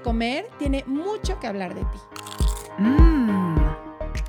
de 0.00 0.02
comer 0.02 0.48
tiene 0.58 0.82
mucho 0.86 1.38
que 1.38 1.46
hablar 1.46 1.74
de 1.74 1.82
ti. 1.82 1.98
Mm. 2.78 3.56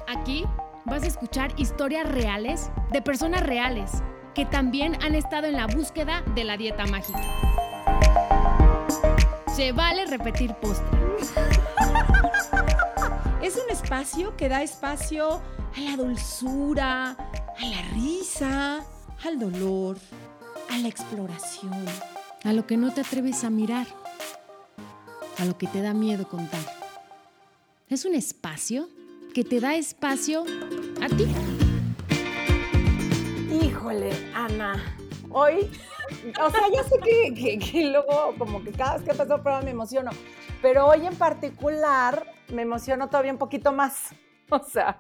Aquí 0.08 0.46
vas 0.86 1.04
a 1.04 1.08
escuchar 1.08 1.54
historias 1.58 2.10
reales 2.12 2.70
de 2.92 3.02
personas 3.02 3.42
reales 3.44 4.04
que 4.34 4.46
también 4.46 4.98
han 5.02 5.16
estado 5.16 5.48
en 5.48 5.54
la 5.54 5.68
búsqueda 5.68 6.24
de 6.36 6.44
la 6.44 6.58
dieta 6.58 6.86
mágica. 6.88 7.22
Se 9.48 9.72
vale 9.72 10.06
repetir 10.06 10.54
postre. 10.56 11.00
Es 13.42 13.56
un 13.58 13.72
espacio 13.72 14.38
que 14.38 14.50
da 14.50 14.62
espacio 14.62 15.42
a 15.76 15.82
la 15.82 15.98
dulzura, 15.98 17.12
a 17.12 17.66
la 17.66 17.82
risa, 17.94 18.86
al 19.24 19.40
dolor, 19.40 19.98
a 20.70 20.78
la 20.78 20.88
exploración. 20.88 21.86
A 22.44 22.54
lo 22.54 22.68
que 22.68 22.78
no 22.78 22.94
te 22.94 23.02
atreves 23.02 23.44
a 23.44 23.50
mirar. 23.50 23.88
A 25.42 25.46
lo 25.46 25.58
que 25.58 25.66
te 25.66 25.82
da 25.82 25.96
miedo 25.96 26.28
contar. 26.28 26.62
Es 27.90 28.06
un 28.06 28.14
espacio 28.14 28.88
que 29.34 29.44
te 29.44 29.60
da 29.60 29.74
espacio 29.74 30.44
a 31.02 31.08
ti. 31.08 31.26
Híjole, 33.52 34.12
Ana. 34.36 34.76
Hoy, 35.32 35.72
o 36.40 36.50
sea, 36.52 36.62
ya 36.72 36.84
sé 36.84 37.00
que, 37.00 37.58
que, 37.58 37.86
luego 37.86 38.36
como 38.38 38.64
que 38.64 38.72
cada 38.72 38.98
vez 38.98 39.04
que 39.04 39.16
paso 39.16 39.42
prueba 39.42 39.64
me 39.64 39.72
emociono, 39.72 40.12
pero 40.62 40.86
hoy 40.86 41.08
en 41.08 41.16
particular 41.16 42.32
me 42.50 42.62
emociono 42.62 43.10
todavía 43.10 43.32
un 43.32 43.40
poquito 43.40 43.72
más. 43.72 44.14
O 44.54 44.60
sea, 44.60 45.00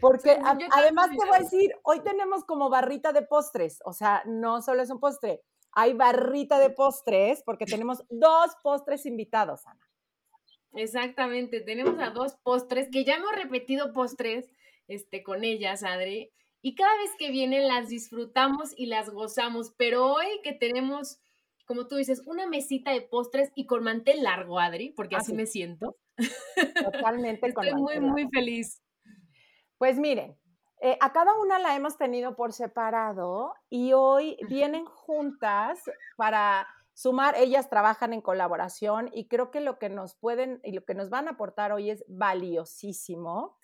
porque 0.00 0.38
además 0.70 1.10
te 1.10 1.16
voy 1.16 1.36
a 1.36 1.40
decir, 1.40 1.74
hoy 1.82 2.00
tenemos 2.00 2.42
como 2.44 2.70
barrita 2.70 3.12
de 3.12 3.20
postres, 3.20 3.80
o 3.84 3.92
sea, 3.92 4.22
no 4.24 4.62
solo 4.62 4.82
es 4.82 4.88
un 4.88 4.98
postre, 4.98 5.42
hay 5.78 5.94
barrita 5.94 6.58
de 6.58 6.70
postres 6.70 7.42
porque 7.44 7.64
tenemos 7.84 8.02
dos 8.10 8.50
postres 8.62 9.06
invitados, 9.06 9.64
Ana. 9.66 9.88
Exactamente, 10.74 11.60
tenemos 11.60 11.98
a 12.00 12.10
dos 12.10 12.36
postres 12.42 12.88
que 12.90 13.04
ya 13.04 13.14
hemos 13.14 13.32
repetido 13.32 13.92
postres 13.92 14.50
este, 14.88 15.22
con 15.22 15.44
ellas, 15.44 15.82
Adri, 15.82 16.30
y 16.60 16.74
cada 16.74 16.94
vez 16.98 17.10
que 17.18 17.30
vienen 17.30 17.68
las 17.68 17.88
disfrutamos 17.88 18.74
y 18.76 18.86
las 18.86 19.10
gozamos, 19.10 19.72
pero 19.76 20.12
hoy 20.12 20.26
que 20.42 20.52
tenemos, 20.52 21.20
como 21.64 21.86
tú 21.86 21.96
dices, 21.96 22.22
una 22.26 22.46
mesita 22.46 22.92
de 22.92 23.02
postres 23.02 23.50
y 23.54 23.66
con 23.66 23.84
mantel 23.84 24.22
largo, 24.24 24.58
Adri, 24.58 24.90
porque 24.90 25.16
así, 25.16 25.32
me 25.32 25.46
siento. 25.46 25.96
Totalmente. 26.84 27.46
Estoy 27.48 27.74
muy, 27.74 28.00
muy 28.00 28.28
feliz. 28.28 28.82
Pues 29.78 29.98
miren, 29.98 30.36
eh, 30.80 30.96
a 31.00 31.12
cada 31.12 31.34
una 31.38 31.58
la 31.58 31.74
hemos 31.74 31.96
tenido 31.96 32.36
por 32.36 32.52
separado 32.52 33.54
y 33.68 33.92
hoy 33.92 34.36
vienen 34.48 34.84
juntas 34.84 35.80
para 36.16 36.66
sumar, 36.94 37.36
ellas 37.36 37.68
trabajan 37.68 38.12
en 38.12 38.20
colaboración 38.20 39.10
y 39.12 39.28
creo 39.28 39.50
que 39.50 39.60
lo 39.60 39.78
que 39.78 39.88
nos 39.88 40.16
pueden 40.16 40.60
y 40.64 40.72
lo 40.72 40.84
que 40.84 40.94
nos 40.94 41.10
van 41.10 41.28
a 41.28 41.32
aportar 41.32 41.72
hoy 41.72 41.90
es 41.90 42.04
valiosísimo. 42.08 43.56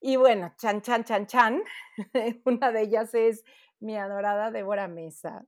Y 0.00 0.16
bueno, 0.16 0.54
chan, 0.58 0.82
chan, 0.82 1.04
chan, 1.04 1.26
chan. 1.26 1.62
Una 2.44 2.70
de 2.70 2.82
ellas 2.82 3.14
es 3.14 3.42
mi 3.80 3.96
adorada 3.96 4.50
Débora 4.50 4.88
Mesa, 4.88 5.44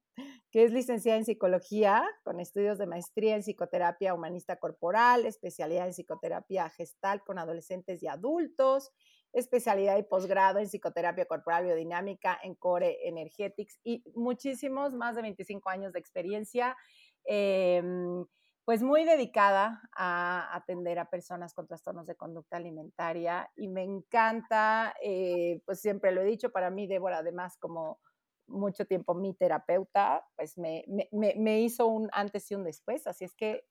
que 0.50 0.64
es 0.64 0.72
licenciada 0.72 1.18
en 1.18 1.24
psicología 1.24 2.04
con 2.24 2.40
estudios 2.40 2.78
de 2.78 2.86
maestría 2.86 3.36
en 3.36 3.42
psicoterapia 3.42 4.14
humanista 4.14 4.56
corporal, 4.56 5.26
especialidad 5.26 5.86
en 5.86 5.92
psicoterapia 5.92 6.68
gestal 6.70 7.22
con 7.24 7.38
adolescentes 7.38 8.02
y 8.02 8.08
adultos, 8.08 8.92
especialidad 9.32 9.98
y 9.98 10.02
posgrado 10.02 10.58
en 10.58 10.66
psicoterapia 10.66 11.26
corporal 11.26 11.64
biodinámica 11.64 12.38
en 12.42 12.54
Core 12.54 13.06
Energetics 13.08 13.78
y 13.84 14.02
muchísimos, 14.14 14.94
más 14.94 15.16
de 15.16 15.22
25 15.22 15.68
años 15.70 15.92
de 15.92 15.98
experiencia, 16.00 16.76
em, 17.24 18.24
pues 18.64 18.82
muy 18.82 19.04
dedicada 19.04 19.80
a 19.96 20.54
atender 20.54 20.98
a 20.98 21.08
personas 21.08 21.54
con 21.54 21.66
trastornos 21.66 22.06
de 22.06 22.16
conducta 22.16 22.56
alimentaria 22.58 23.50
y 23.56 23.68
me 23.68 23.82
encanta, 23.82 24.94
eh, 25.02 25.62
pues 25.64 25.80
siempre 25.80 26.12
lo 26.12 26.20
he 26.20 26.24
dicho, 26.24 26.50
para 26.52 26.70
mí 26.70 26.86
Débora 26.86 27.18
además 27.18 27.56
como 27.58 28.00
mucho 28.46 28.86
tiempo 28.86 29.14
mi 29.14 29.34
terapeuta, 29.34 30.26
pues 30.36 30.58
me, 30.58 30.84
me 31.12 31.60
hizo 31.60 31.86
un 31.86 32.08
antes 32.12 32.50
y 32.50 32.54
un 32.54 32.64
después, 32.64 33.06
así 33.06 33.24
es 33.24 33.34
que 33.34 33.64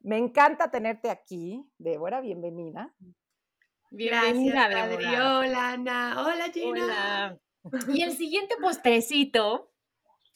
me 0.00 0.18
encanta 0.18 0.70
tenerte 0.70 1.10
aquí, 1.10 1.64
Débora, 1.78 2.20
bienvenida. 2.20 2.92
Bienvenida, 3.94 4.70
Débora. 4.70 5.38
Hola, 5.38 5.72
Ana. 5.72 6.24
Hola, 6.24 6.50
Gina. 6.50 7.38
Y 7.92 8.00
el 8.00 8.16
siguiente 8.16 8.56
postrecito, 8.56 9.70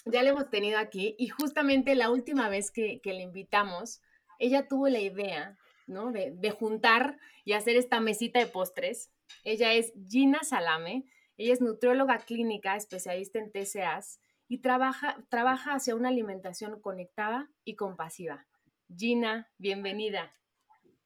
ya 0.04 0.22
lo 0.22 0.28
hemos 0.28 0.50
tenido 0.50 0.78
aquí, 0.78 1.16
y 1.18 1.28
justamente 1.28 1.94
la 1.94 2.10
última 2.10 2.50
vez 2.50 2.70
que, 2.70 3.00
le 3.02 3.22
invitamos, 3.22 4.02
ella 4.38 4.68
tuvo 4.68 4.88
la 4.88 4.98
idea, 4.98 5.56
¿no? 5.86 6.12
De, 6.12 6.32
de, 6.32 6.50
juntar 6.50 7.18
y 7.46 7.54
hacer 7.54 7.76
esta 7.76 7.98
mesita 7.98 8.40
de 8.40 8.46
postres. 8.46 9.10
Ella 9.42 9.72
es 9.72 9.94
Gina 10.06 10.44
Salame, 10.44 11.06
ella 11.38 11.54
es 11.54 11.62
nutrióloga 11.62 12.18
clínica, 12.18 12.76
especialista 12.76 13.38
en 13.38 13.50
TCAs, 13.50 14.20
y 14.48 14.58
trabaja, 14.58 15.16
trabaja 15.30 15.72
hacia 15.72 15.94
una 15.94 16.10
alimentación 16.10 16.78
conectada 16.82 17.50
y 17.64 17.74
compasiva. 17.74 18.46
Gina, 18.94 19.50
bienvenida. 19.56 20.34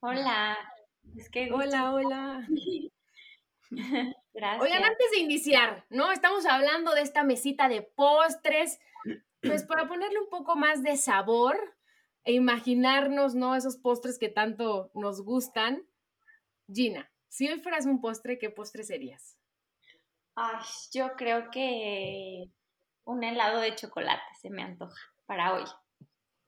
Hola, 0.01 0.59
hola, 1.53 1.93
hola. 1.93 2.47
Gracias. 4.33 4.63
Oigan, 4.63 4.85
antes 4.85 5.11
de 5.13 5.19
iniciar, 5.19 5.87
¿no? 5.91 6.13
Estamos 6.13 6.47
hablando 6.47 6.95
de 6.95 7.03
esta 7.03 7.23
mesita 7.25 7.69
de 7.69 7.83
postres, 7.83 8.81
pues 9.41 9.65
para 9.65 9.89
ponerle 9.89 10.21
un 10.21 10.29
poco 10.29 10.57
más 10.57 10.83
de 10.83 10.97
sabor 10.97 11.57
e 12.25 12.33
imaginarnos, 12.33 13.35
¿no? 13.35 13.55
Esos 13.55 13.77
postres 13.77 14.19
que 14.19 14.29
tanto 14.29 14.91
nos 14.95 15.23
gustan. 15.23 15.87
Gina, 16.73 17.11
si 17.29 17.49
hoy 17.49 17.61
fueras 17.61 17.87
un 17.87 18.01
postre, 18.01 18.39
¿qué 18.39 18.51
postre 18.51 18.83
serías? 18.85 19.37
Ay, 20.35 20.65
yo 20.93 21.13
creo 21.17 21.51
que 21.51 22.51
un 23.05 23.25
helado 23.25 23.61
de 23.61 23.75
chocolate 23.75 24.23
se 24.41 24.51
me 24.51 24.63
antoja 24.63 25.01
para 25.27 25.55
hoy. 25.55 25.65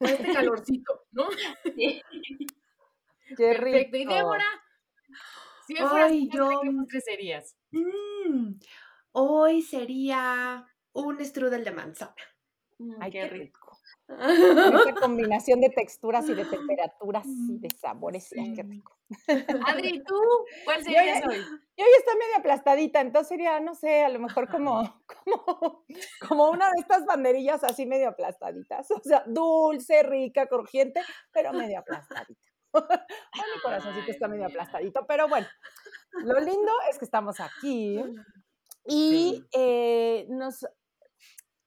este 0.01 0.33
calorcito, 0.33 1.05
¿no? 1.11 1.29
Sí. 1.77 2.03
Qué 3.37 3.49
Perfecto. 3.49 3.97
Y 3.97 4.05
Débora, 4.05 4.45
si 5.67 5.75
me 5.75 5.87
fueras 5.87 6.13
yo... 6.13 6.61
¿qué 6.63 6.71
postre 6.71 7.01
serías? 7.01 7.57
Mm, 7.71 8.55
hoy 9.13 9.63
sería 9.63 10.67
un 10.93 11.25
strudel 11.25 11.65
de 11.65 11.73
manzana. 11.73 12.15
Mm, 12.79 12.95
Ay, 13.01 13.11
qué, 13.11 13.29
rico. 13.29 13.79
Esa 14.09 14.95
combinación 15.01 15.61
de 15.61 15.71
texturas 15.71 16.29
y 16.29 16.35
de 16.35 16.45
temperaturas 16.45 17.27
y 17.27 17.59
de 17.59 17.71
sabores. 17.71 18.33
Ay, 18.37 18.55
qué 18.55 18.63
rico. 18.63 18.99
Adri, 19.67 20.03
¿tú 20.05 20.21
cuál 20.65 20.83
serías 20.83 21.25
hoy? 21.27 21.39
Yo 21.39 21.85
ya 21.85 21.99
está 21.99 22.13
medio 22.17 22.37
aplastadita, 22.39 23.01
entonces 23.01 23.29
sería, 23.29 23.61
no 23.61 23.75
sé, 23.75 24.05
a 24.05 24.09
lo 24.09 24.19
mejor 24.19 24.49
como, 24.51 25.03
como, 25.25 25.85
como 26.29 26.51
una 26.51 26.67
de 26.67 26.81
estas 26.81 27.05
banderillas 27.07 27.65
así 27.65 27.87
medio 27.87 28.09
aplastaditas. 28.09 28.91
O 28.91 29.01
sea, 29.03 29.23
dulce, 29.27 30.03
rica, 30.03 30.47
crujiente, 30.47 31.01
pero 31.33 31.53
medio 31.53 31.79
aplastadita. 31.79 32.52
mi 33.55 33.61
corazoncito 33.63 34.11
está 34.11 34.29
medio 34.29 34.47
aplastadito, 34.47 35.07
pero 35.07 35.29
bueno, 35.29 35.47
lo 36.25 36.41
lindo 36.41 36.73
es 36.91 36.99
que 36.99 37.05
estamos 37.05 37.41
aquí 37.41 38.03
y 38.87 39.45
eh, 39.53 40.27
nos 40.29 40.67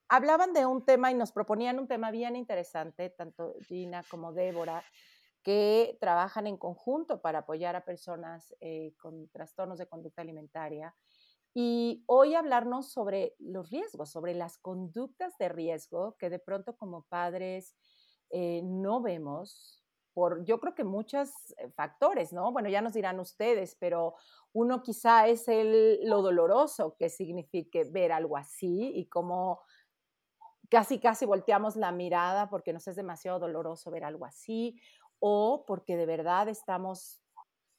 hablaban 0.08 0.54
de 0.54 0.66
un 0.66 0.86
tema 0.86 1.12
y 1.12 1.16
nos 1.16 1.32
proponían 1.32 1.80
un 1.80 1.88
tema 1.88 2.12
bien 2.12 2.36
interesante, 2.36 3.10
tanto 3.10 3.56
Gina 3.68 4.04
como 4.10 4.34
Débora, 4.34 4.84
que 5.44 5.98
trabajan 6.00 6.48
en 6.48 6.58
conjunto 6.58 7.22
para 7.22 7.40
apoyar 7.40 7.76
a 7.76 7.86
personas 7.86 8.56
eh, 8.62 8.94
con 8.98 9.30
trastornos 9.30 9.78
de 9.78 9.88
conducta 9.88 10.22
alimentaria. 10.22 10.96
Y 11.54 12.04
hoy 12.08 12.36
hablarnos 12.36 12.92
sobre 12.92 13.36
los 13.40 13.70
riesgos, 13.70 14.12
sobre 14.12 14.34
las 14.34 14.58
conductas 14.58 15.38
de 15.38 15.50
riesgo 15.50 16.18
que 16.18 16.30
de 16.30 16.40
pronto 16.40 16.76
como 16.76 17.04
padres 17.04 17.76
eh, 18.32 18.62
no 18.64 19.02
vemos, 19.02 19.85
por 20.16 20.46
yo 20.46 20.60
creo 20.60 20.74
que 20.74 20.86
muchos 20.86 21.30
eh, 21.58 21.70
factores, 21.76 22.32
¿no? 22.34 22.52
Bueno, 22.54 22.70
ya 22.70 22.82
nos 22.82 22.94
dirán 22.94 23.20
ustedes, 23.20 23.76
pero 23.76 24.16
uno 24.54 24.82
quizá 24.82 25.28
es 25.28 25.48
el, 25.50 26.00
lo 26.06 26.22
doloroso 26.22 26.96
que 26.98 27.10
signifique 27.10 27.84
ver 27.84 28.14
algo 28.14 28.38
así 28.38 28.94
y 28.96 29.08
cómo 29.10 29.62
casi, 30.70 31.00
casi 31.00 31.26
volteamos 31.26 31.76
la 31.76 31.92
mirada 31.92 32.50
porque 32.50 32.72
nos 32.72 32.88
es 32.88 32.96
demasiado 32.96 33.40
doloroso 33.40 33.92
ver 33.92 34.06
algo 34.06 34.26
así 34.26 34.80
o 35.20 35.66
porque 35.68 35.98
de 35.98 36.06
verdad 36.06 36.48
estamos 36.48 37.22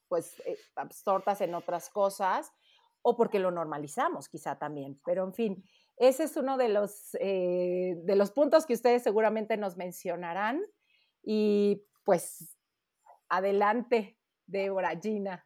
pues 0.08 0.38
eh, 0.40 0.58
absortas 0.76 1.40
en 1.40 1.54
otras 1.54 1.88
cosas 1.88 2.52
o 3.00 3.16
porque 3.16 3.38
lo 3.38 3.50
normalizamos 3.50 4.28
quizá 4.28 4.58
también. 4.58 5.00
Pero 5.06 5.24
en 5.24 5.32
fin, 5.32 5.64
ese 5.96 6.24
es 6.24 6.36
uno 6.36 6.58
de 6.58 6.68
los, 6.68 7.16
eh, 7.18 7.94
de 8.04 8.16
los 8.16 8.30
puntos 8.30 8.66
que 8.66 8.74
ustedes 8.74 9.02
seguramente 9.02 9.56
nos 9.56 9.78
mencionarán. 9.78 10.60
Y 11.22 11.82
pues 12.06 12.56
adelante, 13.28 14.16
Débora, 14.46 14.98
Gina. 14.98 15.44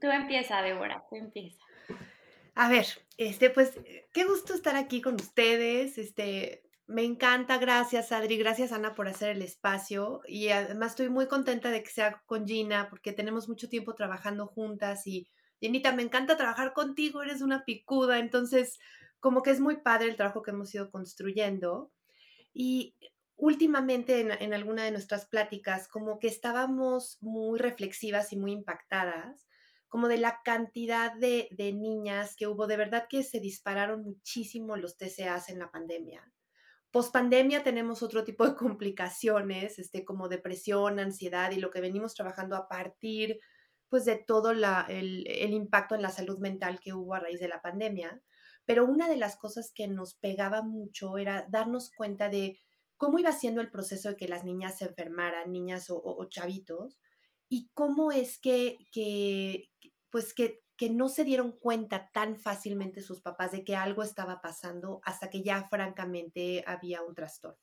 Tú 0.00 0.06
empieza, 0.06 0.62
Débora, 0.62 1.04
tú 1.10 1.16
empieza. 1.16 1.58
A 2.54 2.68
ver, 2.68 2.86
este, 3.16 3.50
pues, 3.50 3.74
qué 4.12 4.24
gusto 4.24 4.54
estar 4.54 4.76
aquí 4.76 5.02
con 5.02 5.16
ustedes. 5.16 5.98
Este, 5.98 6.62
Me 6.86 7.02
encanta, 7.04 7.58
gracias 7.58 8.12
Adri, 8.12 8.36
gracias 8.36 8.70
Ana 8.70 8.94
por 8.94 9.08
hacer 9.08 9.30
el 9.30 9.42
espacio 9.42 10.20
y 10.26 10.48
además 10.48 10.90
estoy 10.92 11.08
muy 11.08 11.26
contenta 11.26 11.70
de 11.70 11.82
que 11.82 11.90
sea 11.90 12.22
con 12.26 12.46
Gina 12.46 12.88
porque 12.90 13.12
tenemos 13.12 13.48
mucho 13.48 13.68
tiempo 13.68 13.94
trabajando 13.94 14.46
juntas 14.46 15.06
y 15.06 15.28
Ginita, 15.60 15.92
me 15.92 16.02
encanta 16.02 16.36
trabajar 16.36 16.72
contigo, 16.72 17.22
eres 17.22 17.40
una 17.40 17.64
picuda, 17.64 18.18
entonces 18.18 18.78
como 19.20 19.42
que 19.42 19.52
es 19.52 19.60
muy 19.60 19.76
padre 19.76 20.08
el 20.08 20.16
trabajo 20.16 20.42
que 20.42 20.50
hemos 20.50 20.74
ido 20.74 20.90
construyendo 20.90 21.92
y 22.52 22.96
últimamente 23.42 24.20
en, 24.20 24.54
alguna 24.54 24.84
de 24.84 24.92
nuestras 24.92 25.26
pláticas 25.26 25.88
como 25.88 26.20
que 26.20 26.28
estábamos 26.28 27.18
muy 27.20 27.58
reflexivas 27.58 28.32
y 28.32 28.36
muy 28.36 28.52
impactadas 28.52 29.48
como 29.88 30.06
de 30.06 30.18
la 30.18 30.42
cantidad 30.44 31.12
de, 31.12 31.48
niñas 31.58 32.36
que 32.36 32.46
hubo, 32.46 32.68
de 32.68 32.76
verdad 32.76 33.08
que 33.10 33.24
se 33.24 33.40
dispararon 33.40 34.04
muchísimo 34.04 34.76
los 34.76 34.96
TCAs 34.96 35.48
en 35.48 35.58
la 35.58 35.72
pandemia. 35.72 36.32
Post 36.92 37.12
pandemia 37.12 37.64
tenemos 37.64 38.04
otro 38.04 38.22
tipo 38.22 38.46
de 38.46 38.54
complicaciones, 38.54 39.80
este, 39.80 40.04
como 40.04 40.28
depresión, 40.28 41.00
ansiedad 41.00 41.50
y 41.50 41.56
lo 41.56 41.70
que 41.70 41.80
venimos 41.80 42.14
trabajando 42.14 42.54
a 42.54 42.68
partir 42.68 43.40
pues 43.88 44.04
de 44.04 44.22
todo 44.24 44.52
el 44.52 45.52
impacto 45.52 45.96
en 45.96 46.02
la 46.02 46.10
salud 46.10 46.38
mental 46.38 46.78
que 46.78 46.92
hubo 46.92 47.14
a 47.14 47.20
raíz 47.20 47.40
de 47.40 47.48
la 47.48 47.60
pandemia. 47.60 48.22
Pero 48.64 48.86
una 48.86 49.08
de 49.08 49.16
las 49.16 49.36
cosas 49.36 49.72
que 49.74 49.88
nos 49.88 50.14
pegaba 50.14 50.62
mucho 50.62 51.18
era 51.18 51.44
darnos 51.50 51.90
cuenta 51.90 52.28
de 52.28 52.62
cómo 53.02 53.18
iba 53.18 53.32
siendo 53.32 53.60
el 53.60 53.68
proceso 53.68 54.10
de 54.10 54.16
que 54.16 54.28
las 54.28 54.44
niñas 54.44 54.78
se 54.78 54.84
enfermaran, 54.84 55.50
niñas 55.50 55.86
o, 55.88 56.24
chavitos, 56.30 57.00
y 57.48 57.68
cómo 57.74 58.12
es 58.12 58.38
que, 58.38 58.78
que 58.92 59.72
pues 60.08 60.32
que, 60.32 60.60
que, 60.76 60.88
no 60.88 61.08
se 61.08 61.24
dieron 61.24 61.50
cuenta 61.50 62.12
tan 62.12 62.36
fácilmente 62.36 63.00
sus 63.00 63.20
papás 63.20 63.50
de 63.50 63.64
que 63.64 63.74
algo 63.74 64.04
estaba 64.04 64.40
pasando 64.40 65.00
hasta 65.02 65.30
que 65.30 65.42
ya 65.42 65.66
francamente 65.68 66.62
había 66.64 67.02
un 67.02 67.16
trastorno. 67.16 67.58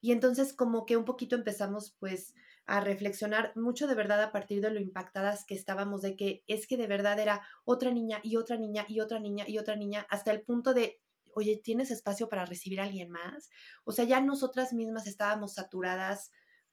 Y 0.00 0.10
entonces 0.10 0.52
como 0.52 0.84
que 0.84 0.96
un 0.96 1.04
poquito 1.04 1.36
empezamos 1.36 1.94
pues 2.00 2.34
a 2.66 2.80
reflexionar 2.80 3.52
mucho 3.54 3.86
de 3.86 3.94
verdad 3.94 4.20
a 4.20 4.32
partir 4.32 4.60
de 4.60 4.70
lo 4.70 4.80
impactadas 4.80 5.44
que 5.44 5.54
estábamos 5.54 6.02
de 6.02 6.16
que 6.16 6.42
es 6.48 6.66
que 6.66 6.76
de 6.76 6.88
verdad 6.88 7.20
era 7.20 7.46
otra 7.64 7.92
niña 7.92 8.18
y 8.24 8.34
otra 8.34 8.56
niña 8.56 8.84
y 8.88 8.98
otra 8.98 9.20
niña 9.20 9.44
y 9.46 9.58
otra 9.58 9.76
niña 9.76 10.08
hasta 10.10 10.32
el 10.32 10.42
punto 10.42 10.74
de, 10.74 11.00
oye, 11.36 11.60
¿tienes 11.62 11.90
espacio 11.90 12.28
para 12.28 12.46
recibir 12.46 12.80
a 12.80 12.84
alguien 12.84 13.10
más? 13.10 13.50
O 13.84 13.92
sea, 13.92 14.06
ya 14.06 14.20
nosotras 14.22 14.72
mismas 14.72 15.06
estábamos 15.06 15.54
saturadas, 15.54 16.30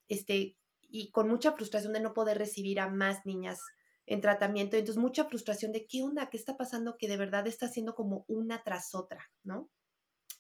este, 0.08 0.58
y 0.80 1.12
con 1.12 1.28
mucha 1.28 1.52
frustración 1.52 1.92
de 1.92 2.00
no 2.00 2.14
poder 2.14 2.38
recibir 2.38 2.80
a 2.80 2.88
más 2.88 3.26
niñas 3.26 3.60
en 4.06 4.22
tratamiento. 4.22 4.78
Entonces, 4.78 5.02
mucha 5.02 5.26
frustración 5.26 5.74
de 5.74 5.86
qué 5.86 6.02
onda, 6.02 6.30
qué 6.30 6.38
está 6.38 6.56
pasando, 6.56 6.96
que 6.98 7.10
de 7.10 7.18
verdad 7.18 7.46
está 7.46 7.66
haciendo 7.66 7.94
como 7.94 8.24
una 8.30 8.64
tras 8.64 8.96
otra, 8.96 9.30
¿no? 9.44 9.70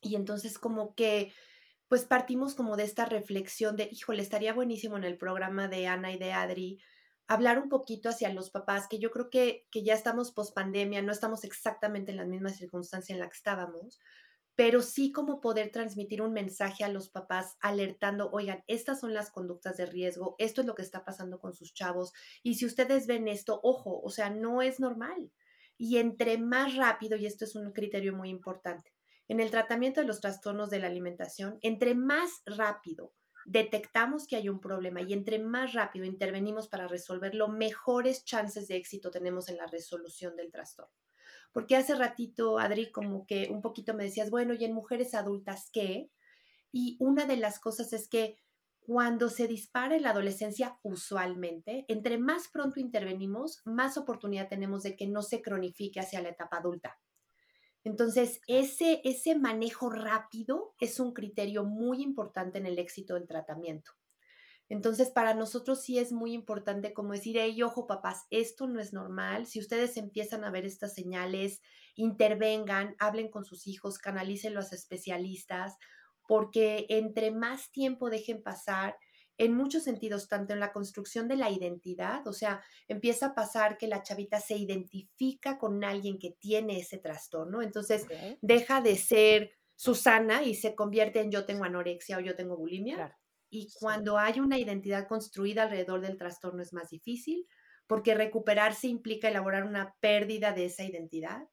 Y 0.02 0.16
entonces 0.16 0.58
como 0.58 0.96
que, 0.96 1.34
pues 1.90 2.06
partimos 2.06 2.56
como 2.56 2.78
de 2.78 2.84
esta 2.84 3.06
reflexión 3.06 3.76
de, 3.76 3.90
híjole, 3.92 4.22
estaría 4.22 4.54
buenísimo 4.54 4.96
en 4.96 5.04
el 5.04 5.18
programa 5.18 5.68
de 5.68 5.88
Ana 5.88 6.14
y 6.14 6.18
de 6.18 6.32
Adri 6.32 6.80
hablar 7.28 7.60
un 7.60 7.70
poquito 7.70 8.10
hacia 8.10 8.34
los 8.34 8.50
papás, 8.50 8.88
que 8.88 9.00
yo 9.00 9.12
creo 9.12 9.30
que, 9.30 9.66
que 9.72 9.84
ya 9.84 9.94
estamos 9.94 10.32
post 10.32 10.54
pandemia, 10.54 11.02
no 11.02 11.12
estamos 11.12 11.44
exactamente 11.44 12.12
en 12.12 12.18
la 12.18 12.26
misma 12.26 12.50
circunstancia 12.50 13.14
en 13.14 13.20
la 13.20 13.28
que 13.28 13.38
estábamos, 13.38 14.00
pero 14.56 14.82
sí 14.82 15.12
como 15.12 15.42
poder 15.42 15.72
transmitir 15.72 16.22
un 16.22 16.34
mensaje 16.34 16.84
a 16.84 16.90
los 16.90 17.10
papás 17.10 17.58
alertando, 17.60 18.30
oigan, 18.32 18.64
estas 18.68 19.00
son 19.00 19.14
las 19.14 19.32
conductas 19.32 19.78
de 19.78 19.86
riesgo, 19.86 20.36
esto 20.38 20.62
es 20.62 20.68
lo 20.68 20.76
que 20.76 20.84
está 20.84 21.04
pasando 21.04 21.40
con 21.40 21.54
sus 21.54 21.74
chavos, 21.74 22.14
y 22.44 22.56
si 22.56 22.66
ustedes 22.66 23.08
ven 23.08 23.28
esto, 23.28 23.60
ojo, 23.64 24.00
o 24.02 24.10
sea, 24.10 24.30
no 24.30 24.62
es 24.62 24.80
normal. 24.80 25.32
Y 25.78 25.98
entre 25.98 26.38
más 26.38 26.76
rápido, 26.76 27.18
y 27.18 27.26
esto 27.26 27.46
es 27.46 27.56
un 27.56 27.72
criterio 27.72 28.16
muy 28.16 28.30
importante, 28.30 28.94
en 29.28 29.40
el 29.40 29.50
tratamiento 29.50 30.02
de 30.02 30.08
los 30.08 30.22
trastornos 30.22 30.70
de 30.70 30.80
la 30.80 30.88
alimentación, 30.88 31.58
entre 31.62 31.96
más 31.96 32.44
rápido 32.46 33.14
detectamos 33.46 34.28
que 34.28 34.36
hay 34.36 34.50
un 34.50 34.60
problema 34.60 35.02
y 35.02 35.14
entre 35.14 35.40
más 35.40 35.74
rápido 35.74 36.06
intervenimos 36.06 36.68
para 36.68 36.88
resolverlo, 36.88 37.48
mejores 37.48 38.24
chances 38.24 38.68
de 38.68 38.76
éxito 38.76 39.12
tenemos 39.12 39.50
en 39.50 39.58
la 39.58 39.68
resolución 39.68 40.36
del 40.36 40.52
trastorno. 40.52 40.94
Porque 41.52 41.76
hace 41.76 41.96
ratito, 41.96 42.58
Adri, 42.58 42.92
como 42.92 43.26
que 43.26 43.50
un 43.52 43.62
poquito 43.62 43.94
me 43.94 44.04
decías, 44.04 44.30
bueno, 44.30 44.54
y 44.54 44.66
en 44.66 44.74
mujeres 44.74 45.14
adultas, 45.14 45.70
¿qué? 45.72 46.10
Y 46.72 46.98
una 47.00 47.26
de 47.26 47.38
las 47.38 47.60
cosas 47.60 47.94
es 47.94 48.10
que 48.10 48.38
cuando 48.80 49.30
se 49.30 49.48
dispara 49.48 49.96
en 49.96 50.04
la 50.04 50.10
adolescencia, 50.10 50.78
usualmente, 50.82 51.86
entre 51.88 52.18
más 52.18 52.50
pronto 52.50 52.80
intervenimos, 52.80 53.62
más 53.66 53.98
oportunidad 53.98 54.50
tenemos 54.50 54.84
de 54.84 54.96
que 54.96 55.08
no 55.08 55.22
se 55.22 55.42
cronifique 55.42 56.00
hacia 56.00 56.22
la 56.22 56.30
etapa 56.30 56.58
adulta. 56.58 57.00
Entonces, 57.84 58.42
ese, 58.48 59.02
ese 59.04 59.36
manejo 59.38 59.90
rápido 59.90 60.74
es 60.80 61.00
un 61.00 61.14
criterio 61.14 61.66
muy 61.66 62.02
importante 62.02 62.58
en 62.58 62.66
el 62.66 62.80
éxito 62.80 63.16
del 63.16 63.28
tratamiento. 63.28 63.92
Entonces, 64.70 65.12
para 65.12 65.34
nosotros 65.34 65.82
sí 65.84 66.00
es 66.00 66.12
muy 66.12 66.34
importante 66.34 66.94
como 66.94 67.14
decir, 67.14 67.38
hey, 67.38 67.62
ojo 67.64 67.86
papás, 67.86 68.26
esto 68.30 68.68
no 68.68 68.80
es 68.80 68.94
normal. 68.94 69.46
Si 69.46 69.60
ustedes 69.60 69.98
empiezan 69.98 70.44
a 70.46 70.52
ver 70.52 70.66
estas 70.66 70.94
señales, 70.94 71.62
intervengan, 71.96 72.96
hablen 73.00 73.30
con 73.30 73.46
sus 73.46 73.68
hijos, 73.68 74.00
canalicen 74.00 74.54
los 74.54 74.72
especialistas, 74.74 75.78
porque 76.28 76.86
entre 76.90 77.32
más 77.32 77.72
tiempo 77.72 78.10
dejen 78.10 78.42
pasar, 78.42 78.96
en 79.38 79.54
muchos 79.56 79.84
sentidos, 79.84 80.28
tanto 80.28 80.54
en 80.54 80.60
la 80.60 80.72
construcción 80.72 81.28
de 81.28 81.38
la 81.38 81.50
identidad, 81.50 82.28
o 82.28 82.34
sea, 82.34 82.62
empieza 82.88 83.28
a 83.28 83.36
pasar 83.36 83.78
que 83.78 83.88
la 83.88 84.04
chavita 84.04 84.40
se 84.40 84.56
identifica 84.56 85.58
con 85.58 85.84
alguien 85.84 86.20
que 86.20 86.32
tiene 86.32 86.80
ese 86.80 87.00
trastorno, 87.00 87.62
entonces 87.62 88.04
okay. 88.04 88.38
deja 88.42 88.82
de 88.82 88.96
ser 88.96 89.52
Susana 89.76 90.44
y 90.44 90.56
se 90.56 90.76
convierte 90.76 91.20
en 91.20 91.32
yo 91.32 91.46
tengo 91.46 91.64
anorexia 91.64 92.18
o 92.18 92.22
yo 92.22 92.36
tengo 92.36 92.56
bulimia. 92.56 92.96
Claro. 92.96 93.16
Y 93.50 93.70
cuando 93.80 94.18
hay 94.18 94.40
una 94.40 94.58
identidad 94.58 95.08
construida 95.08 95.64
alrededor 95.64 96.02
del 96.02 96.18
trastorno 96.18 96.62
es 96.62 96.74
más 96.74 96.90
difícil, 96.90 97.48
porque 97.88 98.16
recuperarse 98.16 98.88
implica 98.88 99.30
elaborar 99.30 99.66
una 99.66 99.96
pérdida 100.00 100.54
de 100.54 100.66
esa 100.66 100.84
identidad 100.84 101.44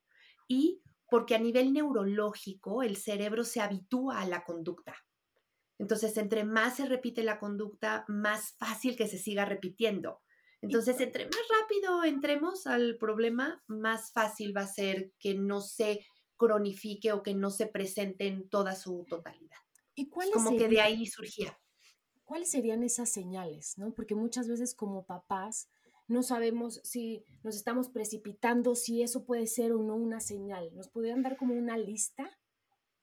y 0.49 0.82
porque 1.11 1.35
a 1.35 1.38
nivel 1.38 1.73
neurológico 1.73 2.82
el 2.82 2.97
cerebro 2.97 3.44
se 3.44 3.61
habitúa 3.61 4.21
a 4.21 4.27
la 4.27 4.44
conducta. 4.44 4.94
Entonces, 5.81 6.15
entre 6.19 6.44
más 6.44 6.77
se 6.77 6.85
repite 6.85 7.23
la 7.23 7.38
conducta, 7.38 8.05
más 8.06 8.53
fácil 8.59 8.97
que 8.97 9.09
se 9.09 9.17
siga 9.17 9.47
repitiendo. 9.47 10.21
Entonces, 10.61 11.00
entre 11.00 11.25
más 11.25 11.41
rápido 11.59 12.05
entremos 12.05 12.67
al 12.67 12.99
problema, 12.99 13.65
más 13.67 14.12
fácil 14.12 14.55
va 14.55 14.61
a 14.61 14.67
ser 14.67 15.11
que 15.19 15.35
no 15.35 15.62
se 15.62 16.05
cronifique 16.37 17.12
o 17.12 17.23
que 17.23 17.35
no 17.35 17.49
se 17.49 17.67
presente 17.67 18.27
en 18.27 18.50
toda 18.50 18.75
su 18.75 19.06
totalidad. 19.08 19.56
¿Y 19.94 20.10
cuál 20.10 20.31
Como 20.32 20.55
que 20.55 20.69
de 20.69 20.82
ahí 20.82 21.06
surgía. 21.06 21.58
¿cuáles 22.25 22.51
serían 22.51 22.84
esas 22.84 23.08
señales? 23.08 23.79
¿no? 23.79 23.93
Porque 23.94 24.15
muchas 24.15 24.49
veces 24.49 24.75
como 24.75 25.06
papás 25.06 25.70
no 26.08 26.22
sabemos 26.22 26.81
si 26.84 27.25
nos 27.43 27.56
estamos 27.56 27.89
precipitando, 27.89 28.75
si 28.75 29.03
eso 29.03 29.25
puede 29.25 29.46
ser 29.46 29.72
o 29.72 29.82
no 29.82 29.96
una 29.96 30.20
señal. 30.20 30.70
¿Nos 30.75 30.89
podrían 30.89 31.22
dar 31.22 31.39
como 31.39 31.55
una 31.55 31.79
lista 31.79 32.39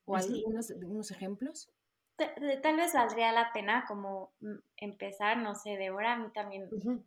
o 0.04 0.14
algunos 0.14 0.70
unos 0.70 1.10
ejemplos? 1.10 1.70
Tal 2.18 2.76
vez 2.76 2.92
valdría 2.92 3.32
la 3.32 3.52
pena 3.52 3.84
como 3.86 4.32
empezar, 4.76 5.36
no 5.38 5.54
sé, 5.54 5.76
Débora, 5.76 6.14
a 6.14 6.16
mí 6.16 6.30
también, 6.32 6.64
uh 6.64 6.76
-huh. 6.76 7.04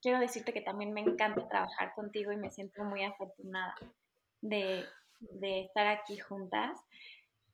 quiero 0.00 0.20
decirte 0.20 0.52
que 0.54 0.62
también 0.62 0.92
me 0.92 1.02
encanta 1.02 1.46
trabajar 1.48 1.94
contigo 1.94 2.32
y 2.32 2.36
me 2.36 2.50
siento 2.50 2.82
muy 2.84 3.04
afortunada 3.04 3.74
de, 4.40 4.84
de 5.20 5.60
estar 5.60 5.86
aquí 5.86 6.16
juntas. 6.18 6.80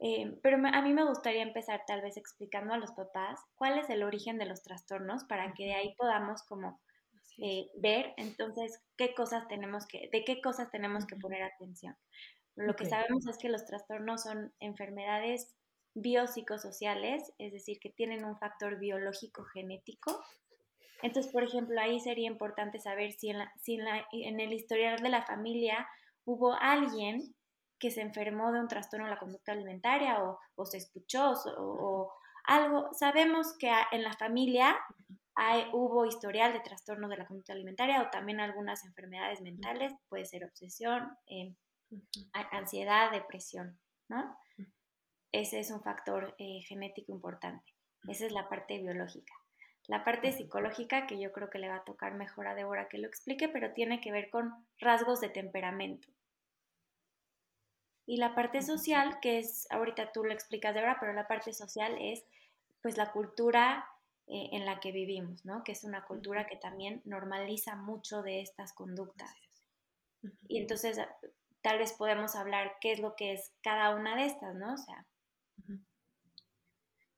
Eh, 0.01 0.39
pero 0.43 0.57
a 0.57 0.83
mí 0.83 0.93
me 0.93 1.05
gustaría 1.05 1.43
empezar 1.43 1.83
tal 1.87 2.03
vez 2.03 2.17
explicando 2.17 2.75
a 2.75 2.79
los 2.79 2.93
papás 2.93 3.41
cuál 3.55 3.79
es 3.79 3.89
el 3.91 4.03
origen 4.03 4.39
de 4.39 4.47
los 4.47 4.63
trastornos 4.63 5.25
para 5.25 5.55
que 5.55 5.65
de 5.65 5.75
ahí 5.75 5.95
podamos 5.97 6.43
como 6.43 6.81
eh, 7.39 7.69
ver 7.77 8.13
entonces 8.17 8.81
qué 8.97 9.15
cosas 9.15 9.49
tenemos 9.49 9.87
que, 9.87 10.09
de 10.13 10.25
qué 10.25 10.41
cosas 10.41 10.71
tenemos 10.71 11.07
que 11.07 11.17
poner 11.17 11.43
atención. 11.43 11.97
Lo 12.57 12.73
okay. 12.73 12.85
que 12.85 12.91
sabemos 12.91 13.27
es 13.27 13.39
que 13.39 13.49
los 13.49 13.65
trastornos 13.65 14.23
son 14.23 14.53
enfermedades 14.61 15.55
biopsicosociales, 15.95 17.33
es 17.39 17.53
decir, 17.53 17.79
que 17.81 17.91
tienen 17.91 18.25
un 18.25 18.37
factor 18.39 18.79
biológico 18.79 19.45
genético. 19.45 20.23
Entonces, 21.03 21.33
por 21.33 21.45
ejemplo, 21.45 21.81
ahí 21.81 22.01
sería 22.01 22.29
importante 22.29 22.79
saber 22.79 23.13
si 23.13 23.31
en, 23.31 23.39
la, 23.39 23.53
si 23.63 23.75
en, 23.75 23.85
la, 23.85 24.07
en 24.13 24.41
el 24.41 24.53
historial 24.53 24.99
de 25.01 25.09
la 25.09 25.23
familia 25.23 25.87
hubo 26.25 26.55
alguien 26.55 27.35
que 27.79 27.91
se 27.91 28.01
enfermó 28.01 28.53
de 28.53 28.61
un 28.61 28.69
trastorno 28.69 29.07
de 29.07 29.11
la 29.11 29.19
conducta 29.19 29.53
alimentaria 29.53 30.23
o, 30.25 30.39
o 30.55 30.65
se 30.65 30.79
escuchó 30.79 31.33
o, 31.33 31.53
o, 31.59 32.13
algo. 32.45 32.89
Sabemos 32.93 33.57
que 33.59 33.71
en 33.93 34.03
la 34.03 34.13
familia 34.15 34.77
hay, 35.35 35.67
hubo 35.73 36.07
historial 36.07 36.53
de 36.53 36.61
trastornos 36.61 37.11
de 37.11 37.17
la 37.17 37.27
conducta 37.27 37.53
alimentaria 37.53 38.03
o 38.03 38.11
también 38.11 38.41
algunas 38.41 38.85
enfermedades 38.85 39.41
mentales, 39.43 39.93
puede 40.09 40.25
ser 40.25 40.45
obsesión, 40.45 41.17
eh, 41.27 41.55
ansiedad, 42.33 43.11
depresión, 43.11 43.79
¿no? 44.09 44.37
Ese 45.35 45.59
es 45.59 45.73
un 45.73 45.83
factor 45.83 46.37
eh, 46.39 46.61
genético 46.61 47.11
importante. 47.11 47.75
Esa 48.07 48.27
es 48.27 48.31
la 48.31 48.49
parte 48.49 48.79
biológica. 48.79 49.35
La 49.89 50.05
parte 50.05 50.31
psicológica, 50.31 51.09
que 51.09 51.21
yo 51.21 51.33
creo 51.33 51.51
que 51.51 51.59
le 51.59 51.69
va 51.69 51.79
a 51.79 51.85
tocar 51.85 52.15
mejor 52.15 52.47
a 52.47 52.55
Débora 52.55 52.89
que 52.89 52.99
lo 52.99 53.09
explique, 53.09 53.49
pero 53.49 53.73
tiene 53.73 54.01
que 54.01 54.13
ver 54.13 54.31
con 54.31 54.55
rasgos 54.79 55.21
de 55.21 55.31
temperamento. 55.31 56.07
Y 58.07 58.19
la 58.19 58.37
parte 58.37 58.63
social, 58.63 59.19
que 59.21 59.41
es, 59.41 59.67
ahorita 59.71 60.13
tú 60.13 60.23
lo 60.23 60.33
explicas 60.33 60.73
de 60.73 60.83
verdad, 60.83 60.99
pero 61.01 61.13
la 61.15 61.27
parte 61.27 61.53
social 61.53 61.97
es 62.01 62.25
pues 62.81 62.97
la 62.97 63.11
cultura 63.11 63.89
eh, 64.29 64.51
en 64.53 64.65
la 64.65 64.79
que 64.79 64.93
vivimos, 64.93 65.45
¿no? 65.45 65.65
Que 65.65 65.73
es 65.73 65.83
una 65.83 66.05
cultura 66.05 66.47
que 66.47 66.57
también 66.57 67.03
normaliza 67.05 67.75
mucho 67.75 68.23
de 68.23 68.41
estas 68.41 68.73
conductas. 68.73 69.35
Y 70.47 70.61
entonces 70.61 70.97
tal 71.61 71.79
vez 71.79 71.93
podemos 71.93 72.37
hablar 72.37 72.77
qué 72.81 72.93
es 72.93 73.01
lo 73.01 73.17
que 73.17 73.33
es 73.33 73.53
cada 73.65 73.97
una 73.97 74.15
de 74.15 74.27
estas, 74.27 74.55
¿no? 74.55 74.75
O 74.75 74.77
sea, 74.77 75.05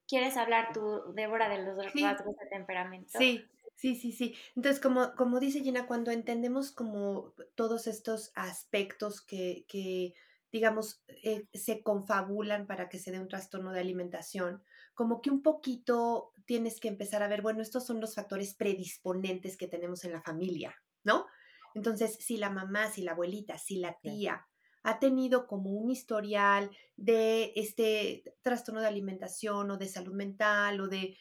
¿quieres 0.08 0.36
hablar 0.36 0.72
tú, 0.72 1.02
Débora, 1.14 1.48
de 1.48 1.64
los 1.64 1.76
rasgos 1.94 2.36
de 2.36 2.46
temperamento? 2.50 3.18
Sí, 3.18 3.44
Sí, 3.76 3.94
sí, 3.94 4.10
sí. 4.10 4.34
Entonces, 4.54 4.80
como, 4.80 5.14
como 5.16 5.38
dice 5.38 5.60
Gina, 5.60 5.86
cuando 5.86 6.10
entendemos 6.10 6.72
como 6.72 7.34
todos 7.54 7.86
estos 7.86 8.32
aspectos 8.34 9.20
que, 9.20 9.66
que 9.68 10.14
digamos, 10.50 11.02
eh, 11.22 11.46
se 11.52 11.82
confabulan 11.82 12.66
para 12.66 12.88
que 12.88 12.98
se 12.98 13.12
dé 13.12 13.20
un 13.20 13.28
trastorno 13.28 13.72
de 13.72 13.80
alimentación, 13.80 14.62
como 14.94 15.20
que 15.20 15.28
un 15.28 15.42
poquito 15.42 16.32
tienes 16.46 16.80
que 16.80 16.88
empezar 16.88 17.22
a 17.22 17.28
ver, 17.28 17.42
bueno, 17.42 17.60
estos 17.60 17.84
son 17.84 18.00
los 18.00 18.14
factores 18.14 18.54
predisponentes 18.54 19.58
que 19.58 19.68
tenemos 19.68 20.04
en 20.04 20.12
la 20.12 20.22
familia, 20.22 20.74
¿no? 21.04 21.26
Entonces, 21.74 22.16
si 22.18 22.38
la 22.38 22.48
mamá, 22.48 22.90
si 22.90 23.02
la 23.02 23.12
abuelita, 23.12 23.58
si 23.58 23.76
la 23.76 23.98
tía 24.00 24.46
ha 24.86 25.00
tenido 25.00 25.48
como 25.48 25.70
un 25.70 25.90
historial 25.90 26.70
de 26.94 27.52
este 27.56 28.22
trastorno 28.40 28.80
de 28.80 28.86
alimentación 28.86 29.68
o 29.72 29.76
de 29.76 29.88
salud 29.88 30.14
mental 30.14 30.80
o 30.80 30.86
de 30.86 31.16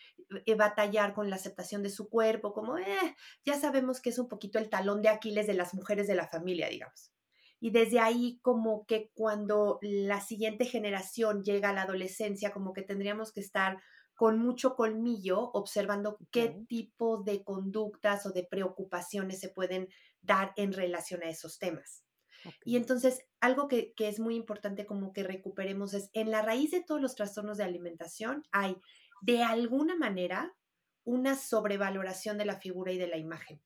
eh, 0.45 0.53
batallar 0.53 1.15
con 1.15 1.31
la 1.31 1.37
aceptación 1.37 1.81
de 1.81 1.89
su 1.89 2.07
cuerpo, 2.07 2.53
como 2.53 2.77
eh, 2.77 3.15
ya 3.43 3.59
sabemos 3.59 4.01
que 4.01 4.11
es 4.11 4.19
un 4.19 4.27
poquito 4.27 4.59
el 4.59 4.69
talón 4.69 5.01
de 5.01 5.09
Aquiles 5.09 5.47
de 5.47 5.55
las 5.55 5.73
mujeres 5.73 6.05
de 6.05 6.13
la 6.13 6.27
familia, 6.27 6.69
digamos. 6.69 7.11
Y 7.59 7.71
desde 7.71 7.99
ahí 7.99 8.39
como 8.43 8.85
que 8.85 9.09
cuando 9.15 9.79
la 9.81 10.21
siguiente 10.21 10.65
generación 10.65 11.43
llega 11.43 11.69
a 11.69 11.73
la 11.73 11.81
adolescencia, 11.81 12.51
como 12.51 12.71
que 12.71 12.83
tendríamos 12.83 13.31
que 13.31 13.39
estar 13.39 13.81
con 14.13 14.37
mucho 14.37 14.75
colmillo 14.75 15.39
observando 15.53 16.19
qué 16.29 16.55
tipo 16.67 17.23
de 17.23 17.43
conductas 17.43 18.27
o 18.27 18.31
de 18.31 18.43
preocupaciones 18.43 19.39
se 19.39 19.49
pueden 19.49 19.89
dar 20.21 20.53
en 20.55 20.71
relación 20.71 21.23
a 21.23 21.29
esos 21.29 21.57
temas. 21.57 22.04
Y 22.63 22.77
entonces, 22.77 23.25
algo 23.39 23.67
que, 23.67 23.93
que, 23.93 24.07
es 24.07 24.19
muy 24.19 24.35
importante 24.35 24.85
como 24.85 25.13
que 25.13 25.23
recuperemos 25.23 25.93
es, 25.93 26.09
en 26.13 26.31
la 26.31 26.41
raíz 26.41 26.71
de 26.71 26.83
todos 26.83 27.01
los 27.01 27.15
trastornos 27.15 27.57
de 27.57 27.63
alimentación 27.63 28.43
hay 28.51 28.77
de 29.21 29.43
alguna 29.43 29.95
manera 29.95 30.55
una 31.03 31.35
sobrevaloración 31.35 32.37
de 32.37 32.45
la 32.45 32.59
figura 32.59 32.91
y 32.91 32.97
de 32.97 33.07
la 33.07 33.17
imagen. 33.17 33.61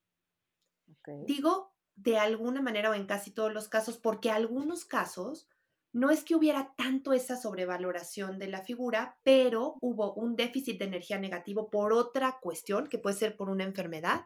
Digo 1.25 1.73
de 1.95 2.17
alguna 2.17 2.61
manera 2.61 2.91
o 2.91 2.93
en 2.93 3.05
casi 3.05 3.31
todos 3.31 3.53
los 3.53 3.67
casos, 3.67 3.97
porque 3.97 4.31
algunos 4.31 4.85
casos 4.85 5.49
no 5.91 6.11
es 6.11 6.23
que 6.23 6.35
hubiera 6.35 6.73
tanto 6.77 7.13
esa 7.13 7.35
sobrevaloración 7.35 8.37
de 8.37 8.47
la 8.47 8.63
figura, 8.63 9.17
pero 9.23 9.75
hubo 9.81 10.13
un 10.13 10.35
déficit 10.35 10.79
de 10.79 10.85
energía 10.85 11.19
negativo 11.19 11.69
por 11.69 11.93
otra 11.93 12.37
cuestión, 12.41 12.87
que 12.87 12.99
puede 12.99 13.15
ser 13.15 13.35
por 13.35 13.49
una 13.49 13.63
enfermedad, 13.63 14.25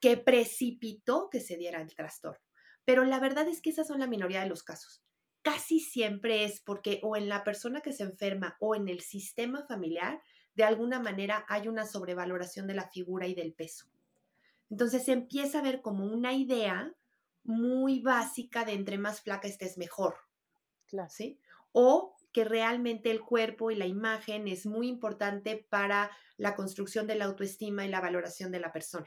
que 0.00 0.16
precipitó 0.16 1.28
que 1.30 1.40
se 1.40 1.56
diera 1.56 1.80
el 1.80 1.94
trastorno. 1.94 2.40
Pero 2.84 3.04
la 3.04 3.20
verdad 3.20 3.48
es 3.48 3.60
que 3.60 3.70
esas 3.70 3.86
son 3.86 4.00
la 4.00 4.06
minoría 4.06 4.42
de 4.42 4.48
los 4.48 4.62
casos. 4.62 5.02
Casi 5.42 5.80
siempre 5.80 6.44
es 6.44 6.60
porque 6.60 7.00
o 7.02 7.16
en 7.16 7.28
la 7.28 7.44
persona 7.44 7.80
que 7.80 7.92
se 7.92 8.04
enferma 8.04 8.56
o 8.60 8.74
en 8.74 8.88
el 8.88 9.00
sistema 9.00 9.64
familiar 9.66 10.20
de 10.54 10.64
alguna 10.64 11.00
manera 11.00 11.44
hay 11.48 11.68
una 11.68 11.86
sobrevaloración 11.86 12.66
de 12.66 12.74
la 12.74 12.88
figura 12.88 13.26
y 13.26 13.34
del 13.34 13.52
peso. 13.52 13.86
Entonces 14.70 15.04
se 15.04 15.12
empieza 15.12 15.58
a 15.58 15.62
ver 15.62 15.80
como 15.80 16.04
una 16.04 16.32
idea 16.32 16.94
muy 17.44 18.00
básica 18.00 18.64
de 18.64 18.72
entre 18.72 18.98
más 18.98 19.20
flaca 19.20 19.48
estés 19.48 19.78
mejor. 19.78 20.16
Claro. 20.86 21.08
¿Sí? 21.10 21.38
O 21.72 22.16
que 22.32 22.44
realmente 22.44 23.10
el 23.10 23.20
cuerpo 23.20 23.70
y 23.70 23.76
la 23.76 23.86
imagen 23.86 24.48
es 24.48 24.66
muy 24.66 24.88
importante 24.88 25.66
para 25.68 26.10
la 26.36 26.54
construcción 26.54 27.06
de 27.06 27.14
la 27.14 27.26
autoestima 27.26 27.84
y 27.84 27.88
la 27.88 28.00
valoración 28.00 28.50
de 28.52 28.60
la 28.60 28.72
persona. 28.72 29.06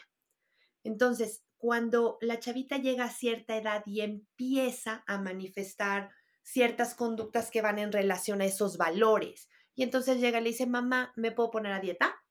Entonces, 0.84 1.44
cuando 1.66 2.20
la 2.22 2.40
chavita 2.40 2.78
llega 2.78 3.06
a 3.06 3.10
cierta 3.10 3.58
edad 3.58 3.82
y 3.88 4.02
empieza 4.02 5.04
a 5.08 5.20
manifestar 5.20 6.12
ciertas 6.44 6.94
conductas 6.94 7.50
que 7.50 7.64
van 7.64 7.80
en 7.80 7.92
relación 7.92 8.40
a 8.40 8.46
esos 8.46 8.78
valores, 8.78 9.50
y 9.74 9.82
entonces 9.82 10.20
llega 10.20 10.38
y 10.38 10.44
le 10.44 10.50
dice, 10.52 10.68
mamá, 10.68 11.12
¿me 11.16 11.32
puedo 11.32 11.50
poner 11.50 11.74
a 11.74 11.80
dieta? 11.80 12.22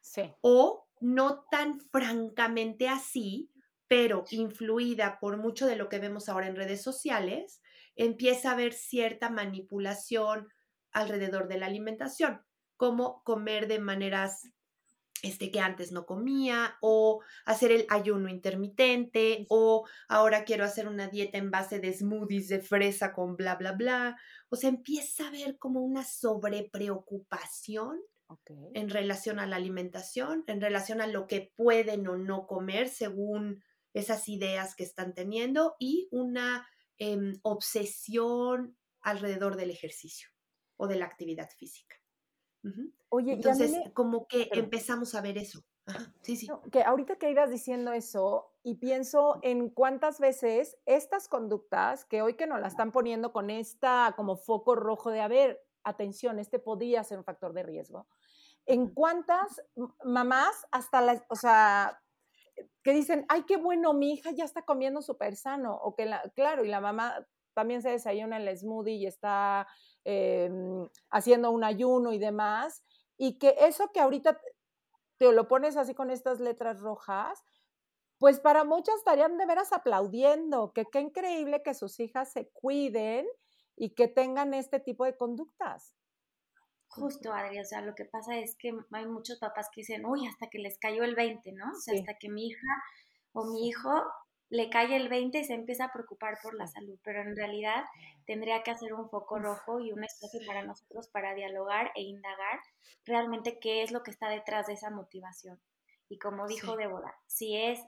Sí. 0.00 0.32
O 0.40 0.88
no 1.02 1.44
tan 1.50 1.80
francamente 1.80 2.88
así, 2.88 3.52
pero 3.88 4.24
influida 4.30 5.18
por 5.20 5.36
mucho 5.36 5.66
de 5.66 5.76
lo 5.76 5.90
que 5.90 5.98
vemos 5.98 6.30
ahora 6.30 6.46
en 6.46 6.56
redes 6.56 6.80
sociales, 6.80 7.60
empieza 7.94 8.48
a 8.48 8.52
haber 8.52 8.72
cierta 8.72 9.28
manipulación 9.28 10.48
alrededor 10.92 11.46
de 11.46 11.58
la 11.58 11.66
alimentación, 11.66 12.40
como 12.78 13.22
comer 13.22 13.68
de 13.68 13.80
maneras 13.80 14.50
este, 15.22 15.50
que 15.50 15.60
antes 15.60 15.92
no 15.92 16.04
comía, 16.04 16.76
o 16.80 17.22
hacer 17.44 17.72
el 17.72 17.86
ayuno 17.88 18.28
intermitente, 18.28 19.46
o 19.48 19.86
ahora 20.08 20.44
quiero 20.44 20.64
hacer 20.64 20.88
una 20.88 21.08
dieta 21.08 21.38
en 21.38 21.50
base 21.50 21.78
de 21.78 21.92
smoothies 21.92 22.48
de 22.48 22.60
fresa 22.60 23.12
con 23.12 23.36
bla, 23.36 23.54
bla, 23.54 23.72
bla. 23.72 24.16
O 24.50 24.56
sea, 24.56 24.68
empieza 24.68 25.28
a 25.28 25.30
ver 25.30 25.58
como 25.58 25.80
una 25.80 26.04
sobrepreocupación 26.04 28.00
en 28.74 28.88
relación 28.88 29.38
a 29.38 29.46
la 29.46 29.56
alimentación, 29.56 30.44
en 30.46 30.60
relación 30.60 31.00
a 31.00 31.06
lo 31.06 31.26
que 31.26 31.52
pueden 31.54 32.06
o 32.08 32.16
no 32.16 32.46
comer 32.46 32.88
según 32.88 33.62
esas 33.92 34.28
ideas 34.28 34.74
que 34.74 34.84
están 34.84 35.14
teniendo 35.14 35.76
y 35.78 36.08
una 36.10 36.66
em, 36.98 37.38
obsesión 37.42 38.76
alrededor 39.02 39.56
del 39.56 39.70
ejercicio 39.70 40.30
o 40.76 40.86
de 40.86 40.96
la 40.96 41.04
actividad 41.04 41.50
física. 41.50 41.96
Oye, 43.14 43.34
entonces 43.34 43.76
como 43.92 44.26
que 44.26 44.48
empezamos 44.52 45.14
a 45.14 45.20
ver 45.20 45.36
eso. 45.36 45.60
sí, 46.22 46.34
sí. 46.34 46.48
que 46.70 46.82
ahorita 46.82 47.16
que 47.16 47.30
ibas 47.30 47.50
diciendo 47.50 47.92
eso 47.92 48.54
y 48.62 48.76
pienso 48.76 49.38
en 49.42 49.68
cuántas 49.68 50.18
veces 50.18 50.78
estas 50.86 51.28
conductas 51.28 52.06
que 52.06 52.22
hoy 52.22 52.36
que 52.36 52.46
nos 52.46 52.58
la 52.58 52.68
están 52.68 52.90
poniendo 52.90 53.30
con 53.30 53.50
esta 53.50 54.14
como 54.16 54.36
foco 54.36 54.76
rojo 54.76 55.10
de, 55.10 55.20
a 55.20 55.28
ver, 55.28 55.60
atención, 55.84 56.38
este 56.38 56.58
podría 56.58 57.04
ser 57.04 57.18
un 57.18 57.24
factor 57.24 57.52
de 57.52 57.64
riesgo. 57.64 58.06
En 58.64 58.88
cuántas 58.88 59.60
mamás 60.04 60.66
hasta 60.70 61.02
las, 61.02 61.22
o 61.28 61.36
sea, 61.36 62.00
que 62.82 62.94
dicen, 62.94 63.26
ay, 63.28 63.42
qué 63.42 63.58
bueno, 63.58 63.92
mi 63.92 64.14
hija 64.14 64.30
ya 64.30 64.44
está 64.44 64.62
comiendo 64.62 65.02
súper 65.02 65.36
sano, 65.36 65.74
o 65.74 65.94
que, 65.94 66.06
la, 66.06 66.22
claro, 66.34 66.64
y 66.64 66.68
la 66.68 66.80
mamá 66.80 67.26
también 67.52 67.82
se 67.82 67.90
desayuna 67.90 68.38
el 68.38 68.56
smoothie 68.56 68.94
y 68.94 69.06
está 69.06 69.66
em, 70.04 70.88
haciendo 71.10 71.50
un 71.50 71.64
ayuno 71.64 72.14
y 72.14 72.18
demás, 72.18 72.82
y 73.16 73.38
que 73.38 73.54
eso 73.60 73.90
que 73.92 74.00
ahorita 74.00 74.40
te 75.18 75.32
lo 75.32 75.48
pones 75.48 75.76
así 75.76 75.94
con 75.94 76.10
estas 76.10 76.40
letras 76.40 76.80
rojas, 76.80 77.44
pues 78.18 78.40
para 78.40 78.64
muchas 78.64 78.96
estarían 78.96 79.36
de 79.36 79.46
veras 79.46 79.72
aplaudiendo, 79.72 80.72
que 80.72 80.84
qué 80.86 81.00
increíble 81.00 81.62
que 81.62 81.74
sus 81.74 81.98
hijas 82.00 82.32
se 82.32 82.48
cuiden 82.50 83.26
y 83.76 83.94
que 83.94 84.08
tengan 84.08 84.54
este 84.54 84.80
tipo 84.80 85.04
de 85.04 85.16
conductas. 85.16 85.96
Justo, 86.88 87.32
Adri, 87.32 87.58
o 87.58 87.64
sea, 87.64 87.80
lo 87.80 87.94
que 87.94 88.04
pasa 88.04 88.36
es 88.36 88.54
que 88.56 88.72
hay 88.90 89.06
muchos 89.06 89.38
papás 89.38 89.68
que 89.72 89.80
dicen, 89.80 90.04
uy, 90.04 90.26
hasta 90.26 90.48
que 90.48 90.58
les 90.58 90.78
cayó 90.78 91.04
el 91.04 91.14
20, 91.14 91.52
¿no? 91.52 91.70
O 91.70 91.80
sea, 91.80 91.98
hasta 91.98 92.18
que 92.18 92.28
mi 92.28 92.48
hija 92.48 92.68
o 93.32 93.44
mi 93.46 93.68
hijo 93.68 93.90
le 94.52 94.68
cae 94.68 94.94
el 94.94 95.08
20 95.08 95.38
y 95.38 95.44
se 95.44 95.54
empieza 95.54 95.86
a 95.86 95.92
preocupar 95.94 96.36
por 96.42 96.54
la 96.54 96.66
salud, 96.66 96.98
pero 97.02 97.22
en 97.22 97.34
realidad 97.34 97.84
tendría 98.26 98.62
que 98.62 98.70
hacer 98.70 98.92
un 98.92 99.08
foco 99.08 99.38
rojo 99.38 99.80
y 99.80 99.92
un 99.92 100.04
espacio 100.04 100.40
para 100.46 100.62
nosotros 100.62 101.08
para 101.08 101.34
dialogar 101.34 101.90
e 101.94 102.02
indagar 102.02 102.60
realmente 103.06 103.58
qué 103.58 103.82
es 103.82 103.92
lo 103.92 104.02
que 104.02 104.10
está 104.10 104.28
detrás 104.28 104.66
de 104.66 104.74
esa 104.74 104.90
motivación. 104.90 105.58
Y 106.10 106.18
como 106.18 106.46
dijo 106.46 106.76
Débora, 106.76 107.16
si 107.26 107.56
es 107.56 107.80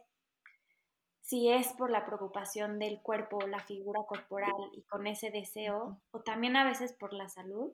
si 1.20 1.50
es 1.50 1.74
por 1.74 1.90
la 1.90 2.06
preocupación 2.06 2.78
del 2.78 3.00
cuerpo, 3.02 3.46
la 3.46 3.60
figura 3.60 4.00
corporal 4.06 4.52
y 4.72 4.82
con 4.84 5.06
ese 5.06 5.30
deseo, 5.30 6.00
o 6.12 6.20
también 6.20 6.56
a 6.56 6.64
veces 6.64 6.94
por 6.94 7.12
la 7.12 7.28
salud, 7.28 7.72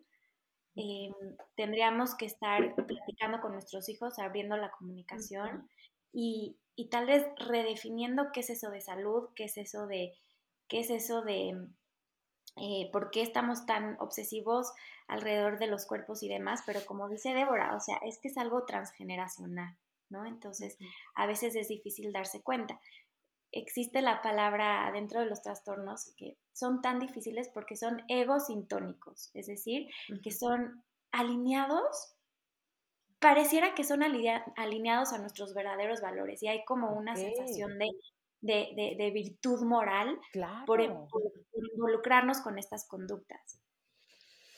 em, 0.74 1.14
tendríamos 1.54 2.16
que 2.16 2.26
estar 2.26 2.74
platicando 2.74 3.40
con 3.40 3.52
nuestros 3.52 3.88
hijos, 3.88 4.18
abriendo 4.18 4.56
la 4.56 4.72
comunicación 4.72 5.68
y, 6.12 6.56
y 6.80 6.86
tal 6.88 7.04
vez 7.04 7.26
redefiniendo 7.36 8.32
qué 8.32 8.40
es 8.40 8.48
eso 8.48 8.70
de 8.70 8.80
salud, 8.80 9.28
qué 9.36 9.44
es 9.44 9.58
eso 9.58 9.86
de, 9.86 10.14
qué 10.66 10.80
es 10.80 10.88
eso 10.88 11.20
de 11.20 11.68
eh, 12.56 12.88
por 12.90 13.10
qué 13.10 13.20
estamos 13.20 13.66
tan 13.66 13.98
obsesivos 14.00 14.72
alrededor 15.06 15.58
de 15.58 15.66
los 15.66 15.84
cuerpos 15.84 16.22
y 16.22 16.28
demás, 16.30 16.62
pero 16.64 16.80
como 16.86 17.10
dice 17.10 17.34
Débora, 17.34 17.76
o 17.76 17.80
sea, 17.80 17.96
es 18.06 18.18
que 18.18 18.28
es 18.28 18.38
algo 18.38 18.64
transgeneracional, 18.64 19.76
¿no? 20.08 20.24
Entonces, 20.24 20.78
a 21.14 21.26
veces 21.26 21.54
es 21.54 21.68
difícil 21.68 22.14
darse 22.14 22.40
cuenta. 22.40 22.80
Existe 23.52 24.00
la 24.00 24.22
palabra 24.22 24.90
dentro 24.90 25.20
de 25.20 25.26
los 25.26 25.42
trastornos 25.42 26.14
que 26.16 26.38
son 26.54 26.80
tan 26.80 26.98
difíciles 26.98 27.50
porque 27.52 27.76
son 27.76 28.00
egosintónicos, 28.08 29.30
es 29.34 29.48
decir, 29.48 29.86
que 30.22 30.30
son 30.30 30.82
alineados 31.12 32.14
pareciera 33.20 33.74
que 33.74 33.84
son 33.84 34.02
alineados 34.02 35.12
a 35.12 35.18
nuestros 35.18 35.54
verdaderos 35.54 36.00
valores 36.00 36.42
y 36.42 36.48
hay 36.48 36.64
como 36.64 36.92
una 36.92 37.14
sensación 37.16 37.78
de 37.78 37.90
de, 38.40 39.10
virtud 39.12 39.62
moral 39.62 40.18
por, 40.66 40.80
involucrarnos 40.80 42.40
con 42.40 42.58
estas 42.58 42.86
conductas. 42.86 43.60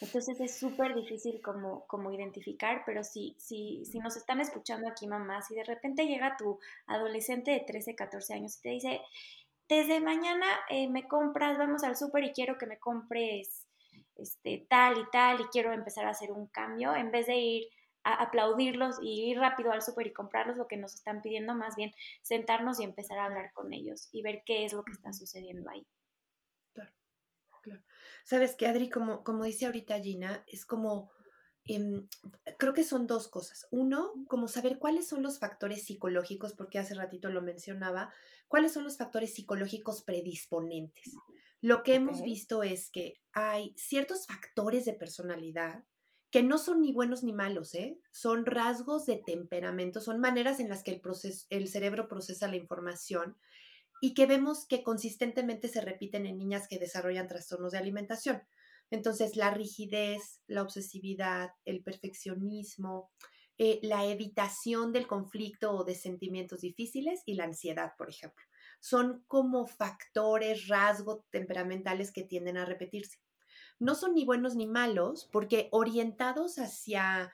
Entonces 0.01 0.41
es 0.41 0.59
súper 0.59 0.95
difícil 0.97 1.41
como, 1.41 1.87
como 1.87 2.11
identificar, 2.11 2.83
pero 2.85 3.05
si, 3.05 3.37
si, 3.39 3.85
si 3.85 4.01
nos 4.01 4.17
están 4.17 4.41
escuchando 4.41 4.89
aquí, 4.89 5.07
mamá, 5.07 5.43
si 5.43 5.55
de 5.55 5.63
repente 5.63 6.07
llega 6.07 6.37
tu 6.37 6.59
adolescente 6.87 7.53
de 7.53 7.61
13, 7.61 7.95
14 7.95 8.35
años 8.35 8.59
y 8.59 8.63
te 8.63 8.69
dice, 8.71 9.01
desde 9.69 10.01
mañana 10.01 10.47
eh, 10.71 10.89
me 10.89 11.07
compras, 11.07 11.57
vamos 11.57 11.85
al 11.85 11.97
súper 11.97 12.25
y 12.25 12.33
quiero 12.33 12.59
que 12.59 12.67
me 12.67 12.81
compres 12.81 13.69
este, 14.17 14.67
tal 14.69 14.99
y 14.99 15.05
tal 15.13 15.41
y 15.41 15.45
quiero 15.45 15.73
empezar 15.73 16.05
a 16.07 16.11
hacer 16.11 16.33
un 16.33 16.49
cambio, 16.49 16.97
en 16.97 17.13
vez 17.13 17.29
de 17.29 17.37
ir 17.37 17.69
a 18.05 18.15
aplaudirlos 18.23 18.97
y 19.03 19.31
ir 19.31 19.39
rápido 19.39 19.73
al 19.73 19.83
súper 19.83 20.09
y 20.09 20.13
comprarlos 20.13 20.57
lo 20.57 20.67
que 20.67 20.77
nos 20.77 20.95
están 20.95 21.23
pidiendo, 21.23 21.55
más 21.55 21.77
bien 21.77 21.93
sentarnos 22.23 22.81
y 22.81 22.85
empezar 22.85 23.19
a 23.19 23.27
hablar 23.27 23.53
con 23.53 23.73
ellos 23.73 24.09
y 24.13 24.23
ver 24.23 24.43
qué 24.45 24.65
es 24.65 24.73
lo 24.73 24.85
que 24.85 24.93
está 24.93 25.13
sucediendo 25.13 25.71
ahí. 25.71 25.87
Claro, 26.73 26.93
claro. 27.63 27.83
Sabes 28.25 28.55
que 28.57 28.67
Adri, 28.67 28.89
como, 28.91 29.25
como 29.25 29.45
dice 29.45 29.67
ahorita 29.67 30.01
Gina, 30.01 30.45
es 30.47 30.67
como, 30.67 31.11
em, 31.65 32.09
creo 32.59 32.75
que 32.75 32.85
son 32.85 33.07
dos 33.07 33.29
cosas. 33.29 33.67
Uno, 33.71 34.13
como 34.29 34.49
saber 34.49 34.79
cuáles 34.79 35.09
son 35.09 35.23
los 35.23 35.39
factores 35.39 35.85
psicológicos, 35.85 36.55
porque 36.55 36.79
hace 36.79 36.95
ratito 36.95 37.31
lo 37.31 37.43
mencionaba, 37.43 38.13
cuáles 38.49 38.73
son 38.73 38.85
los 38.85 38.99
factores 38.99 39.35
psicológicos 39.35 40.03
predisponentes. 40.03 41.15
Lo 41.61 41.85
que 41.85 41.95
hemos 41.95 42.23
visto 42.23 42.65
es 42.65 42.91
que 42.91 43.23
hay 43.33 43.73
ciertos 43.77 44.27
factores 44.27 44.85
de 44.85 44.95
personalidad 44.95 45.85
que 46.33 46.43
no 46.43 46.57
son 46.57 46.81
ni 46.81 46.93
buenos 46.93 47.23
ni 47.23 47.35
malos, 47.35 47.75
¿eh? 47.75 48.01
son 48.11 48.47
rasgos 48.47 49.05
de 49.05 49.17
temperamento, 49.19 50.01
son 50.01 50.19
maneras 50.19 50.61
en 50.61 50.71
las 50.71 50.83
que 50.83 50.91
el, 50.91 51.03
el 51.51 51.69
cerebro 51.69 52.09
procesa 52.09 52.49
la 52.49 52.57
información 52.57 53.37
y 54.01 54.15
que 54.15 54.25
vemos 54.25 54.67
que 54.67 54.83
consistentemente 54.83 55.69
se 55.69 55.83
repiten 55.83 56.25
en 56.25 56.39
niñas 56.39 56.69
que 56.69 56.79
desarrollan 56.79 57.29
trastornos 57.29 57.73
de 57.73 57.79
alimentación. 57.79 58.43
Entonces, 58.91 59.37
la 59.37 59.51
rigidez, 59.51 60.41
la 60.47 60.63
obsesividad, 60.63 61.51
el 61.67 61.83
perfeccionismo, 61.83 63.13
eh, 63.59 63.79
la 63.83 64.07
evitación 64.07 64.91
del 64.93 65.07
conflicto 65.07 65.73
o 65.73 65.85
de 65.85 65.95
sentimientos 65.95 66.63
difíciles 66.63 67.23
y 67.27 67.35
la 67.35 67.45
ansiedad, 67.45 67.93
por 67.99 68.09
ejemplo, 68.09 68.43
son 68.81 69.23
como 69.29 69.67
factores, 69.67 70.67
rasgos 70.67 71.29
temperamentales 71.31 72.11
que 72.11 72.25
tienden 72.25 72.57
a 72.57 72.65
repetirse 72.65 73.19
no 73.83 73.97
son 73.97 74.15
ni 74.15 74.25
buenos 74.25 74.55
ni 74.55 74.67
malos, 74.67 75.29
porque 75.33 75.69
orientados 75.73 76.59
hacia, 76.59 77.33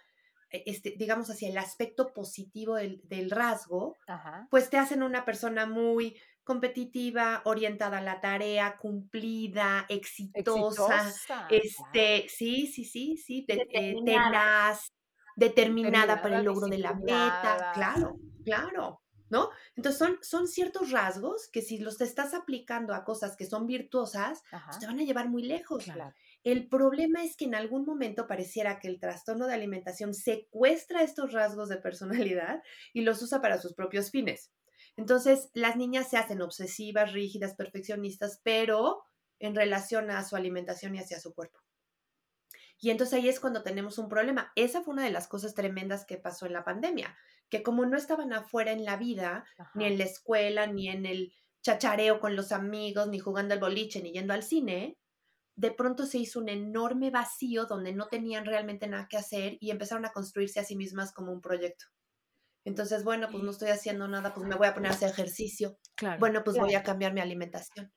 e, 0.50 0.62
este, 0.66 0.94
digamos, 0.96 1.28
hacia 1.30 1.50
el 1.50 1.58
aspecto 1.58 2.12
positivo 2.14 2.76
del, 2.76 3.30
rasgo, 3.30 3.96
pues 4.50 4.70
te 4.70 4.78
hacen 4.78 5.02
una 5.02 5.24
persona 5.24 5.66
muy 5.66 6.16
competitiva, 6.44 7.42
orientada 7.44 7.98
a 7.98 8.02
la 8.02 8.22
tarea, 8.22 8.78
cumplida, 8.78 9.84
exitosa, 9.90 11.12
este, 11.50 12.26
sí, 12.28 12.66
sí, 12.66 12.84
sí, 12.84 13.18
sí, 13.18 13.44
determinada. 13.46 14.78
determinada 15.36 16.22
para 16.22 16.38
el 16.38 16.46
logro 16.46 16.66
de 16.68 16.78
la 16.78 16.94
meta, 16.94 17.72
claro, 17.74 18.16
claro. 18.42 19.02
¿no? 19.30 19.50
Entonces 19.76 19.98
son, 19.98 20.18
son 20.22 20.48
ciertos 20.48 20.90
rasgos 20.90 21.48
que 21.52 21.62
si 21.62 21.78
los 21.78 21.98
te 21.98 22.04
estás 22.04 22.34
aplicando 22.34 22.94
a 22.94 23.04
cosas 23.04 23.36
que 23.36 23.44
son 23.44 23.66
virtuosas, 23.66 24.42
pues 24.50 24.78
te 24.78 24.86
van 24.86 25.00
a 25.00 25.04
llevar 25.04 25.28
muy 25.28 25.42
lejos. 25.42 25.84
Claro. 25.84 26.14
El 26.48 26.66
problema 26.66 27.22
es 27.22 27.36
que 27.36 27.44
en 27.44 27.54
algún 27.54 27.84
momento 27.84 28.26
pareciera 28.26 28.78
que 28.78 28.88
el 28.88 28.98
trastorno 28.98 29.46
de 29.46 29.52
alimentación 29.52 30.14
secuestra 30.14 31.02
estos 31.02 31.34
rasgos 31.34 31.68
de 31.68 31.76
personalidad 31.76 32.62
y 32.94 33.02
los 33.02 33.20
usa 33.20 33.42
para 33.42 33.60
sus 33.60 33.74
propios 33.74 34.10
fines. 34.10 34.50
Entonces, 34.96 35.50
las 35.52 35.76
niñas 35.76 36.08
se 36.08 36.16
hacen 36.16 36.40
obsesivas, 36.40 37.12
rígidas, 37.12 37.54
perfeccionistas, 37.54 38.40
pero 38.42 39.02
en 39.38 39.54
relación 39.54 40.10
a 40.10 40.24
su 40.24 40.36
alimentación 40.36 40.94
y 40.94 41.00
hacia 41.00 41.20
su 41.20 41.34
cuerpo. 41.34 41.58
Y 42.80 42.88
entonces 42.88 43.18
ahí 43.18 43.28
es 43.28 43.40
cuando 43.40 43.62
tenemos 43.62 43.98
un 43.98 44.08
problema. 44.08 44.50
Esa 44.56 44.80
fue 44.80 44.94
una 44.94 45.04
de 45.04 45.10
las 45.10 45.28
cosas 45.28 45.52
tremendas 45.52 46.06
que 46.06 46.16
pasó 46.16 46.46
en 46.46 46.54
la 46.54 46.64
pandemia, 46.64 47.14
que 47.50 47.62
como 47.62 47.84
no 47.84 47.98
estaban 47.98 48.32
afuera 48.32 48.72
en 48.72 48.86
la 48.86 48.96
vida, 48.96 49.44
ni 49.74 49.84
en 49.84 49.98
la 49.98 50.04
escuela, 50.04 50.66
ni 50.66 50.88
en 50.88 51.04
el 51.04 51.34
chachareo 51.60 52.20
con 52.20 52.36
los 52.36 52.52
amigos, 52.52 53.06
ni 53.08 53.18
jugando 53.18 53.52
al 53.52 53.60
boliche, 53.60 54.02
ni 54.02 54.12
yendo 54.12 54.32
al 54.32 54.42
cine, 54.42 54.96
de 55.58 55.72
pronto 55.72 56.06
se 56.06 56.18
hizo 56.18 56.38
un 56.38 56.48
enorme 56.48 57.10
vacío 57.10 57.66
donde 57.66 57.92
no 57.92 58.06
tenían 58.06 58.44
realmente 58.44 58.86
nada 58.86 59.08
que 59.10 59.16
hacer 59.16 59.58
y 59.60 59.72
empezaron 59.72 60.06
a 60.06 60.12
construirse 60.12 60.60
a 60.60 60.64
sí 60.64 60.76
mismas 60.76 61.12
como 61.12 61.32
un 61.32 61.40
proyecto. 61.40 61.86
Entonces, 62.64 63.02
bueno, 63.02 63.26
pues 63.28 63.42
no 63.42 63.50
estoy 63.50 63.70
haciendo 63.70 64.06
nada, 64.06 64.32
pues 64.32 64.46
me 64.46 64.54
voy 64.54 64.68
a 64.68 64.74
poner 64.74 64.92
a 64.92 64.94
hacer 64.94 65.10
ejercicio. 65.10 65.76
Bueno, 66.20 66.44
pues 66.44 66.58
voy 66.58 66.76
a 66.76 66.84
cambiar 66.84 67.12
mi 67.12 67.20
alimentación. 67.20 67.92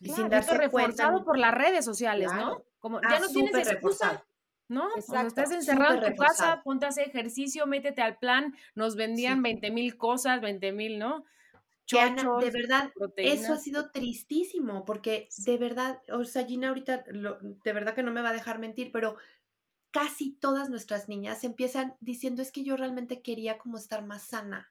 Y 0.00 0.10
sin 0.10 0.28
darse 0.28 0.54
reforzado 0.54 1.24
por 1.24 1.38
las 1.38 1.54
redes 1.54 1.82
sociales, 1.82 2.30
¿no? 2.34 2.62
Como 2.78 3.00
ya 3.00 3.16
ah, 3.16 3.20
no 3.20 3.28
tienes 3.28 3.68
excusa. 3.68 4.22
¿no? 4.68 4.86
Cuando 5.06 5.28
estás 5.28 5.50
encerrado 5.50 6.04
en 6.04 6.14
tu 6.14 6.22
casa, 6.22 6.60
ponte 6.62 6.84
a 6.84 6.90
hacer 6.90 7.08
ejercicio, 7.08 7.66
métete 7.66 8.02
al 8.02 8.18
plan, 8.18 8.54
nos 8.74 8.96
vendían 8.96 9.42
20 9.42 9.70
mil 9.70 9.96
cosas, 9.96 10.42
20 10.42 10.72
mil, 10.72 10.98
¿no? 10.98 11.24
De 11.88 12.50
verdad, 12.50 12.92
eso 13.16 13.52
ha 13.52 13.58
sido 13.58 13.90
tristísimo, 13.90 14.84
porque 14.84 15.28
de 15.38 15.56
verdad, 15.56 16.02
o 16.12 16.24
sea, 16.24 16.44
Gina 16.44 16.68
ahorita, 16.68 17.04
de 17.06 17.72
verdad 17.72 17.94
que 17.94 18.02
no 18.02 18.12
me 18.12 18.22
va 18.22 18.30
a 18.30 18.34
dejar 18.34 18.58
mentir, 18.58 18.90
pero 18.92 19.16
casi 19.90 20.32
todas 20.32 20.68
nuestras 20.68 21.08
niñas 21.08 21.44
empiezan 21.44 21.96
diciendo, 22.00 22.42
es 22.42 22.52
que 22.52 22.62
yo 22.62 22.76
realmente 22.76 23.22
quería 23.22 23.58
como 23.58 23.78
estar 23.78 24.04
más 24.04 24.22
sana. 24.22 24.70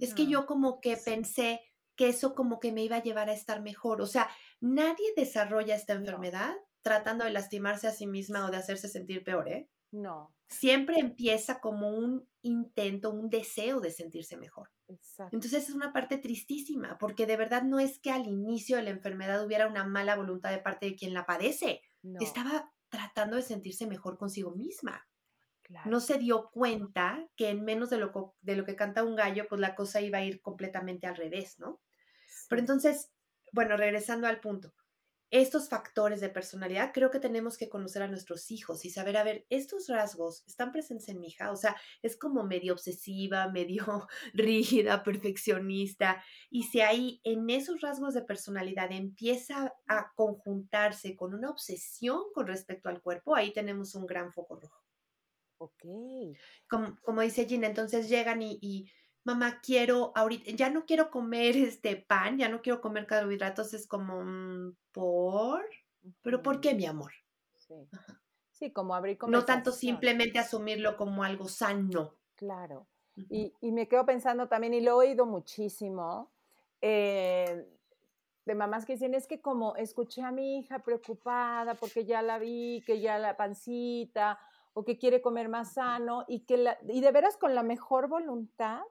Es 0.00 0.14
que 0.14 0.26
yo 0.26 0.46
como 0.46 0.80
que 0.80 0.96
pensé 0.96 1.60
que 1.96 2.08
eso 2.08 2.34
como 2.34 2.60
que 2.60 2.72
me 2.72 2.82
iba 2.82 2.96
a 2.96 3.02
llevar 3.02 3.28
a 3.28 3.34
estar 3.34 3.60
mejor. 3.60 4.00
O 4.00 4.06
sea, 4.06 4.28
nadie 4.60 5.12
desarrolla 5.16 5.74
esta 5.74 5.92
enfermedad 5.92 6.54
tratando 6.82 7.24
de 7.24 7.30
lastimarse 7.30 7.88
a 7.88 7.92
sí 7.92 8.06
misma 8.06 8.46
o 8.46 8.50
de 8.50 8.56
hacerse 8.56 8.88
sentir 8.88 9.22
peor, 9.22 9.48
¿eh? 9.48 9.68
No. 9.90 10.34
Siempre 10.48 10.98
empieza 10.98 11.60
como 11.60 11.90
un 11.90 12.26
intento, 12.42 13.10
un 13.10 13.28
deseo 13.28 13.80
de 13.80 13.90
sentirse 13.90 14.36
mejor. 14.36 14.70
Exacto. 14.90 15.36
Entonces 15.36 15.68
es 15.68 15.74
una 15.74 15.92
parte 15.92 16.18
tristísima, 16.18 16.98
porque 16.98 17.26
de 17.26 17.36
verdad 17.36 17.62
no 17.62 17.78
es 17.78 17.98
que 17.98 18.10
al 18.10 18.26
inicio 18.26 18.76
de 18.76 18.82
la 18.82 18.90
enfermedad 18.90 19.44
hubiera 19.44 19.68
una 19.68 19.84
mala 19.84 20.16
voluntad 20.16 20.50
de 20.50 20.58
parte 20.58 20.86
de 20.86 20.96
quien 20.96 21.14
la 21.14 21.26
padece. 21.26 21.82
Estaba 22.20 22.72
tratando 22.88 23.36
de 23.36 23.42
sentirse 23.42 23.86
mejor 23.86 24.18
consigo 24.18 24.50
misma. 24.54 25.06
No 25.84 26.00
se 26.00 26.18
dio 26.18 26.50
cuenta 26.50 27.24
que 27.36 27.50
en 27.50 27.64
menos 27.64 27.90
de 27.90 27.98
lo, 27.98 28.34
de 28.40 28.56
lo 28.56 28.64
que 28.64 28.74
canta 28.74 29.04
un 29.04 29.14
gallo, 29.14 29.46
pues 29.48 29.60
la 29.60 29.76
cosa 29.76 30.00
iba 30.00 30.18
a 30.18 30.24
ir 30.24 30.40
completamente 30.40 31.06
al 31.06 31.16
revés, 31.16 31.60
¿no? 31.60 31.80
Pero 32.48 32.60
entonces, 32.60 33.12
bueno, 33.52 33.76
regresando 33.76 34.26
al 34.26 34.40
punto, 34.40 34.72
estos 35.30 35.68
factores 35.68 36.20
de 36.20 36.28
personalidad, 36.28 36.92
creo 36.92 37.10
que 37.10 37.20
tenemos 37.20 37.56
que 37.56 37.68
conocer 37.68 38.02
a 38.02 38.08
nuestros 38.08 38.50
hijos 38.50 38.84
y 38.84 38.90
saber, 38.90 39.16
a 39.16 39.24
ver, 39.24 39.46
estos 39.48 39.88
rasgos 39.88 40.44
están 40.46 40.72
presentes 40.72 41.08
en 41.08 41.20
mi 41.20 41.28
hija, 41.28 41.52
o 41.52 41.56
sea, 41.56 41.76
es 42.02 42.16
como 42.16 42.44
medio 42.44 42.72
obsesiva, 42.72 43.48
medio 43.52 44.08
rígida, 44.34 45.02
perfeccionista, 45.02 46.22
y 46.50 46.64
si 46.64 46.80
ahí 46.80 47.20
en 47.24 47.48
esos 47.50 47.80
rasgos 47.80 48.14
de 48.14 48.22
personalidad 48.22 48.90
empieza 48.92 49.72
a 49.86 50.12
conjuntarse 50.14 51.16
con 51.16 51.34
una 51.34 51.50
obsesión 51.50 52.22
con 52.34 52.46
respecto 52.46 52.88
al 52.88 53.00
cuerpo, 53.00 53.36
ahí 53.36 53.52
tenemos 53.52 53.94
un 53.94 54.06
gran 54.06 54.32
foco 54.32 54.56
rojo. 54.56 54.84
Ok. 55.58 55.84
Como, 56.68 56.96
como 57.02 57.20
dice 57.20 57.44
Gina, 57.44 57.66
entonces 57.66 58.08
llegan 58.08 58.40
y 58.42 58.90
mamá, 59.24 59.60
quiero 59.60 60.12
ahorita, 60.14 60.50
ya 60.52 60.70
no 60.70 60.84
quiero 60.86 61.10
comer 61.10 61.56
este 61.56 61.96
pan, 61.96 62.38
ya 62.38 62.48
no 62.48 62.62
quiero 62.62 62.80
comer 62.80 63.06
carbohidratos, 63.06 63.74
es 63.74 63.86
como, 63.86 64.22
mm, 64.24 64.76
¿por? 64.92 65.64
¿Pero 66.22 66.42
por 66.42 66.60
qué, 66.60 66.74
mi 66.74 66.86
amor? 66.86 67.12
Sí. 67.56 67.88
Sí, 68.50 68.72
como 68.72 68.94
abrir 68.94 69.18
No 69.26 69.46
tanto 69.46 69.72
simplemente 69.72 70.38
asumirlo 70.38 70.96
como 70.98 71.24
algo 71.24 71.48
sano. 71.48 72.14
Claro. 72.34 72.86
Y, 73.30 73.52
me 73.62 73.88
quedo 73.88 74.04
pensando 74.04 74.48
también, 74.48 74.74
y 74.74 74.80
lo 74.80 75.02
he 75.02 75.08
oído 75.08 75.26
muchísimo, 75.26 76.30
eh, 76.80 77.66
de 78.44 78.54
mamás 78.54 78.84
que 78.84 78.94
dicen, 78.94 79.14
es 79.14 79.26
que 79.26 79.40
como 79.40 79.76
escuché 79.76 80.22
a 80.22 80.30
mi 80.30 80.58
hija 80.58 80.80
preocupada 80.80 81.74
porque 81.74 82.04
ya 82.04 82.22
la 82.22 82.38
vi, 82.38 82.82
que 82.86 83.00
ya 83.00 83.18
la 83.18 83.36
pancita, 83.36 84.38
o 84.72 84.84
que 84.84 84.98
quiere 84.98 85.20
comer 85.20 85.48
más 85.48 85.74
sano, 85.74 86.24
y 86.28 86.40
que 86.40 86.56
la, 86.56 86.78
y 86.88 87.00
de 87.00 87.12
veras 87.12 87.36
con 87.36 87.54
la 87.54 87.62
mejor 87.62 88.08
voluntad, 88.08 88.82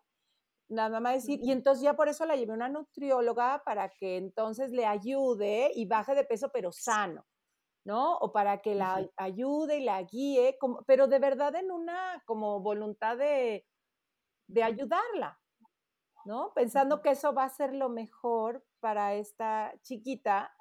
nada 0.69 0.99
más 0.99 1.15
decir, 1.15 1.39
y 1.43 1.51
entonces 1.51 1.83
ya 1.83 1.95
por 1.95 2.07
eso 2.07 2.25
la 2.25 2.35
llevé 2.35 2.51
a 2.51 2.55
una 2.55 2.69
nutrióloga 2.69 3.63
para 3.65 3.89
que 3.89 4.17
entonces 4.17 4.71
le 4.71 4.85
ayude 4.85 5.71
y 5.73 5.85
baje 5.85 6.15
de 6.15 6.23
peso, 6.23 6.49
pero 6.53 6.71
sano, 6.71 7.25
¿no? 7.83 8.17
O 8.17 8.31
para 8.31 8.61
que 8.61 8.75
la 8.75 9.09
ayude 9.17 9.77
y 9.79 9.83
la 9.83 10.01
guíe, 10.03 10.57
como, 10.59 10.83
pero 10.83 11.07
de 11.07 11.19
verdad 11.19 11.55
en 11.55 11.71
una 11.71 12.23
como 12.25 12.61
voluntad 12.61 13.17
de, 13.17 13.67
de 14.47 14.63
ayudarla, 14.63 15.39
¿no? 16.25 16.53
Pensando 16.53 17.01
que 17.01 17.11
eso 17.11 17.33
va 17.33 17.45
a 17.45 17.49
ser 17.49 17.73
lo 17.73 17.89
mejor 17.89 18.65
para 18.79 19.15
esta 19.15 19.73
chiquita 19.81 20.55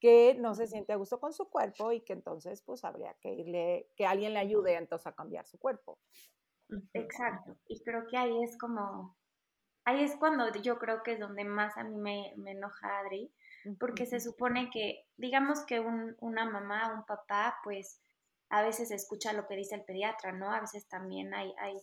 que 0.00 0.34
no 0.34 0.54
se 0.54 0.66
siente 0.66 0.92
a 0.92 0.96
gusto 0.96 1.20
con 1.20 1.32
su 1.32 1.48
cuerpo 1.48 1.92
y 1.92 2.00
que 2.00 2.12
entonces 2.12 2.62
pues 2.62 2.84
habría 2.84 3.14
que 3.20 3.34
irle, 3.34 3.92
que 3.96 4.04
alguien 4.06 4.32
le 4.34 4.40
ayude 4.40 4.74
entonces 4.74 5.06
a 5.06 5.14
cambiar 5.14 5.46
su 5.46 5.58
cuerpo. 5.58 6.00
Exacto. 6.94 7.56
Y 7.68 7.82
creo 7.84 8.06
que 8.10 8.16
ahí 8.16 8.42
es 8.42 8.58
como 8.58 9.16
ahí 9.84 10.02
es 10.02 10.16
cuando 10.16 10.50
yo 10.60 10.78
creo 10.78 11.02
que 11.02 11.12
es 11.12 11.20
donde 11.20 11.44
más 11.44 11.76
a 11.76 11.84
mí 11.84 11.96
me, 11.96 12.34
me 12.36 12.52
enoja 12.52 12.98
Adri, 13.00 13.32
porque 13.78 14.06
se 14.06 14.20
supone 14.20 14.70
que, 14.70 15.04
digamos 15.16 15.64
que 15.66 15.80
un, 15.80 16.16
una 16.20 16.44
mamá, 16.44 16.92
un 16.94 17.04
papá, 17.04 17.58
pues 17.62 18.00
a 18.50 18.62
veces 18.62 18.90
escucha 18.90 19.32
lo 19.32 19.46
que 19.46 19.56
dice 19.56 19.76
el 19.76 19.84
pediatra, 19.84 20.32
¿no? 20.32 20.50
A 20.50 20.60
veces 20.60 20.88
también 20.88 21.32
hay, 21.32 21.54
hay, 21.58 21.76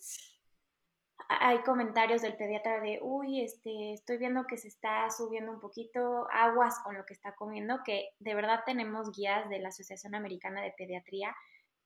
hay 1.30 1.60
comentarios 1.60 2.22
del 2.22 2.36
pediatra 2.36 2.80
de, 2.82 3.00
uy, 3.02 3.42
este, 3.42 3.94
estoy 3.94 4.18
viendo 4.18 4.46
que 4.46 4.58
se 4.58 4.68
está 4.68 5.10
subiendo 5.10 5.52
un 5.52 5.60
poquito 5.60 6.28
aguas 6.32 6.80
con 6.84 6.98
lo 6.98 7.06
que 7.06 7.14
está 7.14 7.34
comiendo, 7.36 7.80
que 7.84 8.10
de 8.20 8.36
verdad 8.36 8.64
tenemos 8.66 9.12
guías 9.16 9.50
de 9.50 9.60
la 9.60 9.70
Asociación 9.70 10.16
Americana 10.16 10.62
de 10.62 10.74
Pediatría 10.78 11.36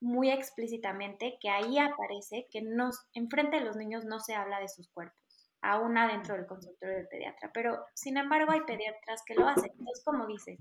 muy 0.00 0.30
explícitamente 0.30 1.38
que 1.40 1.48
ahí 1.48 1.78
aparece 1.78 2.46
que 2.50 2.60
nos, 2.60 3.06
enfrente 3.14 3.58
de 3.58 3.64
los 3.64 3.76
niños 3.76 4.04
no 4.04 4.20
se 4.20 4.34
habla 4.34 4.60
de 4.60 4.68
sus 4.68 4.88
cuerpos 4.90 5.23
aún 5.64 5.96
adentro 5.96 6.34
del 6.34 6.46
consultorio 6.46 6.96
del 6.96 7.08
pediatra. 7.08 7.50
Pero, 7.52 7.84
sin 7.94 8.16
embargo, 8.16 8.52
hay 8.52 8.60
pediatras 8.60 9.22
que 9.26 9.34
lo 9.34 9.48
hacen. 9.48 9.70
Entonces, 9.78 10.04
como 10.04 10.26
dices, 10.26 10.58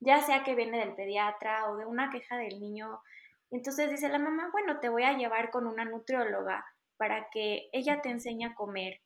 ya 0.00 0.20
sea 0.20 0.44
que 0.44 0.54
viene 0.54 0.78
del 0.78 0.94
pediatra 0.94 1.70
o 1.70 1.76
de 1.76 1.86
una 1.86 2.10
queja 2.10 2.36
del 2.36 2.60
niño, 2.60 3.00
entonces 3.50 3.90
dice 3.90 4.08
la 4.08 4.18
mamá, 4.18 4.50
bueno, 4.52 4.80
te 4.80 4.88
voy 4.88 5.04
a 5.04 5.16
llevar 5.16 5.50
con 5.50 5.66
una 5.66 5.84
nutrióloga 5.84 6.64
para 6.96 7.28
que 7.30 7.68
ella 7.72 8.02
te 8.02 8.10
enseñe 8.10 8.44
a 8.44 8.54
comer, 8.54 9.00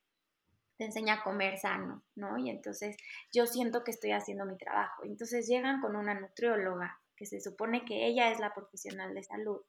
te 0.76 0.86
enseñe 0.86 1.10
a 1.10 1.22
comer 1.22 1.58
sano, 1.58 2.02
¿no? 2.16 2.36
Y 2.38 2.50
entonces 2.50 2.96
yo 3.32 3.46
siento 3.46 3.84
que 3.84 3.92
estoy 3.92 4.12
haciendo 4.12 4.44
mi 4.44 4.56
trabajo. 4.56 5.04
Entonces 5.04 5.46
llegan 5.46 5.80
con 5.80 5.96
una 5.96 6.14
nutrióloga, 6.14 7.00
que 7.16 7.26
se 7.26 7.40
supone 7.40 7.84
que 7.84 8.06
ella 8.06 8.30
es 8.30 8.40
la 8.40 8.54
profesional 8.54 9.14
de 9.14 9.22
salud, 9.22 9.60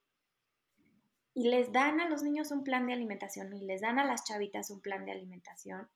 y 1.33 1.49
les 1.49 1.71
dan 1.71 1.99
a 1.99 2.09
los 2.09 2.23
niños 2.23 2.51
un 2.51 2.63
plan 2.63 2.87
de 2.87 2.93
alimentación 2.93 3.53
y 3.53 3.65
les 3.65 3.81
dan 3.81 3.99
a 3.99 4.05
las 4.05 4.23
chavitas 4.25 4.69
un 4.71 4.81
plan 4.81 5.05
de 5.05 5.11
alimentación 5.11 5.89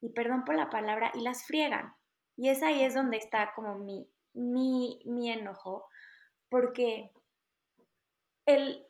y 0.00 0.10
perdón 0.10 0.44
por 0.44 0.56
la 0.56 0.70
palabra 0.70 1.10
y 1.14 1.20
las 1.20 1.44
friegan. 1.44 1.94
Y 2.36 2.48
es 2.48 2.62
ahí 2.62 2.82
es 2.82 2.94
donde 2.94 3.18
está 3.18 3.52
como 3.54 3.78
mi, 3.78 4.08
mi, 4.32 5.02
mi 5.04 5.30
enojo, 5.30 5.86
porque 6.48 7.10
el, 8.46 8.86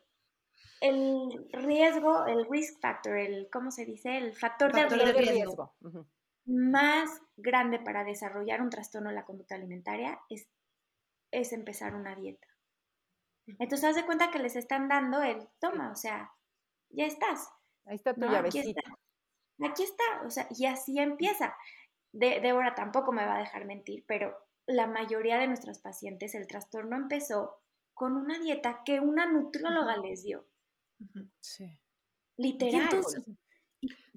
el 0.79 1.47
riesgo, 1.51 2.25
el 2.27 2.47
risk 2.49 2.79
factor, 2.79 3.17
el, 3.17 3.49
¿cómo 3.51 3.71
se 3.71 3.85
dice? 3.85 4.17
El 4.17 4.33
factor, 4.33 4.71
de 4.73 4.87
riesgo, 4.87 5.75
más 6.45 7.09
grande 7.35 7.79
para 7.79 8.03
desarrollar 8.03 8.61
un 8.61 8.69
trastorno 8.69 9.09
de 9.09 9.15
la 9.15 9.25
conducta 9.25 9.55
alimentaria 9.55 10.19
es, 10.29 10.47
es 11.31 11.53
empezar 11.53 11.95
una 11.95 12.15
dieta. 12.15 12.47
Entonces, 13.59 13.89
haz 13.89 13.95
de 13.95 14.05
cuenta 14.05 14.31
que 14.31 14.39
les 14.39 14.55
están 14.55 14.87
dando 14.87 15.21
el 15.21 15.47
toma, 15.59 15.91
o 15.91 15.95
sea, 15.95 16.31
ya 16.89 17.05
estás. 17.05 17.49
Ahí 17.85 17.95
está 17.95 18.13
tu 18.13 18.21
llavecita. 18.21 18.81
Aquí 19.63 19.83
está. 19.83 20.03
o 20.25 20.29
sea, 20.29 20.47
y 20.49 20.65
así 20.65 20.99
empieza. 20.99 21.55
De, 22.11 22.39
Débora 22.41 22.75
tampoco 22.75 23.11
me 23.11 23.25
va 23.25 23.35
a 23.35 23.39
dejar 23.39 23.65
mentir, 23.65 24.03
pero 24.07 24.35
la 24.65 24.87
mayoría 24.87 25.37
de 25.37 25.47
nuestros 25.47 25.79
pacientes, 25.79 26.35
el 26.35 26.47
trastorno 26.47 26.95
empezó 26.95 27.61
con 27.93 28.17
una 28.17 28.39
dieta 28.39 28.81
que 28.85 28.99
una 28.99 29.25
nutrióloga 29.25 29.97
les 29.97 30.23
dio. 30.23 30.45
Sí. 31.39 31.79
Literal. 32.37 32.89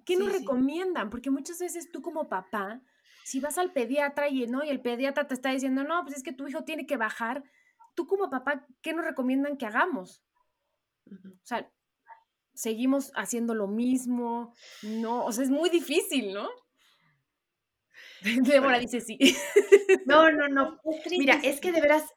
¿Qué 0.04 0.16
nos 0.16 0.32
recomiendan? 0.32 1.10
Porque 1.10 1.30
muchas 1.30 1.58
veces 1.58 1.90
tú 1.90 2.02
como 2.02 2.28
papá, 2.28 2.82
si 3.24 3.40
vas 3.40 3.58
al 3.58 3.72
pediatra 3.72 4.28
y, 4.28 4.46
¿no? 4.46 4.62
y 4.62 4.68
el 4.68 4.80
pediatra 4.80 5.26
te 5.26 5.34
está 5.34 5.50
diciendo, 5.50 5.84
no, 5.84 6.02
pues 6.02 6.16
es 6.16 6.22
que 6.22 6.32
tu 6.32 6.46
hijo 6.46 6.64
tiene 6.64 6.86
que 6.86 6.96
bajar, 6.96 7.42
tú 7.94 8.06
como 8.06 8.30
papá, 8.30 8.66
¿qué 8.82 8.92
nos 8.92 9.04
recomiendan 9.04 9.56
que 9.56 9.66
hagamos? 9.66 10.22
O 11.10 11.46
sea, 11.46 11.70
seguimos 12.54 13.12
haciendo 13.14 13.54
lo 13.54 13.66
mismo, 13.66 14.54
no, 14.82 15.24
o 15.24 15.32
sea, 15.32 15.44
es 15.44 15.50
muy 15.50 15.70
difícil, 15.70 16.32
¿no? 16.32 16.48
Débora 18.42 18.78
dice 18.78 19.00
sí. 19.00 19.18
No, 20.06 20.30
no, 20.30 20.48
no. 20.48 20.80
Mira, 21.10 21.40
es 21.42 21.60
que 21.60 21.72
de 21.72 21.80
veras, 21.80 22.10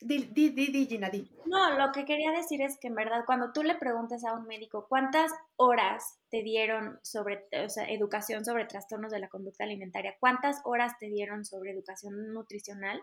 di, 0.00 0.18
di, 0.24 0.50
di, 0.50 0.86
Gina, 0.86 1.08
di. 1.08 1.30
No, 1.46 1.78
lo 1.78 1.92
que 1.92 2.04
quería 2.04 2.30
decir 2.32 2.60
es 2.60 2.78
que 2.78 2.88
en 2.88 2.94
verdad, 2.94 3.24
cuando 3.24 3.52
tú 3.52 3.62
le 3.62 3.76
preguntas 3.76 4.24
a 4.24 4.34
un 4.34 4.46
médico 4.46 4.86
cuántas 4.88 5.32
horas 5.56 6.18
te 6.30 6.42
dieron 6.42 6.98
sobre, 7.02 7.46
o 7.64 7.68
sea, 7.68 7.88
educación 7.88 8.44
sobre 8.44 8.66
trastornos 8.66 9.12
de 9.12 9.20
la 9.20 9.28
conducta 9.28 9.64
alimentaria, 9.64 10.16
cuántas 10.20 10.60
horas 10.64 10.92
te 10.98 11.06
dieron 11.06 11.44
sobre 11.44 11.70
educación 11.70 12.32
nutricional, 12.32 13.00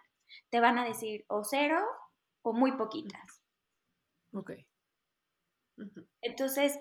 te 0.49 0.59
van 0.59 0.77
a 0.77 0.85
decir 0.85 1.25
o 1.27 1.43
cero 1.43 1.79
o 2.43 2.53
muy 2.53 2.73
poquitas. 2.73 3.41
Ok. 4.33 4.51
Entonces, 6.21 6.79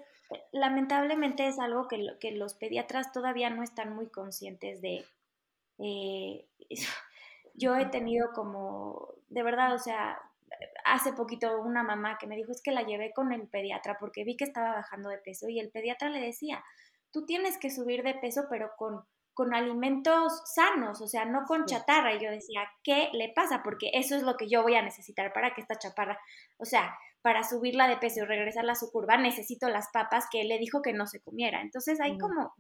lamentablemente 0.52 1.48
es 1.48 1.58
algo 1.58 1.88
que, 1.88 2.06
que, 2.20 2.32
los 2.32 2.54
pediatras 2.54 3.12
todavía 3.12 3.50
no 3.50 3.62
están 3.62 3.94
muy 3.94 4.08
conscientes 4.08 4.82
de. 4.82 5.06
Eh, 5.78 6.46
yo 7.54 7.76
he 7.76 7.86
tenido 7.86 8.32
como, 8.32 9.14
de 9.28 9.42
verdad, 9.42 9.74
o 9.74 9.78
sea, 9.78 10.20
hace 10.84 11.12
poquito 11.12 11.60
una 11.60 11.82
mamá 11.82 12.18
que 12.18 12.26
me 12.26 12.36
dijo, 12.36 12.52
es 12.52 12.62
que 12.62 12.72
la 12.72 12.82
llevé 12.82 13.12
con 13.12 13.32
el 13.32 13.48
pediatra 13.48 13.96
porque 13.98 14.24
vi 14.24 14.36
que 14.36 14.44
estaba 14.44 14.74
bajando 14.74 15.08
de 15.08 15.18
peso 15.18 15.48
y 15.48 15.58
el 15.58 15.70
pediatra 15.70 16.10
le 16.10 16.20
decía, 16.20 16.62
tú 17.10 17.24
tienes 17.26 17.58
que 17.58 17.70
subir 17.70 18.02
de 18.02 18.14
peso 18.14 18.46
pero 18.50 18.72
con 18.76 19.04
con 19.34 19.54
alimentos 19.54 20.42
sanos, 20.54 21.00
o 21.00 21.06
sea, 21.06 21.24
no 21.24 21.44
con 21.46 21.64
chatarra. 21.64 22.14
Y 22.14 22.22
yo 22.22 22.30
decía, 22.30 22.62
¿qué 22.82 23.08
le 23.12 23.32
pasa? 23.34 23.62
Porque 23.62 23.90
eso 23.94 24.16
es 24.16 24.22
lo 24.22 24.36
que 24.36 24.48
yo 24.48 24.62
voy 24.62 24.74
a 24.74 24.82
necesitar 24.82 25.32
para 25.32 25.54
que 25.54 25.60
esta 25.60 25.78
chaparra, 25.78 26.18
o 26.58 26.64
sea, 26.64 26.94
para 27.22 27.44
subirla 27.44 27.88
de 27.88 27.96
peso 27.96 28.20
y 28.20 28.26
regresarla 28.26 28.72
a 28.72 28.76
su 28.76 28.90
curva, 28.90 29.16
necesito 29.16 29.68
las 29.68 29.88
papas 29.92 30.26
que 30.30 30.40
él 30.40 30.48
le 30.48 30.58
dijo 30.58 30.82
que 30.82 30.92
no 30.92 31.06
se 31.06 31.20
comiera. 31.20 31.62
Entonces 31.62 32.00
hay 32.00 32.18
como 32.18 32.52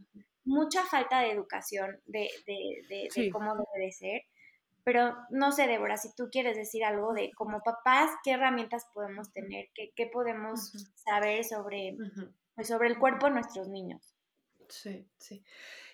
mucha 0.44 0.84
falta 0.84 1.20
de 1.20 1.32
educación 1.32 2.00
de, 2.06 2.30
de, 2.46 3.08
de, 3.14 3.30
cómo 3.30 3.54
debe 3.54 3.86
de 3.86 3.92
ser. 3.92 4.22
Pero 4.84 5.16
no 5.30 5.52
sé, 5.52 5.66
Débora, 5.66 5.96
si 5.96 6.12
tú 6.14 6.28
quieres 6.30 6.56
decir 6.56 6.84
algo 6.84 7.12
de 7.12 7.30
como 7.36 7.60
papás, 7.60 8.10
¿qué 8.24 8.32
herramientas 8.32 8.86
podemos 8.92 9.32
tener? 9.32 9.66
¿Qué, 9.74 9.92
qué 9.94 10.06
podemos 10.06 10.72
saber 10.94 11.44
sobre, 11.44 11.96
pues, 12.54 12.66
sobre 12.66 12.88
el 12.88 12.98
cuerpo 12.98 13.26
de 13.26 13.32
nuestros 13.32 13.68
niños? 13.68 14.14
Sí, 14.68 15.06
sí. 15.18 15.44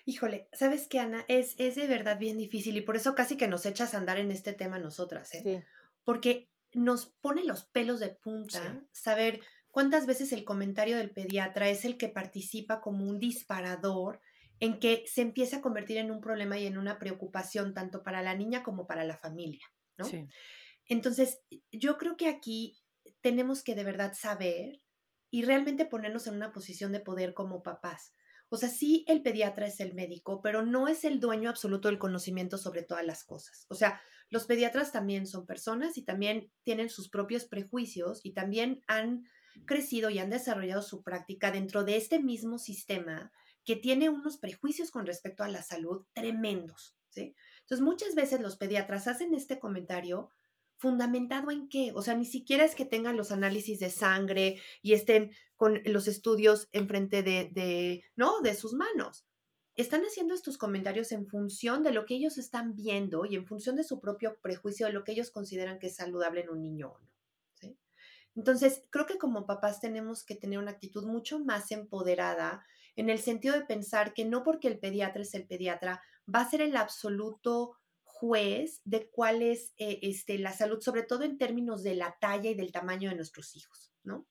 Híjole, 0.09 0.49
¿sabes 0.53 0.87
qué, 0.87 0.97
Ana? 0.99 1.23
Es, 1.27 1.53
es 1.59 1.75
de 1.75 1.85
verdad 1.85 2.17
bien 2.17 2.35
difícil 2.35 2.75
y 2.75 2.81
por 2.81 2.95
eso 2.95 3.13
casi 3.13 3.37
que 3.37 3.47
nos 3.47 3.67
echas 3.67 3.93
a 3.93 3.99
andar 3.99 4.17
en 4.17 4.31
este 4.31 4.53
tema 4.53 4.79
nosotras, 4.79 5.31
¿eh? 5.35 5.41
Sí. 5.43 5.63
Porque 6.03 6.49
nos 6.73 7.11
pone 7.21 7.43
los 7.43 7.65
pelos 7.65 7.99
de 7.99 8.09
punta 8.09 8.83
saber 8.91 9.39
cuántas 9.67 10.07
veces 10.07 10.31
el 10.31 10.45
comentario 10.45 10.97
del 10.97 11.11
pediatra 11.11 11.69
es 11.69 11.85
el 11.85 11.95
que 11.95 12.09
participa 12.09 12.81
como 12.81 13.07
un 13.07 13.19
disparador 13.19 14.19
en 14.59 14.79
que 14.79 15.03
se 15.05 15.21
empieza 15.21 15.57
a 15.57 15.61
convertir 15.61 15.97
en 15.97 16.09
un 16.09 16.21
problema 16.21 16.57
y 16.57 16.65
en 16.65 16.79
una 16.79 16.97
preocupación 16.97 17.75
tanto 17.75 18.01
para 18.01 18.23
la 18.23 18.33
niña 18.33 18.63
como 18.63 18.87
para 18.87 19.03
la 19.03 19.15
familia, 19.15 19.67
¿no? 19.95 20.05
Sí. 20.05 20.27
Entonces, 20.87 21.39
yo 21.71 21.99
creo 21.99 22.17
que 22.17 22.29
aquí 22.29 22.79
tenemos 23.21 23.61
que 23.63 23.75
de 23.75 23.83
verdad 23.83 24.15
saber 24.15 24.81
y 25.29 25.43
realmente 25.43 25.85
ponernos 25.85 26.25
en 26.25 26.33
una 26.33 26.51
posición 26.51 26.93
de 26.93 26.99
poder 26.99 27.35
como 27.35 27.61
papás. 27.61 28.15
O 28.49 28.57
sea, 28.57 28.69
sí 28.69 29.05
el 29.07 29.21
pediatra 29.21 29.67
es 29.67 29.79
el 29.79 29.93
médico, 29.93 30.41
pero 30.41 30.65
no 30.65 30.87
es 30.87 31.03
el 31.05 31.19
dueño 31.19 31.49
absoluto 31.49 31.87
del 31.87 31.99
conocimiento 31.99 32.57
sobre 32.57 32.83
todas 32.83 33.05
las 33.05 33.23
cosas. 33.23 33.65
O 33.69 33.75
sea, 33.75 34.01
los 34.29 34.45
pediatras 34.45 34.91
también 34.91 35.27
son 35.27 35.45
personas 35.45 35.97
y 35.97 36.03
también 36.03 36.51
tienen 36.63 36.89
sus 36.89 37.09
propios 37.09 37.45
prejuicios 37.45 38.21
y 38.23 38.33
también 38.33 38.81
han 38.87 39.25
crecido 39.65 40.09
y 40.09 40.19
han 40.19 40.29
desarrollado 40.29 40.81
su 40.81 41.03
práctica 41.03 41.51
dentro 41.51 41.83
de 41.83 41.97
este 41.97 42.19
mismo 42.19 42.57
sistema 42.57 43.31
que 43.63 43.75
tiene 43.75 44.09
unos 44.09 44.37
prejuicios 44.37 44.91
con 44.91 45.05
respecto 45.05 45.43
a 45.43 45.49
la 45.49 45.61
salud 45.61 46.05
tremendos, 46.13 46.97
¿sí? 47.09 47.35
Entonces, 47.61 47.81
muchas 47.85 48.15
veces 48.15 48.41
los 48.41 48.57
pediatras 48.57 49.07
hacen 49.07 49.33
este 49.33 49.59
comentario 49.59 50.31
¿Fundamentado 50.79 51.51
en 51.51 51.67
qué? 51.67 51.91
O 51.93 52.01
sea, 52.01 52.15
ni 52.15 52.23
siquiera 52.23 52.63
es 52.63 52.73
que 52.73 52.85
tengan 52.85 53.17
los 53.17 53.33
análisis 53.33 53.79
de 53.79 53.89
sangre 53.89 54.61
y 54.81 54.93
estén 54.93 55.31
con 55.57 55.81
los 55.83 56.07
estudios 56.07 56.69
enfrente 56.71 57.21
de, 57.21 58.01
¿no? 58.15 58.39
De 58.39 58.55
sus 58.55 58.71
manos. 58.71 59.25
Están 59.75 60.03
haciendo 60.03 60.33
estos 60.33 60.57
comentarios 60.57 61.11
en 61.11 61.27
función 61.27 61.83
de 61.83 61.91
lo 61.91 62.05
que 62.05 62.15
ellos 62.15 62.37
están 62.37 62.75
viendo 62.75 63.25
y 63.25 63.35
en 63.35 63.45
función 63.45 63.75
de 63.75 63.83
su 63.83 63.99
propio 63.99 64.39
prejuicio 64.41 64.87
de 64.87 64.93
lo 64.93 65.03
que 65.03 65.11
ellos 65.11 65.31
consideran 65.31 65.79
que 65.79 65.87
es 65.87 65.97
saludable 65.97 66.41
en 66.41 66.49
un 66.49 66.61
niño 66.61 66.93
o 66.93 66.99
no. 66.99 67.09
Entonces, 68.35 68.85
creo 68.89 69.05
que 69.05 69.17
como 69.17 69.45
papás 69.45 69.81
tenemos 69.81 70.23
que 70.23 70.35
tener 70.35 70.59
una 70.59 70.71
actitud 70.71 71.05
mucho 71.05 71.39
más 71.39 71.71
empoderada 71.71 72.65
en 72.95 73.09
el 73.09 73.19
sentido 73.19 73.53
de 73.53 73.65
pensar 73.65 74.13
que 74.13 74.23
no 74.23 74.43
porque 74.43 74.69
el 74.69 74.79
pediatra 74.79 75.23
es 75.23 75.33
el 75.33 75.45
pediatra, 75.45 76.01
va 76.33 76.39
a 76.39 76.49
ser 76.49 76.61
el 76.61 76.77
absoluto 76.77 77.75
juez 78.19 78.81
de 78.83 79.09
cuál 79.09 79.41
es 79.41 79.73
eh, 79.77 79.99
este, 80.01 80.37
la 80.37 80.53
salud, 80.53 80.81
sobre 80.81 81.03
todo 81.03 81.23
en 81.23 81.37
términos 81.37 81.83
de 81.83 81.95
la 81.95 82.17
talla 82.19 82.49
y 82.49 82.55
del 82.55 82.71
tamaño 82.71 83.09
de 83.09 83.15
nuestros 83.15 83.55
hijos, 83.55 83.91
¿no? 84.03 84.27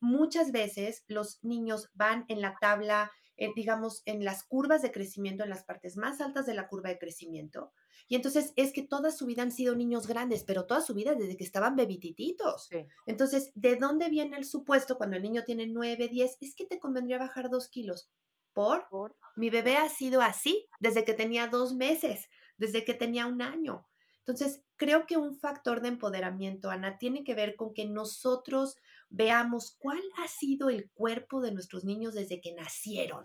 Muchas 0.00 0.50
veces 0.50 1.04
los 1.06 1.42
niños 1.44 1.90
van 1.94 2.24
en 2.28 2.40
la 2.40 2.56
tabla, 2.60 3.12
eh, 3.36 3.50
digamos, 3.54 4.02
en 4.06 4.24
las 4.24 4.44
curvas 4.44 4.82
de 4.82 4.92
crecimiento, 4.92 5.44
en 5.44 5.50
las 5.50 5.64
partes 5.64 5.96
más 5.96 6.20
altas 6.20 6.46
de 6.46 6.54
la 6.54 6.68
curva 6.68 6.88
de 6.88 6.98
crecimiento, 6.98 7.72
y 8.08 8.16
entonces 8.16 8.52
es 8.56 8.72
que 8.72 8.82
toda 8.82 9.12
su 9.12 9.24
vida 9.24 9.42
han 9.42 9.52
sido 9.52 9.76
niños 9.76 10.08
grandes, 10.08 10.42
pero 10.42 10.66
toda 10.66 10.80
su 10.80 10.94
vida 10.94 11.14
desde 11.14 11.36
que 11.36 11.44
estaban 11.44 11.76
bebitititos. 11.76 12.68
Entonces, 13.06 13.52
¿de 13.54 13.76
dónde 13.76 14.08
viene 14.08 14.36
el 14.36 14.44
supuesto 14.44 14.96
cuando 14.96 15.16
el 15.16 15.22
niño 15.22 15.44
tiene 15.44 15.68
9, 15.68 16.08
10? 16.08 16.38
Es 16.40 16.56
que 16.56 16.66
te 16.66 16.80
convendría 16.80 17.18
bajar 17.18 17.50
dos 17.50 17.68
kilos. 17.68 18.10
¿Por? 18.52 18.88
Mi 19.36 19.48
bebé 19.48 19.76
ha 19.76 19.88
sido 19.88 20.22
así 20.22 20.66
desde 20.80 21.04
que 21.04 21.14
tenía 21.14 21.46
dos 21.46 21.74
meses, 21.74 22.28
desde 22.60 22.84
que 22.84 22.94
tenía 22.94 23.26
un 23.26 23.40
año. 23.40 23.88
Entonces, 24.18 24.62
creo 24.76 25.06
que 25.06 25.16
un 25.16 25.34
factor 25.34 25.80
de 25.80 25.88
empoderamiento, 25.88 26.70
Ana, 26.70 26.98
tiene 26.98 27.24
que 27.24 27.34
ver 27.34 27.56
con 27.56 27.72
que 27.72 27.86
nosotros 27.86 28.76
veamos 29.08 29.76
cuál 29.80 30.02
ha 30.18 30.28
sido 30.28 30.68
el 30.68 30.90
cuerpo 30.92 31.40
de 31.40 31.52
nuestros 31.52 31.84
niños 31.84 32.14
desde 32.14 32.40
que 32.40 32.52
nacieron. 32.52 33.24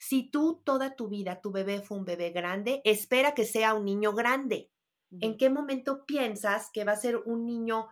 Si 0.00 0.28
tú 0.30 0.62
toda 0.64 0.96
tu 0.96 1.08
vida 1.08 1.40
tu 1.40 1.52
bebé 1.52 1.80
fue 1.80 1.96
un 1.96 2.04
bebé 2.04 2.30
grande, 2.30 2.82
espera 2.84 3.34
que 3.34 3.44
sea 3.44 3.72
un 3.72 3.84
niño 3.84 4.12
grande. 4.12 4.70
¿En 5.20 5.38
qué 5.38 5.48
momento 5.48 6.04
piensas 6.04 6.68
que 6.72 6.84
va 6.84 6.92
a 6.92 6.96
ser 6.96 7.16
un 7.18 7.46
niño 7.46 7.86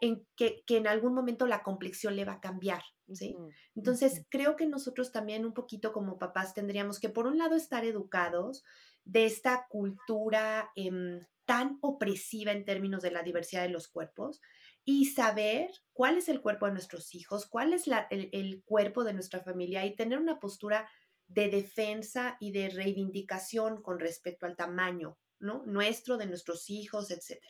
en 0.00 0.24
que, 0.36 0.62
que 0.64 0.76
en 0.76 0.86
algún 0.86 1.12
momento 1.12 1.46
la 1.48 1.64
complexión 1.64 2.14
le 2.14 2.24
va 2.24 2.34
a 2.34 2.40
cambiar? 2.40 2.82
¿sí? 3.12 3.36
Entonces, 3.74 4.24
creo 4.30 4.54
que 4.54 4.66
nosotros 4.66 5.10
también 5.10 5.44
un 5.44 5.52
poquito 5.52 5.92
como 5.92 6.18
papás 6.18 6.54
tendríamos 6.54 7.00
que, 7.00 7.08
por 7.08 7.26
un 7.26 7.36
lado, 7.36 7.56
estar 7.56 7.84
educados 7.84 8.62
de 9.04 9.26
esta 9.26 9.66
cultura 9.68 10.70
em, 10.76 11.20
tan 11.44 11.78
opresiva 11.82 12.52
en 12.52 12.64
términos 12.64 13.02
de 13.02 13.10
la 13.10 13.22
diversidad 13.22 13.62
de 13.62 13.68
los 13.68 13.88
cuerpos 13.88 14.40
y 14.84 15.06
saber 15.06 15.70
cuál 15.92 16.18
es 16.18 16.28
el 16.28 16.40
cuerpo 16.40 16.66
de 16.66 16.72
nuestros 16.72 17.14
hijos, 17.14 17.46
cuál 17.46 17.72
es 17.72 17.86
el, 17.86 18.28
el, 18.32 18.62
cuerpo 18.64 19.04
de 19.04 19.14
nuestra 19.14 19.40
familia 19.40 19.84
y 19.84 19.96
tener 19.96 20.18
una 20.18 20.40
postura 20.40 20.88
de 21.26 21.48
defensa 21.48 22.36
y 22.40 22.52
de 22.52 22.68
reivindicación 22.68 23.82
con 23.82 23.98
respecto 23.98 24.46
al 24.46 24.56
tamaño, 24.56 25.18
¿no? 25.38 25.64
Nuestro, 25.64 26.18
de 26.18 26.26
nuestros 26.26 26.68
hijos, 26.68 27.10
etc. 27.10 27.42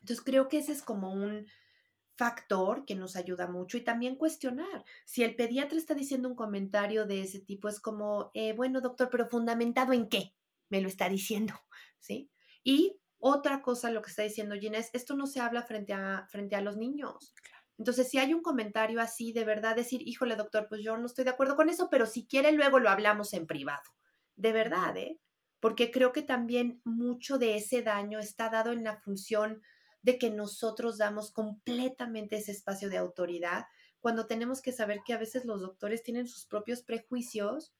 Entonces 0.00 0.24
creo 0.24 0.48
que 0.48 0.58
ese 0.58 0.72
es 0.72 0.82
como 0.82 1.12
un 1.12 1.46
factor 2.16 2.84
que 2.84 2.96
nos 2.96 3.14
ayuda 3.14 3.46
mucho 3.46 3.76
y 3.76 3.82
también 3.82 4.16
cuestionar. 4.16 4.84
Si 5.04 5.22
el 5.22 5.36
pediatra 5.36 5.78
está 5.78 5.94
diciendo 5.94 6.28
un 6.28 6.34
comentario 6.34 7.06
de 7.06 7.22
ese 7.22 7.38
tipo, 7.38 7.68
es 7.68 7.78
como, 7.78 8.32
eh, 8.34 8.52
bueno, 8.52 8.80
doctor, 8.80 9.08
pero 9.10 9.28
fundamentado 9.28 9.92
en 9.92 10.08
qué 10.08 10.34
me 10.68 10.80
lo 10.80 10.88
está 10.88 11.08
diciendo, 11.08 11.54
¿sí? 11.98 12.30
Y 12.62 12.98
otra 13.18 13.62
cosa, 13.62 13.90
lo 13.90 14.02
que 14.02 14.10
está 14.10 14.22
diciendo 14.22 14.54
Ginés, 14.54 14.90
esto 14.92 15.16
no 15.16 15.26
se 15.26 15.40
habla 15.40 15.62
frente 15.62 15.92
a, 15.92 16.26
frente 16.30 16.56
a 16.56 16.60
los 16.60 16.76
niños. 16.76 17.34
Entonces, 17.78 18.08
si 18.08 18.18
hay 18.18 18.34
un 18.34 18.42
comentario 18.42 19.00
así, 19.00 19.32
de 19.32 19.44
verdad 19.44 19.76
decir, 19.76 20.02
híjole, 20.06 20.36
doctor, 20.36 20.66
pues 20.68 20.82
yo 20.82 20.96
no 20.96 21.06
estoy 21.06 21.24
de 21.24 21.30
acuerdo 21.30 21.56
con 21.56 21.68
eso, 21.68 21.88
pero 21.90 22.06
si 22.06 22.26
quiere, 22.26 22.52
luego 22.52 22.80
lo 22.80 22.90
hablamos 22.90 23.32
en 23.34 23.46
privado. 23.46 23.82
De 24.36 24.52
verdad, 24.52 24.96
¿eh? 24.96 25.20
Porque 25.60 25.90
creo 25.90 26.12
que 26.12 26.22
también 26.22 26.80
mucho 26.84 27.38
de 27.38 27.56
ese 27.56 27.82
daño 27.82 28.18
está 28.18 28.48
dado 28.48 28.72
en 28.72 28.84
la 28.84 29.00
función 29.00 29.62
de 30.02 30.18
que 30.18 30.30
nosotros 30.30 30.98
damos 30.98 31.32
completamente 31.32 32.36
ese 32.36 32.52
espacio 32.52 32.88
de 32.88 32.98
autoridad, 32.98 33.66
cuando 34.00 34.26
tenemos 34.26 34.62
que 34.62 34.72
saber 34.72 35.00
que 35.04 35.12
a 35.12 35.18
veces 35.18 35.44
los 35.44 35.60
doctores 35.60 36.02
tienen 36.02 36.28
sus 36.28 36.46
propios 36.46 36.82
prejuicios, 36.82 37.74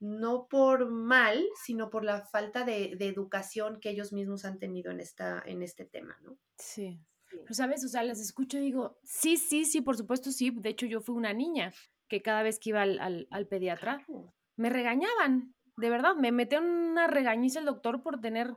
no 0.00 0.48
por 0.48 0.90
mal, 0.90 1.44
sino 1.62 1.90
por 1.90 2.04
la 2.04 2.22
falta 2.22 2.64
de, 2.64 2.96
educación 3.00 3.78
que 3.80 3.90
ellos 3.90 4.12
mismos 4.12 4.44
han 4.44 4.58
tenido 4.58 4.90
en, 4.90 4.98
esta, 4.98 5.42
en 5.44 5.62
este 5.62 5.84
tema, 5.84 6.18
¿no? 6.22 6.38
Sí. 6.56 6.98
Pero, 7.30 7.54
¿sabes? 7.54 7.84
O 7.84 7.88
sea, 7.88 8.02
las 8.02 8.18
escucho 8.18 8.58
y 8.58 8.62
digo, 8.62 8.98
sí, 9.04 9.36
sí, 9.36 9.64
sí, 9.64 9.82
por 9.82 9.96
supuesto, 9.96 10.32
sí. 10.32 10.50
De 10.50 10.70
hecho, 10.70 10.86
yo 10.86 11.00
fui 11.00 11.14
una 11.14 11.32
niña 11.32 11.72
que 12.08 12.22
cada 12.22 12.42
vez 12.42 12.58
que 12.58 12.70
iba 12.70 12.82
al, 12.82 13.28
al, 13.30 13.46
pediatra 13.46 14.04
me 14.56 14.70
regañaban. 14.70 15.54
De 15.76 15.90
verdad, 15.90 16.16
me 16.16 16.32
metió 16.32 16.60
una 16.60 17.06
regañiza 17.06 17.60
el 17.60 17.66
doctor 17.66 18.02
por 18.02 18.20
tener 18.20 18.54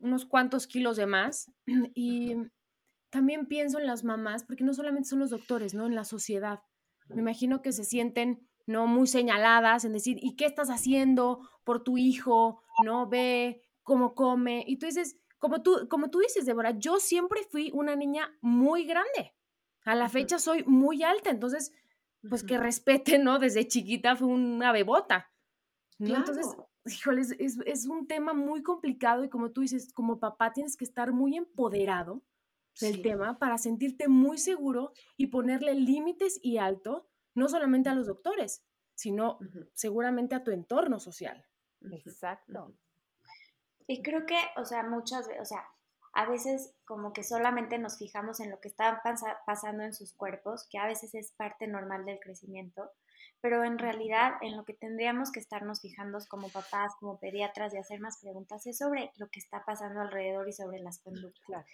unos 0.00 0.24
cuantos 0.26 0.66
kilos 0.66 0.96
de 0.96 1.06
más. 1.06 1.52
Y 1.94 2.36
también 3.10 3.46
pienso 3.46 3.78
en 3.78 3.86
las 3.86 4.02
mamás, 4.02 4.42
porque 4.44 4.64
no 4.64 4.74
solamente 4.74 5.08
son 5.08 5.20
los 5.20 5.30
doctores, 5.30 5.72
¿no? 5.72 5.86
En 5.86 5.94
la 5.94 6.04
sociedad. 6.04 6.60
Me 7.08 7.20
imagino 7.20 7.62
que 7.62 7.70
se 7.70 7.84
sienten, 7.84 8.48
¿no? 8.66 8.86
Muy 8.86 9.06
señaladas 9.06 9.84
en 9.84 9.92
decir, 9.92 10.18
¿y 10.20 10.36
qué 10.36 10.46
estás 10.46 10.70
haciendo 10.70 11.48
por 11.64 11.82
tu 11.82 11.98
hijo? 11.98 12.62
¿No? 12.84 13.08
Ve 13.08 13.62
cómo 13.82 14.14
come. 14.14 14.64
Y 14.66 14.78
tú 14.78 14.86
dices, 14.86 15.16
como 15.38 15.62
tú, 15.62 15.88
como 15.88 16.10
tú 16.10 16.20
dices, 16.20 16.46
Débora, 16.46 16.70
yo 16.78 16.98
siempre 16.98 17.42
fui 17.50 17.70
una 17.74 17.96
niña 17.96 18.36
muy 18.40 18.84
grande. 18.84 19.34
A 19.84 19.94
la 19.94 20.08
fecha 20.08 20.38
soy 20.38 20.64
muy 20.64 21.02
alta, 21.02 21.30
entonces, 21.30 21.72
pues 22.28 22.42
que 22.42 22.56
respete, 22.56 23.18
¿no? 23.18 23.38
Desde 23.38 23.68
chiquita 23.68 24.16
fue 24.16 24.28
una 24.28 24.72
bebota. 24.72 25.30
¿no? 25.98 26.16
Entonces, 26.16 26.46
híjole, 26.86 27.20
es, 27.20 27.58
es, 27.66 27.86
un 27.86 28.06
tema 28.06 28.32
muy 28.32 28.62
complicado 28.62 29.24
y 29.24 29.28
como 29.28 29.50
tú 29.50 29.60
dices, 29.60 29.92
como 29.92 30.18
papá 30.18 30.52
tienes 30.52 30.76
que 30.76 30.84
estar 30.84 31.12
muy 31.12 31.36
empoderado 31.36 32.22
del 32.80 33.02
tema 33.02 33.38
para 33.38 33.58
sentirte 33.58 34.08
muy 34.08 34.38
seguro 34.38 34.92
y 35.16 35.28
ponerle 35.28 35.74
límites 35.74 36.40
y 36.42 36.56
alto, 36.56 37.06
no 37.34 37.48
solamente 37.48 37.88
a 37.90 37.94
los 37.94 38.06
doctores, 38.06 38.64
sino 38.94 39.38
seguramente 39.74 40.34
a 40.34 40.44
tu 40.44 40.50
entorno 40.50 40.98
social. 40.98 41.44
Exacto. 41.90 42.74
Y 43.86 44.02
creo 44.02 44.24
que, 44.26 44.38
o 44.56 44.64
sea, 44.64 44.82
muchas 44.84 45.28
veces, 45.28 45.42
o 45.42 45.44
sea, 45.44 45.68
a 46.14 46.26
veces 46.26 46.74
como 46.84 47.12
que 47.12 47.24
solamente 47.24 47.78
nos 47.78 47.98
fijamos 47.98 48.40
en 48.40 48.50
lo 48.50 48.60
que 48.60 48.68
está 48.68 49.02
pasando 49.46 49.82
en 49.82 49.92
sus 49.92 50.14
cuerpos, 50.14 50.66
que 50.70 50.78
a 50.78 50.86
veces 50.86 51.14
es 51.14 51.32
parte 51.32 51.66
normal 51.66 52.04
del 52.04 52.20
crecimiento, 52.20 52.90
pero 53.40 53.64
en 53.64 53.78
realidad 53.78 54.34
en 54.40 54.56
lo 54.56 54.64
que 54.64 54.74
tendríamos 54.74 55.30
que 55.30 55.40
estarnos 55.40 55.82
fijando 55.82 56.18
como 56.30 56.48
papás, 56.48 56.94
como 56.98 57.18
pediatras 57.18 57.74
y 57.74 57.78
hacer 57.78 58.00
más 58.00 58.18
preguntas 58.22 58.66
es 58.66 58.78
sobre 58.78 59.12
lo 59.16 59.28
que 59.28 59.40
está 59.40 59.64
pasando 59.66 60.00
alrededor 60.00 60.48
y 60.48 60.52
sobre 60.52 60.78
las 60.78 61.00
conductas. 61.00 61.66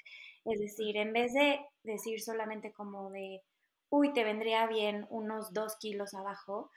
Es 0.47 0.59
decir, 0.59 0.97
en 0.97 1.13
vez 1.13 1.33
de 1.33 1.61
decir 1.85 2.21
solamente 2.21 2.73
como 2.73 3.11
de, 3.11 3.43
uy, 3.91 4.13
te 4.13 4.25
vendría 4.25 4.67
bien 4.67 5.07
unos 5.11 5.53
dos 5.53 5.77
kilos 5.77 6.15
abajo, 6.15 6.71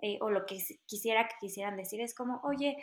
eh, 0.00 0.18
o 0.20 0.30
lo 0.30 0.44
que 0.46 0.58
quisiera 0.86 1.28
que 1.28 1.36
quisieran 1.40 1.76
decir, 1.76 2.00
es 2.00 2.14
como, 2.14 2.40
oye, 2.42 2.76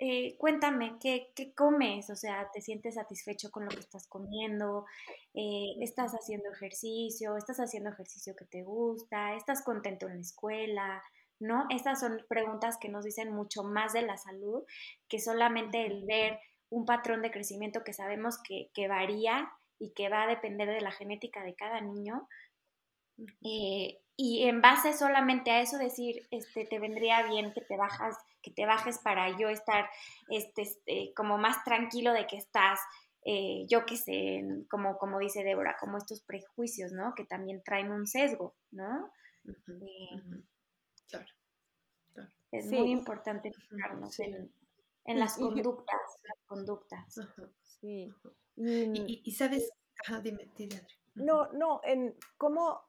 eh, 0.00 0.36
cuéntame, 0.38 0.96
¿qué, 1.00 1.32
¿qué, 1.34 1.52
comes? 1.54 2.08
O 2.10 2.16
sea, 2.16 2.48
¿te 2.52 2.60
sientes 2.60 2.94
satisfecho 2.94 3.50
con 3.50 3.64
lo 3.64 3.70
que 3.70 3.80
estás 3.80 4.06
comiendo? 4.06 4.86
Eh, 5.34 5.74
¿Estás 5.80 6.12
haciendo 6.12 6.50
ejercicio? 6.52 7.36
¿Estás 7.36 7.58
haciendo 7.58 7.90
ejercicio 7.90 8.36
que 8.36 8.44
te 8.44 8.62
gusta? 8.62 9.34
¿Estás 9.34 9.62
contento 9.64 10.06
en 10.06 10.14
la 10.14 10.20
escuela? 10.20 11.02
¿No? 11.40 11.66
Estas 11.70 12.00
son 12.00 12.24
preguntas 12.28 12.78
que 12.80 12.88
nos 12.88 13.04
dicen 13.04 13.32
mucho 13.32 13.64
más 13.64 13.92
de 13.92 14.02
la 14.02 14.16
salud 14.16 14.62
que 15.08 15.18
solamente 15.18 15.86
el 15.86 16.04
ver 16.06 16.38
un 16.70 16.84
patrón 16.84 17.22
de 17.22 17.30
crecimiento 17.30 17.82
que 17.82 17.92
sabemos 17.92 18.38
que, 18.42 18.70
que 18.74 18.86
varía 18.86 19.50
y 19.80 19.92
que 19.94 20.08
va 20.08 20.24
a 20.24 20.28
depender 20.28 20.68
de 20.68 20.80
la 20.80 20.92
genética 20.92 21.42
de 21.42 21.54
cada 21.54 21.80
niño. 21.80 22.28
Eh, 23.42 24.00
y 24.16 24.48
en 24.48 24.60
base 24.60 24.94
solamente 24.94 25.52
a 25.52 25.60
eso 25.60 25.78
decir, 25.78 26.26
este, 26.32 26.64
te 26.64 26.80
vendría 26.80 27.22
bien 27.28 27.52
que 27.52 27.60
te 27.60 27.76
bajas, 27.76 28.16
que 28.42 28.50
te 28.50 28.66
bajes 28.66 28.98
para 28.98 29.38
yo 29.38 29.48
estar, 29.48 29.88
este, 30.28 30.62
este 30.62 31.12
como 31.14 31.38
más 31.38 31.62
tranquilo 31.64 32.12
de 32.12 32.26
que 32.26 32.36
estás, 32.36 32.80
eh, 33.24 33.64
yo 33.68 33.86
qué 33.86 33.96
sé, 33.96 34.42
como, 34.68 34.98
como 34.98 35.20
dice 35.20 35.44
Débora, 35.44 35.76
como 35.78 35.98
estos 35.98 36.20
prejuicios, 36.22 36.90
¿no? 36.92 37.14
Que 37.14 37.26
también 37.26 37.62
traen 37.62 37.92
un 37.92 38.08
sesgo, 38.08 38.56
¿no? 38.72 39.12
Eh, 39.46 40.42
claro, 41.08 41.26
Es 42.50 42.66
muy 42.66 42.90
importante 42.90 43.52
fijarnos 43.52 44.18
en, 44.18 44.52
las 45.04 45.36
conductas, 45.36 46.00
las 46.24 46.44
conductas. 46.46 47.20
Sí. 47.62 48.12
Y, 48.56 49.30
sabes, 49.30 49.70
dime, 50.24 50.50
dime, 50.56 50.82
No, 51.14 51.52
no, 51.52 51.80
en 51.84 52.16
cómo 52.36 52.87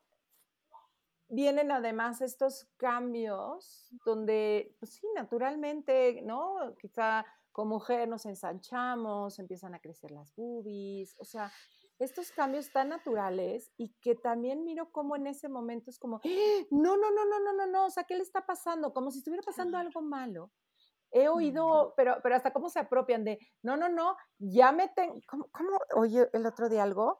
vienen 1.29 1.71
además 1.71 2.21
estos 2.21 2.67
cambios 2.77 3.89
donde, 4.05 4.75
pues 4.79 4.93
sí, 4.93 5.07
naturalmente, 5.15 6.21
¿no? 6.23 6.75
Quizá 6.79 7.25
como 7.51 7.75
mujer 7.75 8.07
nos 8.07 8.25
ensanchamos, 8.25 9.39
empiezan 9.39 9.73
a 9.75 9.79
crecer 9.79 10.11
las 10.11 10.33
boobies, 10.35 11.15
o 11.19 11.25
sea, 11.25 11.51
estos 11.99 12.31
cambios 12.31 12.71
tan 12.71 12.89
naturales 12.89 13.71
y 13.77 13.89
que 14.01 14.15
también 14.15 14.63
miro 14.63 14.91
como 14.91 15.15
en 15.15 15.27
ese 15.27 15.49
momento 15.49 15.89
es 15.89 15.99
como, 15.99 16.21
¡Ah! 16.23 16.65
no, 16.71 16.97
no, 16.97 17.11
no, 17.11 17.25
no, 17.25 17.39
no, 17.39 17.53
no, 17.53 17.67
no, 17.67 17.85
o 17.85 17.89
sea, 17.89 18.05
¿qué 18.05 18.15
le 18.15 18.23
está 18.23 18.45
pasando? 18.45 18.93
Como 18.93 19.11
si 19.11 19.19
estuviera 19.19 19.43
pasando 19.43 19.77
algo 19.77 20.01
malo. 20.01 20.51
He 21.11 21.27
oído, 21.27 21.93
pero, 21.97 22.17
pero 22.21 22.35
hasta 22.35 22.53
cómo 22.53 22.69
se 22.69 22.79
apropian 22.79 23.23
de, 23.23 23.39
no, 23.63 23.75
no, 23.75 23.89
no, 23.89 24.15
ya 24.37 24.71
me 24.71 24.89
tengo, 24.89 25.19
¿cómo, 25.27 25.49
¿cómo? 25.51 25.77
Oye, 25.95 26.29
el 26.33 26.45
otro 26.45 26.69
día 26.69 26.83
algo, 26.83 27.19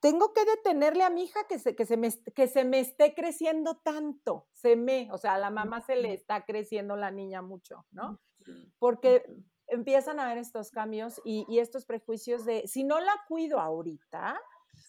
tengo 0.00 0.32
que 0.32 0.44
detenerle 0.44 1.02
a 1.02 1.10
mi 1.10 1.24
hija 1.24 1.40
que 1.48 1.58
se, 1.58 1.74
que 1.74 1.86
se, 1.86 1.96
me, 1.96 2.10
que 2.34 2.48
se 2.48 2.64
me 2.64 2.80
esté 2.80 3.14
creciendo 3.14 3.76
tanto, 3.78 4.48
se 4.52 4.76
me, 4.76 5.10
o 5.12 5.18
sea, 5.18 5.34
a 5.34 5.38
la 5.38 5.50
mamá 5.50 5.80
se 5.80 5.96
le 5.96 6.12
está 6.12 6.44
creciendo 6.44 6.96
la 6.96 7.10
niña 7.10 7.42
mucho, 7.42 7.86
¿no? 7.90 8.20
Porque 8.78 9.24
empiezan 9.68 10.20
a 10.20 10.26
haber 10.26 10.38
estos 10.38 10.70
cambios 10.70 11.20
y, 11.24 11.58
estos 11.58 11.84
prejuicios 11.84 12.44
de, 12.44 12.66
si 12.68 12.84
no 12.84 13.00
la 13.00 13.14
cuido 13.28 13.60
ahorita, 13.60 14.40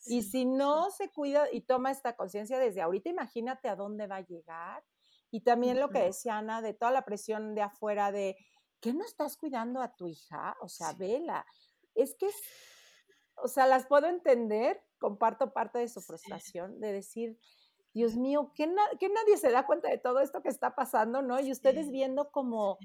y 0.05 0.23
si 0.23 0.45
no 0.45 0.89
se 0.91 1.09
cuida 1.11 1.47
y 1.51 1.61
toma 1.61 1.91
esta 1.91 2.15
conciencia 2.15 2.59
desde 2.59 2.81
ahorita, 2.81 3.09
imagínate 3.09 3.69
a 3.69 3.75
dónde 3.75 4.07
va 4.07 4.17
a 4.17 4.25
llegar. 4.25 4.83
Y 5.31 5.41
también 5.41 5.79
lo 5.79 5.89
que 5.89 5.99
decía 5.99 6.37
Ana, 6.37 6.61
de 6.61 6.73
toda 6.73 6.91
la 6.91 7.03
presión 7.03 7.55
de 7.55 7.61
afuera 7.61 8.11
de, 8.11 8.37
¿qué 8.79 8.93
no 8.93 9.03
estás 9.03 9.37
cuidando 9.37 9.81
a 9.81 9.95
tu 9.95 10.07
hija? 10.07 10.55
O 10.61 10.69
sea, 10.69 10.93
vela. 10.93 11.45
Es 11.93 12.15
que, 12.17 12.29
o 13.35 13.47
sea, 13.47 13.67
las 13.67 13.85
puedo 13.85 14.07
entender, 14.07 14.81
comparto 14.99 15.53
parte 15.53 15.79
de 15.79 15.87
su 15.87 16.01
frustración, 16.01 16.79
de 16.79 16.93
decir, 16.93 17.37
Dios 17.93 18.15
mío, 18.15 18.51
que, 18.55 18.71
que 18.99 19.09
nadie 19.09 19.37
se 19.37 19.51
da 19.51 19.65
cuenta 19.65 19.89
de 19.89 19.97
todo 19.97 20.19
esto 20.19 20.41
que 20.41 20.49
está 20.49 20.75
pasando, 20.75 21.21
¿no? 21.21 21.39
Y 21.39 21.51
ustedes 21.51 21.89
viendo 21.89 22.31
como, 22.31 22.77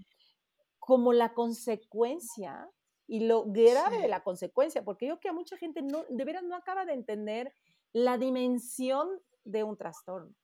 como 0.79 1.13
la 1.13 1.35
consecuencia 1.35 2.71
y 3.07 3.21
lo 3.27 3.45
grave 3.45 3.99
de 3.99 4.09
la 4.09 4.23
consecuencia, 4.23 4.83
porque 4.85 5.07
yo 5.07 5.15
creo 5.15 5.21
que 5.21 5.29
a 5.29 5.33
mucha 5.35 5.57
gente 5.57 5.83
no, 5.83 6.05
de 6.09 6.25
veras 6.25 6.45
no 6.45 6.57
acaba 6.57 6.85
de 6.87 6.95
entender 6.95 7.53
la 7.93 8.17
dimensión 8.17 9.09
de 9.45 9.65
un 9.65 9.77
trastorno. 9.77 10.35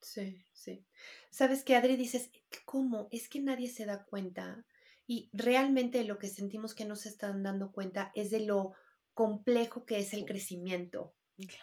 Sí, 0.00 0.44
sí. 0.52 0.84
Sabes 1.30 1.64
que 1.64 1.76
Adri 1.76 1.96
dices, 1.96 2.30
¿cómo? 2.64 3.08
Es 3.10 3.28
que 3.28 3.40
nadie 3.40 3.68
se 3.68 3.86
da 3.86 4.04
cuenta. 4.04 4.64
Y 5.06 5.30
realmente 5.32 6.04
lo 6.04 6.18
que 6.18 6.28
sentimos 6.28 6.74
que 6.74 6.84
no 6.84 6.96
se 6.96 7.08
están 7.08 7.42
dando 7.42 7.72
cuenta 7.72 8.12
es 8.14 8.30
de 8.30 8.40
lo 8.40 8.74
complejo 9.20 9.84
que 9.84 9.98
es 9.98 10.14
el 10.14 10.24
crecimiento. 10.24 11.14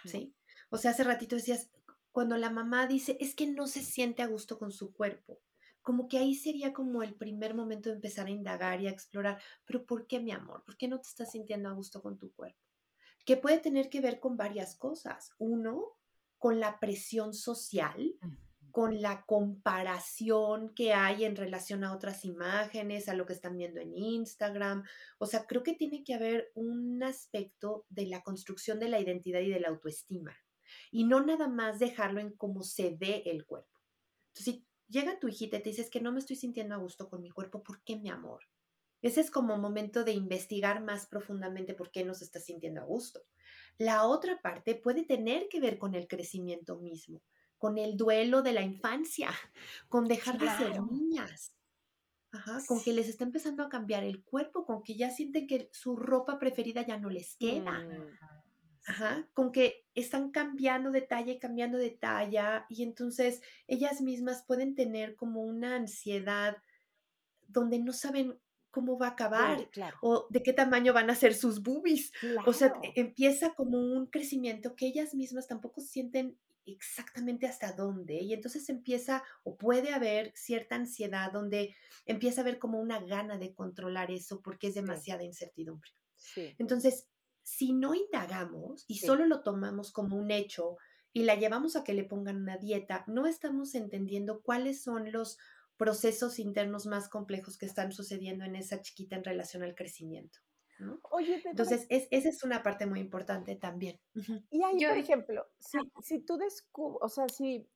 ¿Sí? 0.05 0.35
O 0.69 0.77
sea, 0.77 0.91
hace 0.91 1.03
ratito 1.03 1.35
decías, 1.35 1.71
cuando 2.11 2.37
la 2.37 2.51
mamá 2.51 2.85
dice, 2.85 3.17
es 3.19 3.33
que 3.33 3.47
no 3.47 3.65
se 3.65 3.81
siente 3.81 4.21
a 4.21 4.27
gusto 4.27 4.59
con 4.59 4.71
su 4.71 4.93
cuerpo, 4.93 5.39
como 5.81 6.07
que 6.07 6.19
ahí 6.19 6.35
sería 6.35 6.71
como 6.71 7.01
el 7.01 7.15
primer 7.15 7.55
momento 7.55 7.89
de 7.89 7.95
empezar 7.95 8.27
a 8.27 8.29
indagar 8.29 8.79
y 8.79 8.85
a 8.85 8.91
explorar, 8.91 9.41
pero 9.65 9.87
¿por 9.87 10.05
qué 10.05 10.19
mi 10.19 10.31
amor? 10.31 10.63
¿Por 10.65 10.77
qué 10.77 10.87
no 10.87 11.01
te 11.01 11.07
estás 11.07 11.31
sintiendo 11.31 11.67
a 11.67 11.71
gusto 11.71 12.03
con 12.03 12.19
tu 12.19 12.31
cuerpo? 12.31 12.59
Que 13.25 13.37
puede 13.37 13.57
tener 13.57 13.89
que 13.89 14.01
ver 14.01 14.19
con 14.19 14.37
varias 14.37 14.75
cosas. 14.75 15.31
Uno, 15.39 15.97
con 16.37 16.59
la 16.59 16.79
presión 16.79 17.33
social, 17.33 18.13
con 18.77 19.01
la 19.01 19.25
comparación 19.25 20.71
que 20.75 20.93
hay 20.93 21.25
en 21.25 21.35
relación 21.35 21.83
a 21.83 21.95
otras 21.95 22.23
imágenes, 22.25 23.09
a 23.09 23.15
lo 23.15 23.25
que 23.25 23.33
están 23.33 23.57
viendo 23.57 23.81
en 23.81 23.91
Instagram. 23.97 24.83
O 25.17 25.25
sea, 25.25 25.47
creo 25.47 25.63
que 25.63 25.73
tiene 25.73 26.03
que 26.03 26.13
haber 26.13 26.51
un 26.53 27.01
aspecto 27.01 27.87
de 27.89 28.05
la 28.05 28.21
construcción 28.21 28.79
de 28.79 28.89
la 28.89 28.99
identidad 28.99 29.39
y 29.39 29.49
de 29.49 29.59
la 29.59 29.69
autoestima. 29.69 30.37
Y 30.91 31.05
no 31.05 31.25
nada 31.25 31.47
más 31.47 31.79
dejarlo 31.79 32.21
en 32.21 32.33
cómo 32.37 32.61
se 32.61 32.95
ve 32.95 33.23
el 33.25 33.47
cuerpo. 33.47 33.81
Entonces, 34.27 34.53
si 34.53 34.67
llega 34.87 35.19
tu 35.19 35.27
hijita 35.27 35.57
y 35.57 35.63
te 35.63 35.69
dices 35.69 35.89
que 35.89 35.99
no 35.99 36.11
me 36.11 36.19
estoy 36.19 36.35
sintiendo 36.35 36.75
a 36.75 36.77
gusto 36.77 37.09
con 37.09 37.23
mi 37.23 37.31
cuerpo, 37.31 37.63
¿por 37.63 37.83
qué, 37.83 37.95
mi 37.95 38.11
amor? 38.11 38.43
Ese 39.01 39.21
es 39.21 39.31
como 39.31 39.57
momento 39.57 40.03
de 40.03 40.11
investigar 40.11 40.83
más 40.83 41.07
profundamente 41.07 41.73
por 41.73 41.89
qué 41.89 42.05
no 42.05 42.13
se 42.13 42.25
está 42.25 42.39
sintiendo 42.39 42.81
a 42.81 42.85
gusto. 42.85 43.23
La 43.79 44.05
otra 44.05 44.39
parte 44.39 44.75
puede 44.75 45.03
tener 45.03 45.47
que 45.49 45.59
ver 45.59 45.79
con 45.79 45.95
el 45.95 46.07
crecimiento 46.07 46.77
mismo, 46.77 47.23
con 47.57 47.77
el 47.77 47.97
duelo 47.97 48.41
de 48.41 48.53
la 48.53 48.61
infancia, 48.61 49.29
con 49.89 50.07
dejar 50.07 50.37
de 50.37 50.47
ser 50.57 50.81
niñas. 50.81 51.53
con 52.67 52.83
que 52.83 52.93
les 52.93 53.07
está 53.07 53.23
empezando 53.23 53.63
a 53.63 53.69
cambiar 53.69 54.03
el 54.03 54.23
cuerpo, 54.23 54.65
con 54.65 54.83
que 54.83 54.95
ya 54.95 55.09
sienten 55.09 55.47
que 55.47 55.69
su 55.71 55.95
ropa 55.95 56.37
preferida 56.37 56.85
ya 56.85 56.97
no 56.97 57.09
les 57.09 57.35
queda. 57.35 57.79
Mm. 57.79 58.17
Ajá, 58.89 59.27
con 59.33 59.51
que 59.51 59.85
están 59.95 60.31
cambiando 60.31 60.91
de 60.91 61.01
talla 61.01 61.33
y 61.33 61.39
cambiando 61.39 61.77
de 61.77 61.89
talla 61.89 62.65
y 62.69 62.83
entonces 62.83 63.41
ellas 63.67 63.99
mismas 63.99 64.43
pueden 64.43 64.75
tener 64.75 65.17
como 65.17 65.43
una 65.43 65.75
ansiedad 65.75 66.55
donde 67.49 67.79
no 67.79 67.91
saben 67.91 68.39
cómo 68.71 68.97
va 68.97 69.07
a 69.07 69.11
acabar 69.11 69.69
o 70.01 70.27
de 70.29 70.43
qué 70.43 70.53
tamaño 70.53 70.93
van 70.93 71.09
a 71.09 71.15
ser 71.15 71.33
sus 71.33 71.63
boobies. 71.63 72.13
O 72.45 72.53
sea, 72.53 72.73
empieza 72.95 73.55
como 73.55 73.79
un 73.79 74.05
crecimiento 74.05 74.75
que 74.75 74.85
ellas 74.85 75.15
mismas 75.15 75.47
tampoco 75.47 75.81
sienten 75.81 76.37
exactamente 76.67 77.47
hasta 77.47 77.73
dónde 77.73 78.15
y 78.21 78.33
entonces 78.33 78.69
empieza 78.69 79.23
o 79.43 79.57
puede 79.57 79.93
haber 79.93 80.31
cierta 80.35 80.75
ansiedad 80.75 81.31
donde 81.31 81.75
empieza 82.05 82.41
a 82.41 82.43
haber 82.43 82.59
como 82.59 82.79
una 82.79 82.99
gana 82.99 83.37
de 83.37 83.53
controlar 83.53 84.11
eso 84.11 84.41
porque 84.41 84.67
es 84.67 84.75
demasiada 84.75 85.23
incertidumbre. 85.23 85.91
Entonces, 86.57 87.07
si 87.43 87.73
no 87.73 87.93
indagamos 87.93 88.83
y 88.87 88.99
solo 88.99 89.25
lo 89.25 89.41
tomamos 89.41 89.91
como 89.91 90.17
un 90.17 90.31
hecho 90.31 90.77
y 91.13 91.23
la 91.23 91.35
llevamos 91.35 91.75
a 91.75 91.83
que 91.83 91.93
le 91.93 92.03
pongan 92.03 92.37
una 92.37 92.57
dieta, 92.57 93.03
no 93.07 93.25
estamos 93.25 93.73
entendiendo 93.75 94.41
cuáles 94.41 94.83
son 94.83 95.11
los 95.11 95.37
procesos 95.77 96.39
internos 96.39 96.85
más 96.85 97.07
complejos 97.07 97.57
que 97.57 97.65
están 97.65 97.91
sucediendo 97.91 98.43
en 98.43 98.55
esa 98.55 98.81
chiquita 98.81 99.15
en 99.15 99.23
relación 99.23 99.63
al 99.63 99.75
crecimiento. 99.75 100.39
Oye, 101.11 101.41
Entonces, 101.45 101.85
es, 101.89 102.07
esa 102.11 102.29
es 102.29 102.43
una 102.43 102.63
parte 102.63 102.85
muy 102.85 102.99
importante 102.99 103.55
también. 103.55 103.99
Y 104.49 104.63
ahí, 104.63 104.85
por 104.85 104.97
ejemplo, 104.97 105.47
si, 105.59 105.77
si 106.01 106.19
tú 106.19 106.37
descubres, 106.37 106.99
o 107.01 107.09
sea, 107.09 107.27
si 107.29 107.67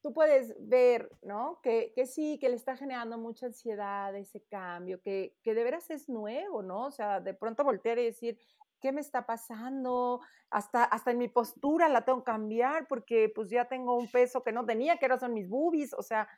tú 0.00 0.12
puedes 0.12 0.54
ver, 0.58 1.10
¿no? 1.22 1.60
Que, 1.62 1.92
que, 1.94 2.06
sí, 2.06 2.38
que 2.38 2.50
le 2.50 2.56
está 2.56 2.76
generando 2.76 3.16
mucha 3.16 3.46
ansiedad 3.46 4.14
ese 4.14 4.42
cambio, 4.42 5.00
que, 5.00 5.34
que 5.42 5.54
de 5.54 5.64
veras 5.64 5.90
es 5.90 6.08
nuevo, 6.08 6.62
¿no? 6.62 6.86
O 6.86 6.90
sea, 6.90 7.20
de 7.20 7.32
pronto 7.32 7.64
voltear 7.64 7.98
y 7.98 8.04
decir, 8.04 8.38
¿qué 8.80 8.92
me 8.92 9.00
está 9.00 9.24
pasando? 9.24 10.20
Hasta, 10.50 10.84
hasta 10.84 11.10
en 11.10 11.16
mi 11.16 11.28
postura 11.28 11.88
la 11.88 12.04
tengo 12.04 12.18
que 12.18 12.30
cambiar 12.32 12.86
porque 12.86 13.32
pues 13.34 13.48
ya 13.48 13.64
tengo 13.66 13.96
un 13.96 14.10
peso 14.10 14.42
que 14.42 14.52
no 14.52 14.66
tenía, 14.66 14.98
que 14.98 15.06
ahora 15.06 15.18
son 15.18 15.32
mis 15.32 15.48
boobies, 15.48 15.94
o 15.94 16.02
sea, 16.02 16.28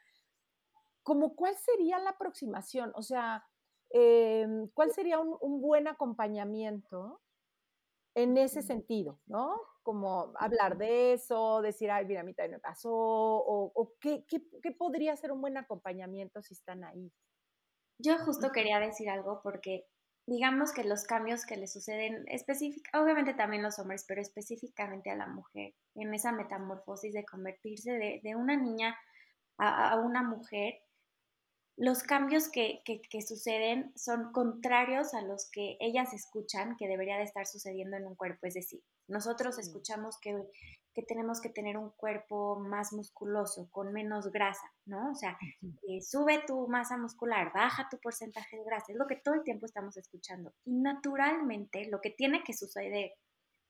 como 1.03 1.35
cuál 1.35 1.57
sería 1.57 1.99
la 1.99 2.11
aproximación, 2.11 2.93
o 2.95 3.03
sea, 3.03 3.45
em, 3.91 4.69
cuál 4.75 4.91
sería 4.93 5.19
un, 5.19 5.61
buen 5.61 5.89
acompañamiento 5.89 7.21
en 8.15 8.37
ese 8.39 8.63
sentido, 8.63 9.21
¿no? 9.27 9.61
Como 9.83 10.33
hablar 10.37 10.79
de 10.79 11.13
eso, 11.13 11.61
decir, 11.63 11.91
ay, 11.91 12.07
mira, 12.07 12.23
a 12.23 12.25
mí 12.25 12.35
también 12.35 12.53
me 12.53 12.61
pasó, 12.61 12.91
o, 12.93 13.95
qué, 14.01 14.25
podría 14.79 15.17
ser 15.17 15.33
un 15.33 15.41
buen 15.41 15.57
acompañamiento 15.57 16.43
si 16.43 16.55
están 16.55 16.85
ahí. 16.85 17.13
Yo 17.99 18.19
justo 18.19 18.51
quería 18.53 18.79
decir 18.81 19.09
algo 19.09 19.41
porque 19.43 19.87
digamos 20.27 20.73
que 20.73 20.85
los 20.85 21.05
cambios 21.05 21.47
que 21.47 21.57
le 21.57 21.69
suceden, 21.69 22.27
obviamente 22.95 23.35
también 23.35 23.63
los 23.63 23.79
hombres, 23.79 24.05
pero 24.07 24.21
específicamente 24.21 25.11
a 25.11 25.17
la 25.17 25.29
mujer, 25.29 25.75
en 25.95 26.13
esa 26.13 26.33
metamorfosis 26.33 27.15
de 27.15 27.25
convertirse 27.25 27.93
de, 28.23 28.35
una 28.35 28.57
niña 28.57 28.97
a, 29.57 29.97
una 30.01 30.23
mujer, 30.23 30.75
los 31.77 32.03
cambios 32.03 32.49
que, 32.49 32.83
suceden 33.27 33.93
son 33.97 34.33
contrarios 34.33 35.13
a 35.13 35.21
los 35.21 35.51
que 35.51 35.77
ellas 35.81 36.15
escuchan 36.15 36.77
que 36.77 36.89
debería 36.89 37.19
de 37.19 37.25
estar 37.25 37.47
sucediendo 37.47 37.99
en 37.99 38.07
un 38.07 38.15
cuerpo. 38.15 38.47
Es 38.47 38.55
decir, 38.55 38.81
nosotros 39.09 39.59
escuchamos 39.59 40.19
que, 40.19 40.35
tenemos 41.07 41.43
que 41.43 41.51
tener 41.51 41.77
un 41.77 41.91
cuerpo 41.91 42.59
más 42.59 42.95
musculoso, 42.95 43.69
con 43.71 43.93
menos 43.93 44.33
grasa, 44.33 44.73
¿no? 44.87 45.11
O 45.11 45.15
sea, 45.15 45.39
eh, 45.89 46.01
sube 46.01 46.43
tu 46.47 46.67
masa 46.69 46.97
muscular, 46.97 47.53
baja 47.53 47.89
tu 47.91 47.99
porcentaje 47.99 48.57
de 48.57 48.65
grasa, 48.65 48.93
es 48.93 48.99
lo 48.99 49.07
que 49.07 49.17
todo 49.17 49.35
el 49.35 49.45
tiempo 49.45 49.67
estamos 49.67 49.99
escuchando. 49.99 50.55
Y 50.65 50.73
naturalmente 50.73 51.87
lo 51.91 52.01
que 52.01 52.11
tiene 52.11 52.43
que 52.43 52.55
suceder 52.55 53.13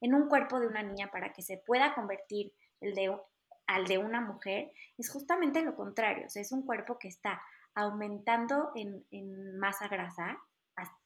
en 0.01 0.15
un 0.15 0.29
cuerpo 0.29 0.61
de 0.61 0.69
una 0.69 0.85
niña 0.85 1.11
para 1.11 1.33
que 1.33 1.43
se 1.43 1.57
pueda 1.59 1.95
convertir 1.97 2.53
el 2.81 2.95
de, 2.95 3.19
al 3.67 3.87
de 3.87 3.99
una 3.99 4.21
mujer 4.21 4.71
es 4.97 5.11
justamente 5.11 5.63
lo 5.63 5.75
contrario, 5.75 6.27
o 6.27 6.29
sea, 6.29 6.43
es 6.43 6.53
un 6.53 6.65
cuerpo 6.65 6.99
que 7.01 7.09
está 7.09 7.43
aumentando 7.77 8.73
en, 8.75 9.59
masa 9.59 9.87
grasa, 9.87 10.39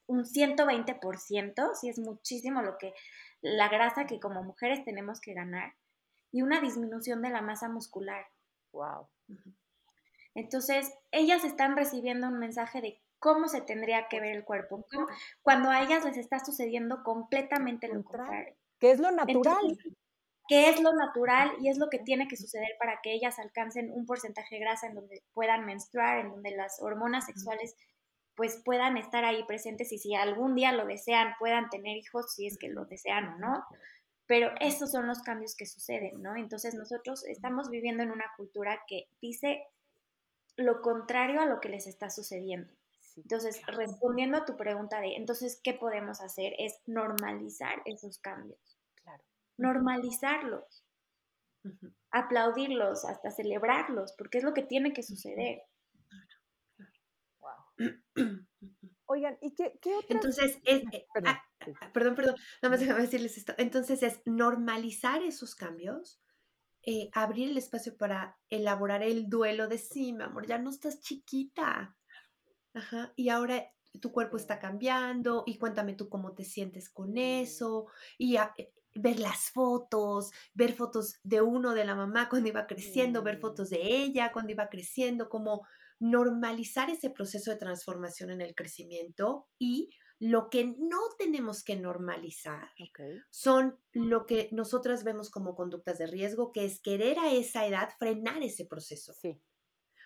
un 0.07 0.23
120%, 0.23 1.75
si 1.75 1.89
es 1.89 1.99
muchísimo 1.99 2.61
lo 2.61 2.77
que 2.77 2.93
la 3.41 3.69
grasa 3.69 4.07
que 4.07 4.19
como 4.19 4.43
mujeres 4.43 4.83
tenemos 4.83 5.21
que 5.21 5.33
ganar, 5.33 5.73
y 6.31 6.41
una 6.41 6.59
disminución 6.59 7.21
de 7.21 7.29
la 7.29 7.41
masa 7.41 7.69
muscular. 7.69 8.25
Wow. 8.71 9.07
Entonces, 10.33 10.91
ellas 11.11 11.43
están 11.43 11.75
recibiendo 11.75 12.27
un 12.27 12.39
mensaje 12.39 12.81
de 12.81 13.01
cómo 13.19 13.47
se 13.47 13.61
tendría 13.61 14.07
que 14.07 14.19
ver 14.19 14.35
el 14.35 14.45
cuerpo, 14.45 14.85
cuando 15.41 15.69
a 15.69 15.81
ellas 15.81 16.03
les 16.05 16.17
está 16.17 16.39
sucediendo 16.39 17.03
completamente 17.03 17.87
lo 17.87 18.03
contrario. 18.03 18.55
Que 18.79 18.91
es 18.91 18.99
lo 18.99 19.11
natural 19.11 19.77
que 20.51 20.67
es 20.67 20.81
lo 20.81 20.91
natural 20.91 21.49
y 21.61 21.69
es 21.69 21.77
lo 21.77 21.89
que 21.89 21.97
tiene 21.97 22.27
que 22.27 22.35
suceder 22.35 22.75
para 22.77 22.99
que 23.01 23.13
ellas 23.13 23.39
alcancen 23.39 23.89
un 23.89 24.05
porcentaje 24.05 24.55
de 24.55 24.59
grasa 24.59 24.87
en 24.87 24.95
donde 24.95 25.23
puedan 25.33 25.65
menstruar, 25.65 26.19
en 26.19 26.29
donde 26.29 26.51
las 26.51 26.81
hormonas 26.81 27.25
sexuales 27.25 27.73
pues 28.35 28.61
puedan 28.65 28.97
estar 28.97 29.23
ahí 29.23 29.45
presentes 29.45 29.93
y 29.93 29.97
si 29.97 30.13
algún 30.13 30.53
día 30.53 30.73
lo 30.73 30.85
desean 30.85 31.35
puedan 31.39 31.69
tener 31.69 31.95
hijos 31.95 32.33
si 32.33 32.47
es 32.47 32.57
que 32.57 32.67
lo 32.67 32.83
desean 32.83 33.29
o 33.29 33.37
no. 33.37 33.63
Pero 34.25 34.51
esos 34.59 34.91
son 34.91 35.07
los 35.07 35.21
cambios 35.21 35.55
que 35.55 35.65
suceden, 35.65 36.21
¿no? 36.21 36.35
Entonces 36.35 36.75
nosotros 36.75 37.23
estamos 37.27 37.69
viviendo 37.69 38.03
en 38.03 38.11
una 38.11 38.25
cultura 38.35 38.83
que 38.89 39.07
dice 39.21 39.63
lo 40.57 40.81
contrario 40.81 41.39
a 41.39 41.45
lo 41.45 41.61
que 41.61 41.69
les 41.69 41.87
está 41.87 42.09
sucediendo. 42.09 42.73
Entonces, 43.15 43.61
respondiendo 43.67 44.39
a 44.39 44.45
tu 44.45 44.57
pregunta 44.57 44.99
de, 44.99 45.15
entonces, 45.15 45.61
¿qué 45.63 45.73
podemos 45.73 46.19
hacer? 46.19 46.55
Es 46.57 46.77
normalizar 46.87 47.81
esos 47.85 48.17
cambios 48.19 48.70
normalizarlos, 49.61 50.85
aplaudirlos, 52.11 53.05
hasta 53.05 53.31
celebrarlos, 53.31 54.13
porque 54.17 54.39
es 54.39 54.43
lo 54.43 54.53
que 54.53 54.63
tiene 54.63 54.91
que 54.91 55.03
suceder. 55.03 55.61
Oigan, 59.05 59.37
¿y 59.41 59.53
qué, 59.53 59.77
qué 59.81 59.99
Entonces, 60.09 60.59
es, 60.63 60.83
eh, 60.91 61.05
ah, 61.25 61.41
perdón, 61.93 62.15
perdón, 62.15 62.35
nada 62.61 62.71
más 62.71 62.79
déjame 62.79 63.01
decirles 63.01 63.37
esto. 63.37 63.53
Entonces, 63.57 64.03
es 64.03 64.21
normalizar 64.25 65.21
esos 65.21 65.53
cambios, 65.53 66.21
eh, 66.83 67.09
abrir 67.13 67.49
el 67.49 67.57
espacio 67.57 67.97
para 67.97 68.39
elaborar 68.49 69.03
el 69.03 69.29
duelo 69.29 69.67
de 69.67 69.77
sí, 69.77 70.13
mi 70.13 70.23
amor, 70.23 70.47
ya 70.47 70.57
no 70.57 70.69
estás 70.69 71.01
chiquita. 71.01 71.97
Ajá, 72.73 73.11
y 73.17 73.29
ahora 73.29 73.69
tu 73.99 74.11
cuerpo 74.11 74.37
está 74.37 74.59
cambiando 74.59 75.43
y 75.45 75.57
cuéntame 75.57 75.93
tú 75.93 76.07
cómo 76.07 76.33
te 76.33 76.45
sientes 76.45 76.89
con 76.89 77.17
eso 77.17 77.87
y 78.17 78.37
ver 78.95 79.19
las 79.19 79.49
fotos, 79.51 80.31
ver 80.53 80.73
fotos 80.73 81.19
de 81.23 81.41
uno 81.41 81.73
de 81.73 81.85
la 81.85 81.95
mamá 81.95 82.29
cuando 82.29 82.49
iba 82.49 82.67
creciendo, 82.67 83.23
ver 83.23 83.39
fotos 83.39 83.69
de 83.69 83.81
ella 83.81 84.31
cuando 84.31 84.51
iba 84.51 84.69
creciendo, 84.69 85.29
como 85.29 85.65
normalizar 85.99 86.89
ese 86.89 87.09
proceso 87.09 87.51
de 87.51 87.57
transformación 87.57 88.31
en 88.31 88.41
el 88.41 88.55
crecimiento 88.55 89.47
y 89.59 89.91
lo 90.19 90.49
que 90.49 90.65
no 90.65 90.99
tenemos 91.17 91.63
que 91.63 91.75
normalizar 91.75 92.69
son 93.31 93.79
lo 93.91 94.25
que 94.27 94.49
nosotras 94.51 95.03
vemos 95.03 95.31
como 95.31 95.55
conductas 95.55 95.97
de 95.97 96.05
riesgo, 96.07 96.51
que 96.51 96.65
es 96.65 96.79
querer 96.79 97.17
a 97.17 97.31
esa 97.31 97.65
edad 97.65 97.89
frenar 97.97 98.43
ese 98.43 98.65
proceso. 98.65 99.13
Sí. 99.13 99.41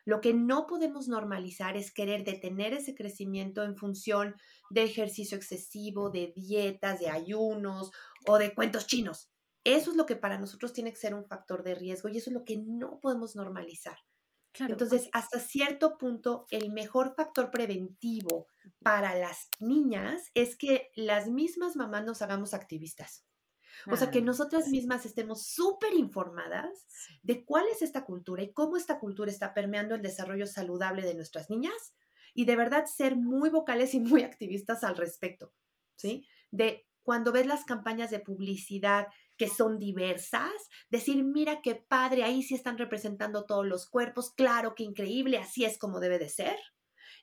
Lo 0.06 0.22
que 0.22 0.34
no 0.34 0.68
podemos 0.68 1.08
normalizar 1.08 1.76
es 1.76 1.92
querer 1.92 2.24
detener 2.24 2.74
ese 2.74 2.96
crecimiento 2.96 3.64
en 3.64 3.76
función 3.76 4.36
de 4.70 4.84
ejercicio 4.84 5.36
excesivo, 5.36 6.10
de 6.12 6.32
dietas, 6.36 7.00
de 7.00 7.10
ayunos 7.10 7.92
o 8.28 8.38
de 8.38 8.54
cuentos 8.54 8.88
chinos. 8.88 9.32
Eso 9.64 9.90
es 9.92 9.98
lo 9.98 10.06
que 10.06 10.16
para 10.16 10.38
nosotros 10.38 10.74
tiene 10.74 10.92
que 10.92 11.00
ser 11.00 11.16
un 11.16 11.26
factor 11.26 11.64
de 11.64 11.74
riesgo 11.74 12.08
y 12.08 12.18
eso 12.18 12.30
es 12.30 12.36
lo 12.36 12.46
que 12.46 12.58
no 12.58 13.00
podemos 13.02 13.36
normalizar. 13.36 13.98
Entonces, 14.60 15.10
hasta 15.12 15.40
cierto 15.40 15.98
punto, 15.98 16.46
el 16.50 16.72
mejor 16.72 17.14
factor 17.16 17.52
preventivo 17.52 18.48
para 18.82 19.16
las 19.16 19.50
niñas 19.60 20.32
es 20.34 20.56
que 20.56 20.92
las 20.96 21.28
mismas 21.28 21.76
mamás 21.76 22.06
nos 22.06 22.22
hagamos 22.22 22.54
activistas. 22.54 23.26
O 23.92 23.96
sea, 23.98 24.12
que 24.12 24.22
nosotras 24.22 24.68
mismas 24.70 25.06
estemos 25.06 25.48
súper 25.48 25.94
informadas 25.94 26.86
de 27.24 27.46
cuál 27.46 27.66
es 27.72 27.82
esta 27.82 28.06
cultura 28.06 28.44
y 28.44 28.52
cómo 28.54 28.78
esta 28.78 29.00
cultura 29.00 29.32
está 29.32 29.54
permeando 29.54 29.96
el 29.96 30.02
desarrollo 30.02 30.48
saludable 30.48 31.04
de 31.04 31.16
nuestras 31.16 31.50
niñas 31.50 31.94
y 32.34 32.46
de 32.46 32.56
verdad 32.56 32.86
ser 32.86 33.16
muy 33.16 33.50
vocales 33.50 33.94
y 33.94 34.00
muy 34.00 34.24
activistas 34.24 34.84
al 34.84 34.98
respecto, 34.98 35.54
¿sí? 35.96 36.28
De 36.52 36.86
cuando 37.04 37.32
ves 37.32 37.46
las 37.46 37.64
campañas 37.66 38.10
de 38.10 38.20
publicidad 38.20 39.08
que 39.38 39.48
son 39.48 39.80
diversas, 39.80 40.54
decir, 40.90 41.24
mira 41.24 41.62
qué 41.62 41.76
padre, 41.76 42.24
ahí 42.24 42.42
sí 42.42 42.56
están 42.56 42.78
representando 42.78 43.46
todos 43.46 43.66
los 43.66 43.88
cuerpos, 43.88 44.32
claro, 44.32 44.74
qué 44.76 44.84
increíble, 44.84 45.38
así 45.38 45.66
es 45.66 45.78
como 45.78 46.00
debe 46.00 46.20
de 46.20 46.30
ser. 46.30 46.58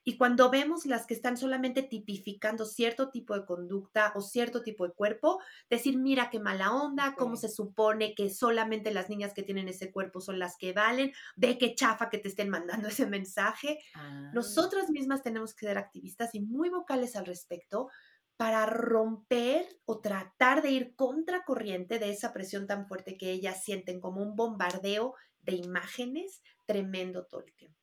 Y 0.03 0.17
cuando 0.17 0.49
vemos 0.49 0.85
las 0.85 1.05
que 1.05 1.13
están 1.13 1.37
solamente 1.37 1.81
tipificando 1.81 2.65
cierto 2.65 3.09
tipo 3.09 3.33
de 3.35 3.45
conducta 3.45 4.11
o 4.15 4.21
cierto 4.21 4.61
tipo 4.61 4.85
de 4.85 4.93
cuerpo, 4.93 5.39
decir, 5.69 5.97
mira 5.97 6.29
qué 6.29 6.39
mala 6.39 6.73
onda, 6.73 7.15
cómo 7.17 7.37
se 7.37 7.49
supone 7.49 8.13
que 8.13 8.29
solamente 8.29 8.93
las 8.93 9.09
niñas 9.09 9.33
que 9.33 9.43
tienen 9.43 9.69
ese 9.69 9.91
cuerpo 9.91 10.19
son 10.19 10.39
las 10.39 10.57
que 10.57 10.73
valen, 10.73 11.13
ve 11.35 11.57
qué 11.57 11.73
chafa 11.73 12.09
que 12.09 12.17
te 12.17 12.27
estén 12.27 12.49
mandando 12.49 12.87
ese 12.89 13.05
mensaje. 13.05 13.79
Ah. 13.95 14.31
Nosotras 14.33 14.89
mismas 14.89 15.23
tenemos 15.23 15.53
que 15.53 15.67
ser 15.67 15.77
activistas 15.77 16.35
y 16.35 16.41
muy 16.41 16.69
vocales 16.69 17.15
al 17.15 17.25
respecto 17.25 17.89
para 18.35 18.65
romper 18.65 19.67
o 19.85 20.01
tratar 20.01 20.61
de 20.63 20.71
ir 20.71 20.95
contracorriente 20.95 21.99
de 21.99 22.09
esa 22.09 22.33
presión 22.33 22.67
tan 22.67 22.87
fuerte 22.87 23.15
que 23.15 23.31
ellas 23.31 23.63
sienten 23.63 24.01
como 24.01 24.21
un 24.21 24.35
bombardeo 24.35 25.13
de 25.41 25.53
imágenes 25.53 26.41
tremendo 26.65 27.25
todo 27.25 27.41
el 27.45 27.53
tiempo 27.53 27.79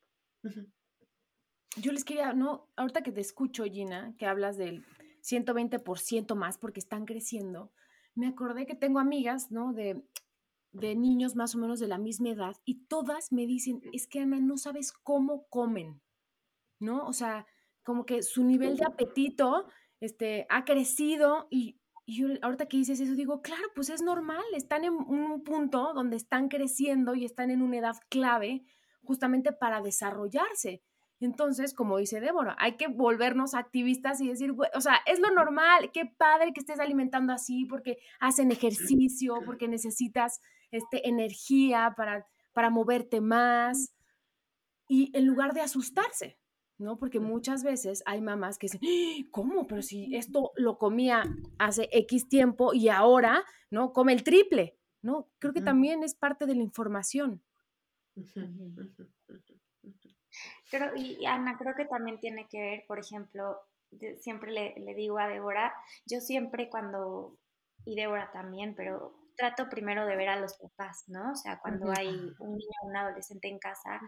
yo 1.77 1.91
les 1.91 2.03
quería, 2.03 2.33
no, 2.33 2.67
ahorita 2.75 3.01
que 3.01 3.11
te 3.11 3.21
escucho, 3.21 3.63
Gina, 3.63 4.13
que 4.17 4.25
hablas 4.25 4.57
del 4.57 4.85
120% 5.21 6.35
más 6.35 6.57
porque 6.57 6.79
están 6.79 7.05
creciendo, 7.05 7.71
me 8.15 8.27
acordé 8.27 8.65
que 8.65 8.75
tengo 8.75 8.99
amigas, 8.99 9.51
¿no? 9.51 9.73
De, 9.73 10.03
de 10.71 10.95
niños 10.95 11.35
más 11.35 11.55
o 11.55 11.57
menos 11.57 11.79
de 11.79 11.87
la 11.87 11.97
misma 11.97 12.29
edad 12.29 12.55
y 12.65 12.85
todas 12.85 13.31
me 13.31 13.45
dicen, 13.45 13.81
es 13.93 14.07
que 14.07 14.19
Ana, 14.19 14.39
no 14.39 14.57
sabes 14.57 14.91
cómo 14.91 15.47
comen, 15.47 16.01
¿no? 16.79 17.05
O 17.07 17.13
sea, 17.13 17.45
como 17.83 18.05
que 18.05 18.21
su 18.23 18.43
nivel 18.43 18.77
de 18.77 18.85
apetito 18.85 19.67
este, 19.99 20.45
ha 20.49 20.65
crecido 20.65 21.47
y, 21.49 21.79
y 22.05 22.17
yo 22.17 22.27
ahorita 22.41 22.67
que 22.67 22.77
dices 22.77 22.99
eso 22.99 23.15
digo, 23.15 23.41
claro, 23.41 23.67
pues 23.75 23.89
es 23.89 24.01
normal, 24.01 24.43
están 24.53 24.83
en 24.83 24.93
un 24.93 25.43
punto 25.43 25.93
donde 25.93 26.17
están 26.17 26.47
creciendo 26.47 27.15
y 27.15 27.25
están 27.25 27.51
en 27.51 27.61
una 27.61 27.77
edad 27.77 27.95
clave 28.09 28.65
justamente 29.03 29.51
para 29.51 29.81
desarrollarse. 29.81 30.83
Entonces, 31.21 31.75
como 31.75 31.99
dice 31.99 32.19
Débora, 32.19 32.55
hay 32.59 32.77
que 32.77 32.87
volvernos 32.87 33.53
activistas 33.53 34.19
y 34.21 34.27
decir, 34.27 34.53
o 34.73 34.81
sea, 34.81 34.95
es 35.05 35.19
lo 35.19 35.29
normal, 35.29 35.91
qué 35.93 36.05
padre 36.05 36.51
que 36.51 36.59
estés 36.59 36.79
alimentando 36.79 37.31
así 37.31 37.65
porque 37.65 37.99
hacen 38.19 38.51
ejercicio, 38.51 39.35
porque 39.45 39.67
necesitas 39.67 40.41
este, 40.71 41.07
energía 41.07 41.93
para, 41.95 42.25
para 42.53 42.71
moverte 42.71 43.21
más. 43.21 43.93
Y 44.87 45.15
en 45.15 45.27
lugar 45.27 45.53
de 45.53 45.61
asustarse, 45.61 46.39
¿no? 46.79 46.97
Porque 46.97 47.19
muchas 47.19 47.63
veces 47.63 48.01
hay 48.07 48.19
mamás 48.19 48.57
que 48.57 48.65
dicen, 48.65 48.81
¡Ah! 48.83 49.27
¿cómo? 49.29 49.67
Pero 49.67 49.83
si 49.83 50.15
esto 50.15 50.51
lo 50.55 50.79
comía 50.79 51.23
hace 51.59 51.87
X 51.91 52.29
tiempo 52.29 52.73
y 52.73 52.89
ahora, 52.89 53.43
¿no? 53.69 53.93
Come 53.93 54.13
el 54.13 54.23
triple, 54.23 54.75
¿no? 55.03 55.29
Creo 55.37 55.53
que 55.53 55.61
también 55.61 56.03
es 56.03 56.15
parte 56.15 56.47
de 56.47 56.55
la 56.55 56.63
información. 56.63 57.43
Creo, 60.71 60.95
y 60.95 61.25
Ana, 61.25 61.57
creo 61.57 61.75
que 61.75 61.85
también 61.85 62.19
tiene 62.19 62.47
que 62.47 62.59
ver, 62.59 62.85
por 62.87 62.97
ejemplo, 62.97 63.59
siempre 64.19 64.51
le, 64.51 64.73
le, 64.77 64.95
digo 64.95 65.19
a 65.19 65.27
Débora, 65.27 65.73
yo 66.05 66.21
siempre 66.21 66.69
cuando, 66.69 67.37
y 67.85 67.95
Débora 67.95 68.31
también, 68.31 68.73
pero 68.73 69.13
trato 69.35 69.69
primero 69.69 70.05
de 70.05 70.15
ver 70.15 70.29
a 70.29 70.39
los 70.39 70.53
papás, 70.57 71.03
¿no? 71.07 71.31
O 71.31 71.35
sea, 71.35 71.59
cuando 71.59 71.91
hay 71.91 72.07
un 72.39 72.55
niño 72.55 72.77
o 72.83 72.87
un 72.87 72.95
adolescente 72.95 73.49
en 73.49 73.59
casa 73.59 73.99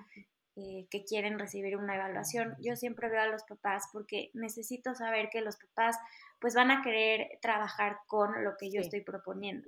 eh, 0.56 0.88
que 0.90 1.04
quieren 1.04 1.40
recibir 1.40 1.76
una 1.76 1.96
evaluación, 1.96 2.56
yo 2.60 2.76
siempre 2.76 3.10
veo 3.10 3.22
a 3.22 3.28
los 3.28 3.44
papás 3.44 3.90
porque 3.92 4.30
necesito 4.34 4.96
saber 4.96 5.30
que 5.30 5.42
los 5.42 5.58
papás 5.58 5.98
pues 6.40 6.56
van 6.56 6.72
a 6.72 6.82
querer 6.82 7.40
trabajar 7.42 7.98
con 8.08 8.44
lo 8.44 8.56
que 8.58 8.72
yo 8.72 8.80
estoy 8.80 9.02
proponiendo. 9.02 9.68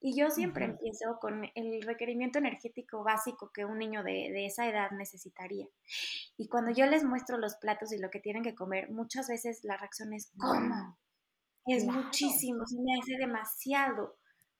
Y 0.00 0.18
yo 0.18 0.30
siempre 0.30 0.64
empiezo 0.64 1.18
con 1.20 1.44
el 1.54 1.82
requerimiento 1.82 2.38
energético 2.38 3.04
básico 3.04 3.50
que 3.52 3.66
un 3.66 3.78
niño 3.78 4.02
de, 4.02 4.46
esa 4.46 4.66
edad 4.66 4.90
necesitaría. 4.92 5.66
Y 6.38 6.48
cuando 6.48 6.72
yo 6.72 6.86
les 6.86 7.04
muestro 7.04 7.36
los 7.36 7.56
platos 7.56 7.92
y 7.92 7.98
lo 7.98 8.10
que 8.10 8.20
tienen 8.20 8.42
que 8.42 8.54
comer, 8.54 8.90
muchas 8.90 9.28
veces 9.28 9.60
la 9.62 9.76
reacción 9.76 10.14
es, 10.14 10.32
¿cómo? 10.38 10.96
Es 11.66 11.84
muchísimo, 11.84 12.66
se 12.66 12.80
me 12.80 12.98
hace 12.98 13.16
demasiado, 13.18 14.16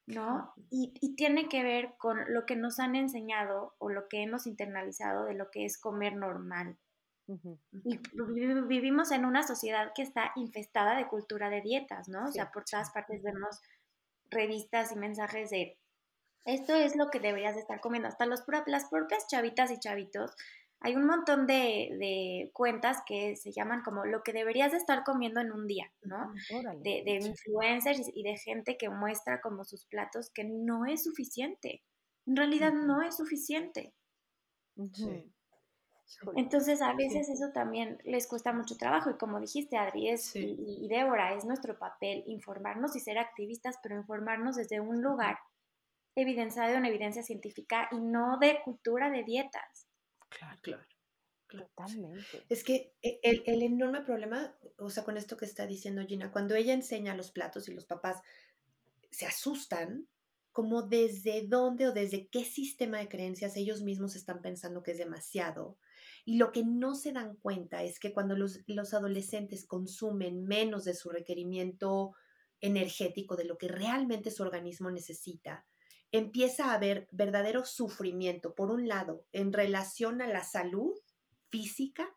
¿no? 0.07 0.53
Y, 0.69 0.93
y, 1.01 1.15
tiene 1.17 1.49
que 1.49 1.63
ver 1.63 1.95
con 1.97 2.19
lo 2.29 2.45
que 2.45 2.57
nos 2.57 2.79
han 2.79 2.95
enseñado 2.95 3.75
o 3.79 3.89
lo 3.89 4.09
que 4.09 4.23
hemos 4.23 4.47
internalizado 4.47 5.25
de 5.25 5.35
lo 5.35 5.51
que 5.51 5.65
es 5.65 5.81
comer 5.81 6.17
normal. 6.17 6.77
Y 7.85 8.01
vivimos 8.67 9.13
en 9.13 9.25
una 9.25 9.47
sociedad 9.47 9.93
que 9.95 10.03
está 10.03 10.33
infestada 10.37 10.97
de 10.97 11.07
cultura 11.07 11.49
de 11.49 11.61
dietas, 11.61 12.09
¿no? 12.09 12.25
O 12.25 12.33
sea, 12.33 12.51
por 12.51 12.65
todas 12.65 12.91
partes 12.91 13.23
vemos 13.23 13.61
revistas 14.31 14.93
y 14.93 14.97
mensajes 14.97 15.51
de 15.51 15.79
esto 16.45 16.75
es 16.75 16.97
lo 16.97 17.11
que 17.11 17.21
deberías 17.21 17.55
de 17.55 17.61
estar 17.61 17.81
comiendo. 17.81 18.09
Hasta 18.09 18.27
los, 18.27 18.43
las 18.67 18.89
propias 18.89 19.27
chavitas 19.29 19.71
y 19.71 19.79
chavitos, 19.79 20.35
hay 20.81 20.97
un 20.97 21.05
montón 21.05 21.47
de, 21.47 22.51
cuentas 22.55 23.03
que 23.07 23.37
se 23.37 23.53
llaman 23.53 23.83
como 23.83 24.07
lo 24.07 24.23
que 24.23 24.33
deberías 24.33 24.73
de 24.73 24.79
estar 24.79 25.05
comiendo 25.05 25.41
en 25.41 25.53
un 25.53 25.67
día, 25.67 25.93
¿no? 26.03 26.33
De, 26.79 27.03
de 27.05 27.21
influencers 27.23 28.11
y 28.15 28.23
de 28.23 28.39
gente 28.39 28.79
que 28.79 28.89
muestra 28.89 29.41
como 29.43 29.65
sus 29.65 29.85
platos 29.85 30.31
que 30.31 30.45
no 30.45 30.87
es 30.87 31.05
suficiente. 31.05 31.83
En 32.27 32.37
realidad 32.37 32.73
no 32.73 33.03
es 33.03 33.17
suficiente. 33.17 33.93
Sí. 34.95 35.31
Entonces, 36.37 36.83
a 36.83 36.95
veces 36.95 37.29
eso 37.29 37.51
también 37.53 37.99
les 38.05 38.27
cuesta 38.27 38.53
mucho 38.53 38.77
trabajo 38.77 39.11
y 39.11 39.17
como 39.17 39.41
dijiste, 39.41 39.77
Adri 39.77 40.09
es, 40.09 40.35
y, 40.35 40.87
Débora, 40.89 41.35
es 41.35 41.45
nuestro 41.45 41.79
papel 41.79 42.25
informarnos 42.27 42.97
y 42.97 43.01
ser 43.01 43.19
activistas, 43.19 43.77
pero 43.83 43.97
informarnos 43.97 44.57
desde 44.57 44.81
un 44.81 45.03
lugar 45.03 45.39
evidenciado 46.15 46.75
en 46.75 46.85
evidencia 46.85 47.23
científica 47.23 47.89
y 47.93 48.01
no 48.01 48.39
de 48.39 48.61
cultura 48.65 49.11
de 49.11 49.25
dietas. 49.25 49.87
Claro, 50.29 50.59
claro. 50.63 50.85
Totalmente. 51.49 52.45
Es 52.49 52.63
que 52.63 52.93
e, 53.03 53.19
el, 53.23 53.43
el, 53.47 53.63
enorme 53.63 54.03
problema, 54.03 54.55
o 54.79 54.89
sea, 54.89 55.05
con 55.05 55.17
esto 55.17 55.37
que 55.37 55.47
está 55.47 55.67
diciendo 55.67 56.07
Gina, 56.07 56.31
cuando 56.31 56.55
ella 56.55 56.73
enseña 56.73 57.17
los 57.17 57.33
platos 57.33 57.69
y 57.69 57.75
los 57.75 57.87
papás 57.87 58.23
se 59.11 59.27
asustan, 59.27 60.07
como 60.53 60.83
desde 60.83 61.47
dónde 61.47 61.89
o 61.89 61.93
desde 61.93 62.29
qué 62.29 62.45
sistema 62.45 62.99
de 62.99 63.09
creencias 63.09 63.57
ellos 63.57 63.83
mismos 63.83 64.17
están 64.17 64.43
pensando 64.43 64.83
que 64.83 64.93
es 64.93 64.99
demasiado 64.99 65.79
y 66.25 66.37
lo 66.37 66.53
que 66.53 66.65
no 66.65 66.95
se 66.95 67.13
dan 67.13 67.37
cuenta 67.37 67.83
es 67.83 67.99
que 67.99 68.13
cuando 68.13 68.37
los, 68.37 68.61
adolescentes 68.95 69.67
consumen 69.67 70.45
menos 70.45 70.85
de 70.85 70.95
su 70.95 71.11
requerimiento 71.11 72.13
energético, 72.61 73.37
de 73.37 73.45
lo 73.45 73.57
que 73.57 73.69
realmente 73.69 74.31
su 74.31 74.43
organismo 74.43 74.91
necesita, 74.91 75.67
empieza 76.13 76.67
a 76.67 76.75
haber 76.75 77.09
verdadero 77.13 77.65
sufrimiento, 77.65 78.55
por 78.55 78.71
un 78.71 78.89
lado, 78.89 79.25
en 79.33 79.53
relación 79.53 80.21
a 80.21 80.27
la 80.27 80.45
salud 80.45 80.93
física, 81.49 82.09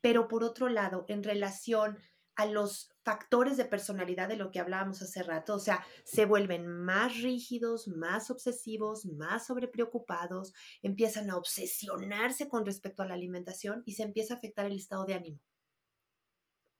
pero 0.00 0.28
por 0.28 0.44
otro 0.44 0.68
lado, 0.68 1.04
en 1.08 1.22
relación 1.22 1.98
a 2.40 2.46
los 2.46 2.90
factores 3.02 3.58
de 3.58 3.66
personalidad 3.66 4.28
de 4.28 4.36
lo 4.36 4.50
que 4.50 4.60
hablábamos 4.60 5.02
hace 5.02 5.22
rato, 5.22 5.54
o 5.54 5.58
sea, 5.58 5.84
se 6.04 6.24
vuelven 6.24 6.66
más 6.66 7.20
rígidos, 7.20 7.86
más 7.86 8.30
obsesivos, 8.30 9.04
más 9.04 9.46
sobrepreocupados, 9.46 10.54
empiezan 10.82 11.30
a 11.30 11.36
obsesionarse 11.36 12.48
con 12.48 12.64
respecto 12.64 13.02
a 13.02 13.06
la 13.06 13.14
alimentación 13.14 13.82
y 13.84 13.92
se 13.92 14.04
empieza 14.04 14.34
a 14.34 14.36
afectar 14.38 14.64
el 14.64 14.76
estado 14.76 15.04
de 15.04 15.14
ánimo. 15.14 15.40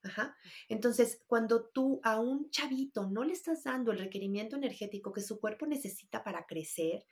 Ajá. 0.03 0.35
Entonces, 0.71 1.23
cuando 1.27 1.69
tú 1.69 2.01
a 2.05 2.19
un 2.19 2.49
chavito 2.51 3.07
no 3.11 3.23
le 3.23 3.35
estás 3.35 3.65
dando 3.65 3.93
el 3.93 3.99
requerimiento 3.99 4.57
energético 4.57 5.13
que 5.13 5.21
su 5.21 5.39
cuerpo 5.41 5.67
necesita 5.67 6.25
para 6.25 6.47
crecer, 6.47 7.05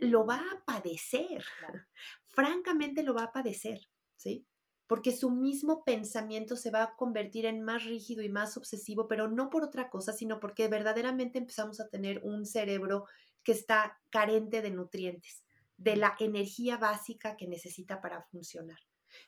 lo 0.00 0.26
va 0.26 0.36
a 0.36 0.64
padecer. 0.66 1.42
Francamente 2.26 3.02
lo 3.02 3.14
va 3.14 3.24
a 3.24 3.32
padecer, 3.32 3.80
¿sí? 4.16 4.46
Porque 4.90 5.12
su 5.12 5.30
mismo 5.30 5.84
pensamiento 5.84 6.56
se 6.56 6.72
va 6.72 6.82
a 6.82 6.96
convertir 6.96 7.46
en 7.46 7.62
más 7.62 7.84
rígido 7.84 8.24
y 8.24 8.28
más 8.28 8.56
obsesivo, 8.56 9.06
pero 9.06 9.28
no 9.28 9.48
por 9.48 9.62
otra 9.62 9.88
cosa, 9.88 10.12
sino 10.12 10.40
porque 10.40 10.66
verdaderamente 10.66 11.38
empezamos 11.38 11.78
a 11.78 11.88
tener 11.88 12.20
un 12.24 12.44
cerebro 12.44 13.04
que 13.44 13.52
está 13.52 14.00
carente 14.10 14.62
de 14.62 14.72
nutrientes, 14.72 15.44
de 15.76 15.94
la 15.94 16.16
energía 16.18 16.76
básica 16.76 17.36
que 17.36 17.46
necesita 17.46 18.00
para 18.00 18.24
funcionar. 18.32 18.80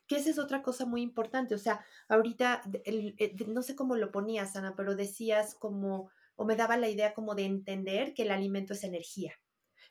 Que 0.08 0.16
esa 0.16 0.30
es 0.30 0.40
otra 0.40 0.62
cosa 0.62 0.84
muy 0.84 1.00
importante. 1.00 1.54
O 1.54 1.58
sea, 1.58 1.84
ahorita, 2.08 2.62
eh, 2.84 3.32
no 3.46 3.62
sé 3.62 3.76
cómo 3.76 3.94
lo 3.94 4.10
ponías, 4.10 4.56
Ana, 4.56 4.74
pero 4.76 4.96
decías 4.96 5.54
como, 5.54 6.10
o 6.34 6.44
me 6.44 6.56
daba 6.56 6.76
la 6.76 6.88
idea 6.88 7.14
como 7.14 7.36
de 7.36 7.44
entender 7.44 8.14
que 8.14 8.24
el 8.24 8.32
alimento 8.32 8.72
es 8.72 8.82
energía. 8.82 9.34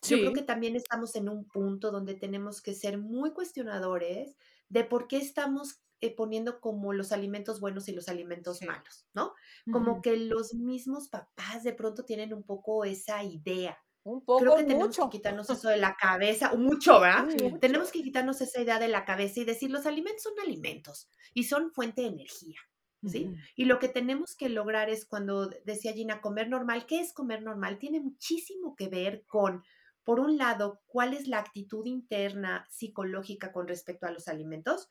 Yo 0.03 0.17
creo 0.17 0.33
que 0.33 0.41
también 0.41 0.75
estamos 0.75 1.15
en 1.15 1.29
un 1.29 1.45
punto 1.45 1.91
donde 1.91 2.15
tenemos 2.15 2.61
que 2.61 2.73
ser 2.73 2.97
muy 2.97 3.31
cuestionadores 3.31 4.35
de 4.71 4.85
por 4.85 5.07
qué 5.07 5.17
estamos 5.17 5.81
eh, 5.99 6.15
poniendo 6.15 6.59
como 6.61 6.93
los 6.93 7.11
alimentos 7.11 7.59
buenos 7.59 7.87
y 7.87 7.91
los 7.91 8.07
alimentos 8.07 8.61
malos, 8.63 9.05
¿no? 9.13 9.33
Como 9.71 10.01
que 10.01 10.17
los 10.17 10.55
mismos 10.55 11.09
papás 11.09 11.63
de 11.63 11.73
pronto 11.73 12.05
tienen 12.05 12.33
un 12.33 12.43
poco 12.43 12.85
esa 12.85 13.23
idea 13.23 13.77
un 14.03 14.25
poco, 14.25 14.39
Creo 14.39 14.55
que 14.55 14.63
tenemos 14.63 14.97
que 14.97 15.09
quitarnos 15.11 15.49
eso 15.49 15.69
de 15.69 15.77
la 15.77 15.95
cabeza, 15.95 16.55
mucho, 16.55 16.99
¿verdad? 16.99 17.27
Tenemos 17.59 17.91
que 17.91 18.01
quitarnos 18.01 18.41
esa 18.41 18.61
idea 18.61 18.79
de 18.79 18.87
la 18.87 19.05
cabeza 19.05 19.41
y 19.41 19.45
decir, 19.45 19.69
los 19.69 19.85
alimentos 19.85 20.23
son 20.23 20.33
alimentos 20.43 21.07
y 21.33 21.43
son 21.43 21.71
fuente 21.71 22.01
de 22.01 22.07
energía, 22.07 22.59
¿sí? 23.05 23.31
Y 23.55 23.65
lo 23.65 23.77
que 23.77 23.89
tenemos 23.89 24.35
que 24.35 24.49
lograr 24.49 24.89
es 24.89 25.05
cuando 25.05 25.49
decía 25.65 25.93
Gina, 25.93 26.21
comer 26.21 26.49
normal, 26.49 26.87
¿qué 26.87 26.99
es 26.99 27.13
comer 27.13 27.43
normal? 27.43 27.77
Tiene 27.77 27.99
muchísimo 27.99 28.75
que 28.75 28.87
ver 28.87 29.23
con, 29.27 29.63
por 30.03 30.19
un 30.19 30.37
lado, 30.37 30.81
cuál 30.87 31.13
es 31.13 31.27
la 31.27 31.39
actitud 31.39 31.85
interna 31.85 32.65
psicológica 32.69 33.51
con 33.51 33.67
respecto 33.67 34.07
a 34.07 34.11
los 34.11 34.27
alimentos 34.27 34.87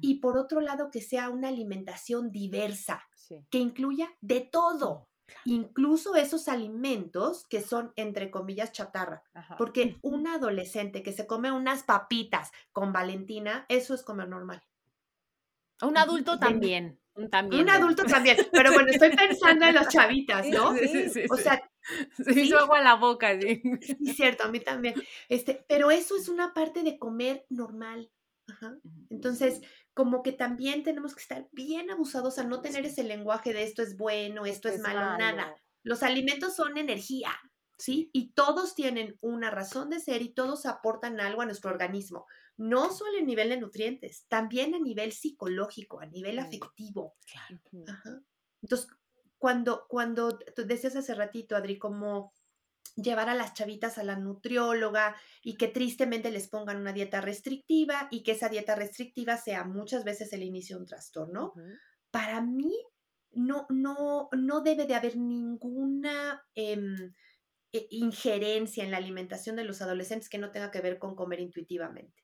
y 0.00 0.20
por 0.20 0.36
otro 0.36 0.60
lado, 0.60 0.90
que 0.90 1.00
sea 1.00 1.30
una 1.30 1.48
alimentación 1.48 2.30
diversa, 2.30 3.02
que 3.50 3.58
incluya 3.58 4.10
de 4.20 4.40
todo 4.40 5.08
incluso 5.44 6.16
esos 6.16 6.48
alimentos 6.48 7.46
que 7.48 7.60
son, 7.60 7.92
entre 7.96 8.30
comillas, 8.30 8.72
chatarra. 8.72 9.22
Porque 9.58 9.98
un 10.02 10.26
adolescente 10.26 11.02
que 11.02 11.12
se 11.12 11.26
come 11.26 11.52
unas 11.52 11.82
papitas 11.82 12.50
con 12.72 12.92
Valentina, 12.92 13.64
eso 13.68 13.94
es 13.94 14.02
comer 14.02 14.28
normal. 14.28 14.62
Un 15.82 15.96
adulto 15.96 16.38
también. 16.38 16.98
También. 17.30 17.62
Un 17.62 17.70
adulto 17.70 18.04
también, 18.04 18.36
pero 18.52 18.72
bueno, 18.72 18.88
estoy 18.90 19.10
pensando 19.14 19.66
en 19.66 19.74
las 19.74 19.88
chavitas, 19.88 20.46
¿no? 20.48 20.74
Sí, 20.74 21.08
sí, 21.10 21.22
o 21.28 21.36
sea, 21.36 21.69
se 22.24 22.40
hizo 22.40 22.58
agua 22.58 22.78
a 22.78 22.82
la 22.82 22.94
boca, 22.94 23.38
sí. 23.40 23.62
Sí, 23.80 24.14
cierto, 24.14 24.44
a 24.44 24.48
mí 24.48 24.60
también. 24.60 24.94
Este, 25.28 25.64
pero 25.68 25.90
eso 25.90 26.16
es 26.16 26.28
una 26.28 26.52
parte 26.54 26.82
de 26.82 26.98
comer 26.98 27.46
normal. 27.48 28.10
Entonces, 29.10 29.60
como 29.94 30.22
que 30.22 30.32
también 30.32 30.82
tenemos 30.82 31.14
que 31.14 31.22
estar 31.22 31.48
bien 31.52 31.90
abusados 31.90 32.38
a 32.38 32.44
no 32.44 32.60
tener 32.60 32.84
ese 32.84 33.04
lenguaje 33.04 33.52
de 33.52 33.62
esto 33.62 33.82
es 33.82 33.96
bueno, 33.96 34.46
esto 34.46 34.68
es, 34.68 34.80
malo, 34.80 35.00
nada. 35.18 35.54
Los 35.82 36.02
alimentos 36.02 36.56
son 36.56 36.76
energía, 36.76 37.30
¿sí? 37.78 38.10
Y 38.12 38.32
todos 38.32 38.74
tienen 38.74 39.18
una 39.20 39.50
razón 39.50 39.90
de 39.90 40.00
ser 40.00 40.22
y 40.22 40.32
todos 40.32 40.66
aportan 40.66 41.20
algo 41.20 41.42
a 41.42 41.46
nuestro 41.46 41.70
organismo, 41.70 42.26
no 42.56 42.92
solo 42.92 43.18
a 43.18 43.22
nivel 43.22 43.48
de 43.50 43.60
nutrientes, 43.60 44.26
también 44.28 44.74
a 44.74 44.78
nivel 44.78 45.12
psicológico, 45.12 46.00
a 46.00 46.06
nivel 46.06 46.38
afectivo. 46.38 47.14
Entonces, 48.62 48.88
cuando, 49.40 49.86
cuando 49.88 50.38
tú 50.54 50.66
decías 50.66 50.94
hace 50.96 51.14
ratito, 51.14 51.56
Adri, 51.56 51.78
como 51.78 52.34
llevar 52.94 53.30
a 53.30 53.34
las 53.34 53.54
chavitas 53.54 53.96
a 53.96 54.04
la 54.04 54.16
nutrióloga 54.16 55.16
y 55.42 55.56
que 55.56 55.66
tristemente 55.66 56.30
les 56.30 56.48
pongan 56.48 56.76
una 56.76 56.92
dieta 56.92 57.22
restrictiva 57.22 58.06
y 58.10 58.22
que 58.22 58.32
esa 58.32 58.50
dieta 58.50 58.74
restrictiva 58.74 59.38
sea 59.38 59.64
muchas 59.64 60.04
veces 60.04 60.34
el 60.34 60.42
inicio 60.42 60.76
de 60.76 60.82
un 60.82 60.88
trastorno. 60.88 61.54
Para 62.10 62.42
mí 62.42 62.70
no, 63.32 63.66
no, 63.70 64.28
no 64.32 64.60
debe 64.60 64.86
de 64.86 64.94
haber 64.94 65.16
ninguna 65.16 66.44
em, 66.54 67.14
e, 67.72 67.86
injerencia 67.92 68.84
en 68.84 68.90
la 68.90 68.98
alimentación 68.98 69.56
de 69.56 69.64
los 69.64 69.80
adolescentes 69.80 70.28
que 70.28 70.38
no 70.38 70.50
tenga 70.50 70.70
que 70.70 70.82
ver 70.82 70.98
con 70.98 71.16
comer 71.16 71.40
intuitivamente. 71.40 72.22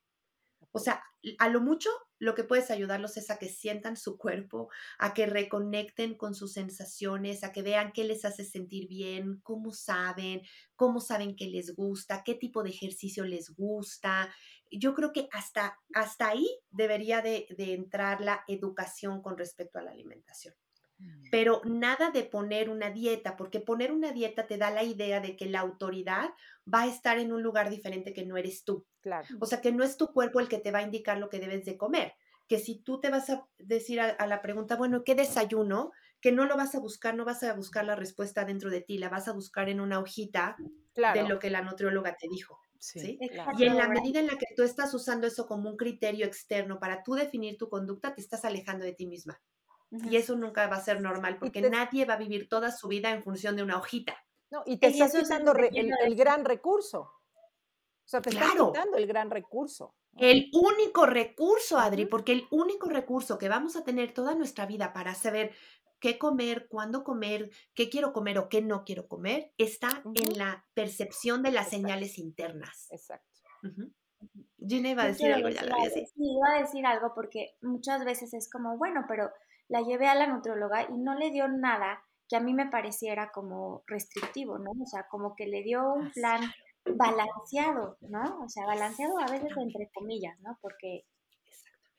O 0.71 0.79
sea, 0.79 1.01
a 1.39 1.49
lo 1.49 1.61
mucho 1.61 1.89
lo 2.19 2.35
que 2.35 2.43
puedes 2.43 2.71
ayudarlos 2.71 3.17
es 3.17 3.29
a 3.29 3.37
que 3.37 3.49
sientan 3.49 3.95
su 3.97 4.17
cuerpo, 4.17 4.69
a 4.97 5.13
que 5.13 5.25
reconecten 5.25 6.15
con 6.15 6.33
sus 6.33 6.53
sensaciones, 6.53 7.43
a 7.43 7.51
que 7.51 7.61
vean 7.61 7.91
qué 7.93 8.03
les 8.03 8.25
hace 8.25 8.43
sentir 8.43 8.87
bien, 8.87 9.39
cómo 9.43 9.71
saben, 9.71 10.41
cómo 10.75 10.99
saben 10.99 11.35
que 11.35 11.47
les 11.47 11.75
gusta, 11.75 12.23
qué 12.25 12.35
tipo 12.35 12.63
de 12.63 12.71
ejercicio 12.71 13.23
les 13.25 13.55
gusta. 13.55 14.33
Yo 14.71 14.93
creo 14.93 15.13
que 15.13 15.27
hasta, 15.31 15.77
hasta 15.93 16.29
ahí 16.29 16.47
debería 16.71 17.21
de 17.21 17.47
entrar 17.57 18.21
la 18.21 18.43
educación 18.47 19.21
con 19.21 19.37
respecto 19.37 19.79
a 19.79 19.83
la 19.83 19.91
alimentación. 19.91 20.55
Pero 21.29 21.61
nada 21.65 22.09
de 22.11 22.23
poner 22.23 22.69
una 22.69 22.89
dieta, 22.89 23.35
porque 23.37 23.59
poner 23.59 23.91
una 23.91 24.11
dieta 24.11 24.47
te 24.47 24.57
da 24.57 24.71
la 24.71 24.83
idea 24.83 25.19
de 25.19 25.35
que 25.35 25.45
la 25.45 25.59
autoridad 25.59 26.29
va 26.71 26.83
a 26.83 26.87
estar 26.87 27.19
en 27.19 27.31
un 27.31 27.43
lugar 27.43 27.69
diferente 27.69 28.13
que 28.13 28.25
no 28.25 28.37
eres 28.37 28.63
tú. 28.63 28.85
Claro. 29.01 29.27
O 29.39 29.45
sea, 29.45 29.61
que 29.61 29.71
no 29.71 29.83
es 29.83 29.97
tu 29.97 30.07
cuerpo 30.07 30.39
el 30.39 30.47
que 30.47 30.57
te 30.57 30.71
va 30.71 30.79
a 30.79 30.83
indicar 30.83 31.17
lo 31.17 31.29
que 31.29 31.39
debes 31.39 31.65
de 31.65 31.77
comer. 31.77 32.13
Que 32.47 32.59
si 32.59 32.79
tú 32.79 32.99
te 32.99 33.09
vas 33.09 33.29
a 33.29 33.45
decir 33.57 33.99
a, 33.99 34.25
la 34.25 34.41
pregunta, 34.41 34.77
bueno, 34.77 35.03
¿qué 35.03 35.15
desayuno? 35.15 35.91
Que 36.21 36.31
no 36.31 36.45
lo 36.45 36.55
vas 36.55 36.75
a 36.75 36.79
buscar, 36.79 37.13
no 37.15 37.25
vas 37.25 37.43
a 37.43 37.53
buscar 37.53 37.85
la 37.85 37.95
respuesta 37.95 38.45
dentro 38.45 38.69
de 38.69 38.81
ti, 38.81 38.97
la 38.97 39.09
vas 39.09 39.27
a 39.27 39.33
buscar 39.33 39.69
en 39.69 39.81
una 39.81 39.99
hojita 39.99 40.55
de 40.95 41.27
lo 41.27 41.39
que 41.39 41.49
la 41.49 41.61
nutrióloga 41.61 42.15
te 42.15 42.27
dijo. 42.29 42.59
Sí, 42.79 43.17
Y 43.57 43.63
en 43.65 43.75
la 43.75 43.89
medida 43.89 44.19
en 44.19 44.27
la 44.27 44.37
que 44.37 44.45
tú 44.55 44.63
estás 44.63 44.93
usando 44.93 45.27
eso 45.27 45.47
como 45.47 45.69
un 45.69 45.77
criterio 45.77 46.25
externo 46.25 46.79
para 46.79 47.03
tú 47.03 47.15
definir 47.15 47.57
tu 47.57 47.69
conducta, 47.69 48.13
te 48.13 48.21
estás 48.21 48.45
alejando 48.45 48.85
de 48.85 48.93
ti 48.93 49.07
misma. 49.07 49.41
Y 49.91 50.17
eso 50.17 50.35
nunca 50.35 50.67
va 50.67 50.77
a 50.77 50.81
ser 50.83 51.01
normal 51.01 51.37
porque 51.39 51.61
nadie 51.61 52.05
va 52.05 52.15
a 52.15 52.17
vivir 52.17 52.49
toda 52.49 52.71
su 52.71 52.87
vida 52.87 53.11
en 53.11 53.23
función 53.23 53.55
de 53.55 53.63
una 53.63 53.77
hojita. 53.77 54.17
No, 54.49 54.63
y 54.65 54.77
te 54.77 54.87
estás 54.87 55.13
quitando 55.13 55.53
el, 55.53 56.15
gran 56.15 56.45
recurso. 56.45 57.01
O 57.01 58.09
sea, 58.09 58.21
te 58.21 58.29
estás 58.29 58.51
quitando 58.51 58.97
el 58.97 59.07
gran 59.07 59.29
recurso. 59.29 59.95
El 60.17 60.49
único 60.53 61.05
recurso, 61.05 61.77
Adri, 61.77 62.05
porque 62.05 62.31
el 62.31 62.47
único 62.49 62.89
recurso 62.89 63.37
que 63.37 63.49
vamos 63.49 63.75
a 63.75 63.83
tener 63.83 64.13
toda 64.13 64.35
nuestra 64.35 64.65
vida 64.65 64.91
para 64.93 65.13
saber 65.13 65.53
qué 65.99 66.17
comer, 66.17 66.67
cuándo 66.69 67.03
comer, 67.03 67.51
qué 67.73 67.89
quiero 67.89 68.13
comer 68.13 68.39
o 68.39 68.49
qué 68.49 68.61
no 68.61 68.83
quiero 68.83 69.07
comer, 69.07 69.53
está 69.57 70.03
en 70.15 70.37
la 70.37 70.65
percepción 70.73 71.43
de 71.43 71.51
las 71.51 71.69
señales 71.69 72.17
internas. 72.17 72.87
Exacto. 72.91 73.25
Gina 74.65 74.89
iba 74.89 75.03
a 75.03 75.07
decir 75.07 75.31
algo, 75.31 75.49
ya 75.49 75.63
lo 75.63 75.75
voy 75.75 75.85
a 75.85 75.89
decir. 75.89 76.07
Sí, 76.07 76.23
iba 76.23 76.55
a 76.55 76.61
decir 76.61 76.85
algo 76.85 77.13
porque 77.13 77.55
muchas 77.61 78.03
veces 78.03 78.33
es 78.33 78.49
como, 78.49 78.77
bueno, 78.77 79.05
pero 79.07 79.31
la 79.69 79.81
llevé 79.81 80.07
a 80.07 80.15
la 80.15 80.27
nutrióloga 80.27 80.83
y 80.89 80.97
no 80.97 81.15
le 81.15 81.31
dio 81.31 81.47
nada 81.47 82.03
que 82.29 82.35
a 82.35 82.41
mí 82.41 82.53
me 82.53 82.67
pareciera 82.67 83.31
como 83.31 83.83
restrictivo, 83.87 84.59
¿no? 84.59 84.71
O 84.71 84.85
sea, 84.85 85.07
como 85.07 85.35
que 85.35 85.47
le 85.47 85.63
dio 85.63 85.93
un 85.93 86.11
plan 86.11 86.41
balanceado, 86.95 87.97
¿no? 88.01 88.43
O 88.43 88.49
sea, 88.49 88.65
balanceado 88.65 89.19
a 89.19 89.27
veces 89.27 89.51
entre 89.57 89.89
comillas, 89.93 90.39
¿no? 90.41 90.57
Porque... 90.61 91.05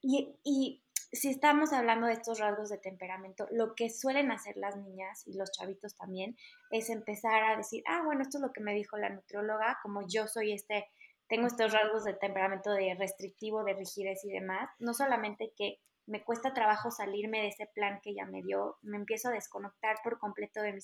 Y, 0.01 0.37
y 0.45 0.83
si 1.13 1.31
estamos 1.31 1.73
hablando 1.73 2.07
de 2.07 2.13
estos 2.13 2.39
rasgos 2.39 2.69
de 2.69 2.79
temperamento, 2.79 3.47
lo 3.51 3.75
que 3.75 3.89
suelen 3.91 4.31
hacer 4.31 4.57
las 4.57 4.77
niñas 4.77 5.27
y 5.27 5.37
los 5.37 5.51
chavitos 5.51 5.97
también 5.97 6.37
es 6.71 6.91
empezar 6.91 7.43
a 7.45 7.57
decir, 7.57 7.83
ah, 7.87 8.03
bueno, 8.05 8.23
esto 8.23 8.39
es 8.39 8.43
lo 8.43 8.53
que 8.53 8.61
me 8.61 8.75
dijo 8.75 8.99
la 8.99 9.09
nutrióloga, 9.09 9.79
como 9.83 10.07
yo 10.07 10.27
soy 10.29 10.53
este, 10.53 10.87
tengo 11.29 11.47
estos 11.47 11.73
rasgos 11.73 12.05
de 12.05 12.15
temperamento 12.15 12.71
de 12.73 12.95
restrictivo, 12.95 13.65
de 13.65 13.75
rigidez 13.75 14.25
y 14.25 14.31
demás, 14.31 14.69
no 14.79 14.93
solamente 14.93 15.53
que 15.57 15.79
me 16.09 16.25
cuesta 16.25 16.55
trabajo 16.55 16.91
salirme 16.91 17.43
de 17.43 17.49
ese 17.49 17.67
plan 17.67 18.01
que 18.03 18.11
ella 18.11 18.25
me 18.25 18.43
dio, 18.43 18.79
me 18.83 18.97
empiezo 18.97 19.29
a 19.29 19.33
desconectar 19.33 19.97
por 20.03 20.19
completo 20.19 20.63
de 20.63 20.73
mi, 20.73 20.81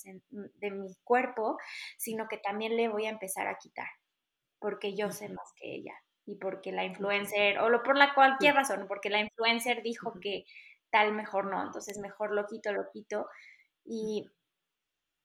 de 0.54 0.70
mi 0.70 0.94
cuerpo, 1.02 1.56
sino 1.96 2.28
que 2.28 2.38
también 2.38 2.76
le 2.76 2.88
voy 2.88 3.06
a 3.06 3.10
empezar 3.10 3.46
a 3.48 3.56
quitar, 3.56 3.88
porque 4.58 4.94
yo 4.94 5.10
sé 5.10 5.28
más 5.30 5.52
que 5.56 5.74
ella 5.74 5.94
y 6.26 6.36
porque 6.36 6.72
la 6.72 6.84
influencer, 6.84 7.58
o 7.58 7.70
lo, 7.70 7.82
por 7.82 7.96
la 7.96 8.14
cualquier 8.14 8.54
razón, 8.54 8.86
porque 8.86 9.10
la 9.10 9.20
influencer 9.20 9.82
dijo 9.82 10.14
que 10.20 10.44
tal 10.90 11.12
mejor 11.12 11.46
no, 11.46 11.62
entonces 11.62 11.98
mejor 11.98 12.32
lo 12.34 12.46
quito, 12.46 12.72
lo 12.72 12.88
quito. 12.90 13.26
Y 13.84 14.30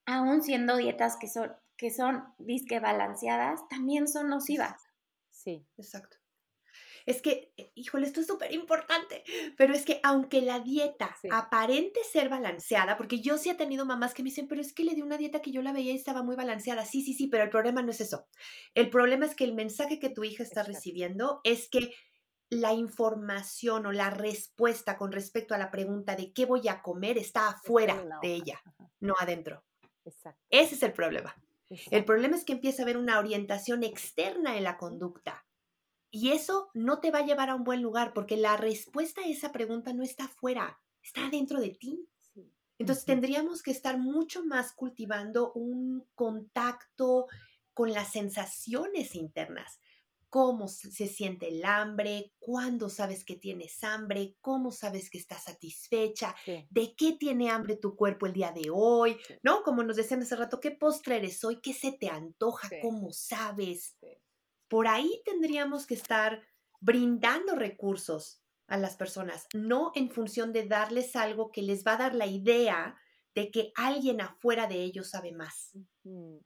aún 0.05 0.41
siendo 0.41 0.75
dietas 0.77 1.17
que 1.17 1.27
son, 1.27 1.53
que 1.77 1.91
son 1.91 2.33
disque 2.37 2.79
balanceadas, 2.79 3.67
también 3.69 4.07
son 4.07 4.29
nocivas. 4.29 4.81
Sí, 5.29 5.65
exacto 5.77 6.18
es 7.05 7.21
que, 7.21 7.53
eh, 7.57 7.71
híjole, 7.75 8.07
esto 8.07 8.21
es 8.21 8.27
súper 8.27 8.53
importante, 8.53 9.23
pero 9.57 9.73
es 9.73 9.85
que 9.85 9.99
aunque 10.03 10.41
la 10.41 10.59
dieta 10.59 11.15
aparente 11.31 11.99
ser 12.03 12.29
balanceada, 12.29 12.97
porque 12.97 13.21
yo 13.21 13.37
sí 13.37 13.49
he 13.49 13.55
tenido 13.55 13.85
mamás 13.85 14.13
que 14.13 14.23
me 14.23 14.29
dicen, 14.29 14.47
pero 14.47 14.61
es 14.61 14.73
que 14.73 14.83
le 14.83 14.95
di 14.95 15.01
una 15.01 15.17
dieta 15.17 15.41
que 15.41 15.51
yo 15.51 15.61
la 15.61 15.73
veía 15.73 15.91
y 15.91 15.95
estaba 15.95 16.23
muy 16.23 16.35
balanceada. 16.35 16.85
Sí, 16.85 17.01
sí, 17.01 17.13
sí, 17.13 17.27
pero 17.27 17.43
el 17.43 17.49
problema 17.49 17.81
no 17.81 17.91
es 17.91 18.01
eso. 18.01 18.27
El 18.73 18.89
problema 18.89 19.25
es 19.25 19.35
que 19.35 19.43
el 19.43 19.53
mensaje 19.53 19.99
que 19.99 20.09
tu 20.09 20.23
hija 20.23 20.43
está 20.43 20.63
recibiendo 20.63 21.41
es 21.43 21.69
que 21.69 21.93
la 22.49 22.73
información 22.73 23.85
o 23.85 23.91
la 23.91 24.09
respuesta 24.09 24.97
con 24.97 25.11
respecto 25.11 25.53
a 25.53 25.59
la 25.59 25.69
pregunta 25.69 26.15
de 26.15 26.33
qué 26.33 26.45
voy 26.45 26.67
a 26.67 26.81
comer 26.81 27.17
está 27.17 27.49
afuera 27.49 28.03
de 28.21 28.33
ella, 28.33 28.59
no 28.99 29.13
adentro. 29.19 29.63
Ese 30.49 30.75
es 30.75 30.83
el 30.83 30.93
problema. 30.93 31.35
El 31.91 32.03
problema 32.03 32.35
es 32.35 32.43
que 32.43 32.53
empieza 32.53 32.81
a 32.81 32.85
haber 32.85 32.97
una 32.97 33.19
orientación 33.19 33.83
externa 33.83 34.57
en 34.57 34.63
la 34.63 34.77
conducta. 34.77 35.45
Y 36.11 36.31
eso 36.31 36.69
no 36.73 36.99
te 36.99 37.11
va 37.11 37.19
a 37.19 37.25
llevar 37.25 37.49
a 37.49 37.55
un 37.55 37.63
buen 37.63 37.81
lugar 37.81 38.13
porque 38.13 38.37
la 38.37 38.57
respuesta 38.57 39.21
a 39.21 39.27
esa 39.27 39.51
pregunta 39.51 39.93
no 39.93 40.03
está 40.03 40.25
afuera, 40.25 40.79
está 41.03 41.29
dentro 41.29 41.59
de 41.59 41.69
ti. 41.69 42.07
Entonces 42.79 43.05
tendríamos 43.05 43.61
que 43.61 43.71
estar 43.71 43.97
mucho 43.97 44.43
más 44.45 44.73
cultivando 44.73 45.51
un 45.53 46.07
contacto 46.15 47.27
con 47.73 47.93
las 47.93 48.11
sensaciones 48.11 49.15
internas. 49.15 49.79
Cómo 50.29 50.67
se 50.67 51.07
siente 51.07 51.47
el 51.49 51.65
hambre, 51.65 52.33
cuándo 52.39 52.89
sabes 52.89 53.25
que 53.25 53.35
tienes 53.35 53.83
hambre, 53.83 54.37
cómo 54.41 54.71
sabes 54.71 55.09
que 55.09 55.17
estás 55.17 55.43
satisfecha, 55.45 56.35
de 56.69 56.95
qué 56.95 57.13
tiene 57.13 57.49
hambre 57.49 57.77
tu 57.77 57.95
cuerpo 57.95 58.27
el 58.27 58.33
día 58.33 58.51
de 58.51 58.69
hoy, 58.71 59.17
¿no? 59.43 59.63
Como 59.63 59.83
nos 59.83 59.95
decían 59.97 60.21
hace 60.21 60.35
rato, 60.35 60.59
qué 60.59 60.71
postre 60.71 61.17
eres 61.17 61.43
hoy, 61.43 61.59
qué 61.61 61.73
se 61.73 61.91
te 61.93 62.09
antoja, 62.09 62.69
cómo 62.79 63.11
sabes. 63.11 63.97
Por 64.69 64.87
ahí 64.87 65.21
tendríamos 65.25 65.85
que 65.85 65.95
estar 65.95 66.41
brindando 66.79 67.55
recursos 67.55 68.41
a 68.67 68.77
las 68.77 68.95
personas, 68.95 69.47
no 69.53 69.91
en 69.95 70.09
función 70.09 70.53
de 70.53 70.67
darles 70.67 71.15
algo 71.15 71.51
que 71.51 71.61
les 71.61 71.85
va 71.85 71.93
a 71.93 71.97
dar 71.97 72.15
la 72.15 72.27
idea 72.27 72.95
de 73.35 73.51
que 73.51 73.71
alguien 73.75 74.21
afuera 74.21 74.67
de 74.67 74.75
ellos 74.83 75.09
sabe 75.09 75.31
más. 75.31 75.71
Mm. 76.03 76.37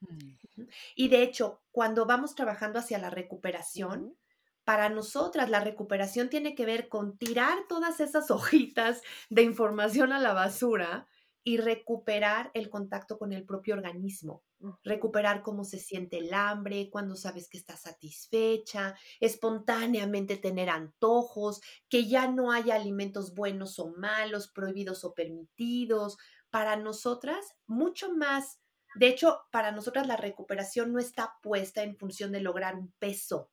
Y 0.95 1.09
de 1.09 1.23
hecho, 1.23 1.61
cuando 1.71 2.05
vamos 2.05 2.35
trabajando 2.35 2.79
hacia 2.79 2.97
la 2.97 3.09
recuperación, 3.09 4.17
para 4.63 4.89
nosotras 4.89 5.49
la 5.49 5.59
recuperación 5.59 6.29
tiene 6.29 6.55
que 6.55 6.65
ver 6.65 6.87
con 6.87 7.17
tirar 7.17 7.67
todas 7.67 7.99
esas 7.99 8.31
hojitas 8.31 9.01
de 9.29 9.43
información 9.43 10.13
a 10.13 10.19
la 10.19 10.33
basura 10.33 11.07
y 11.43 11.57
recuperar 11.57 12.51
el 12.53 12.69
contacto 12.69 13.17
con 13.17 13.33
el 13.33 13.43
propio 13.45 13.75
organismo, 13.75 14.43
recuperar 14.83 15.41
cómo 15.41 15.63
se 15.63 15.79
siente 15.79 16.17
el 16.17 16.33
hambre, 16.33 16.89
cuando 16.89 17.15
sabes 17.15 17.49
que 17.49 17.57
estás 17.57 17.81
satisfecha, 17.81 18.95
espontáneamente 19.19 20.37
tener 20.37 20.69
antojos, 20.69 21.61
que 21.89 22.07
ya 22.07 22.27
no 22.27 22.51
haya 22.51 22.75
alimentos 22.75 23.33
buenos 23.33 23.79
o 23.79 23.93
malos, 23.95 24.51
prohibidos 24.51 25.03
o 25.03 25.13
permitidos. 25.13 26.17
Para 26.49 26.75
nosotras, 26.75 27.55
mucho 27.65 28.13
más, 28.13 28.59
de 28.95 29.07
hecho, 29.07 29.39
para 29.51 29.71
nosotras 29.71 30.07
la 30.07 30.17
recuperación 30.17 30.93
no 30.93 30.99
está 30.99 31.33
puesta 31.41 31.83
en 31.83 31.97
función 31.97 32.31
de 32.31 32.41
lograr 32.41 32.75
un 32.75 32.93
peso, 32.99 33.49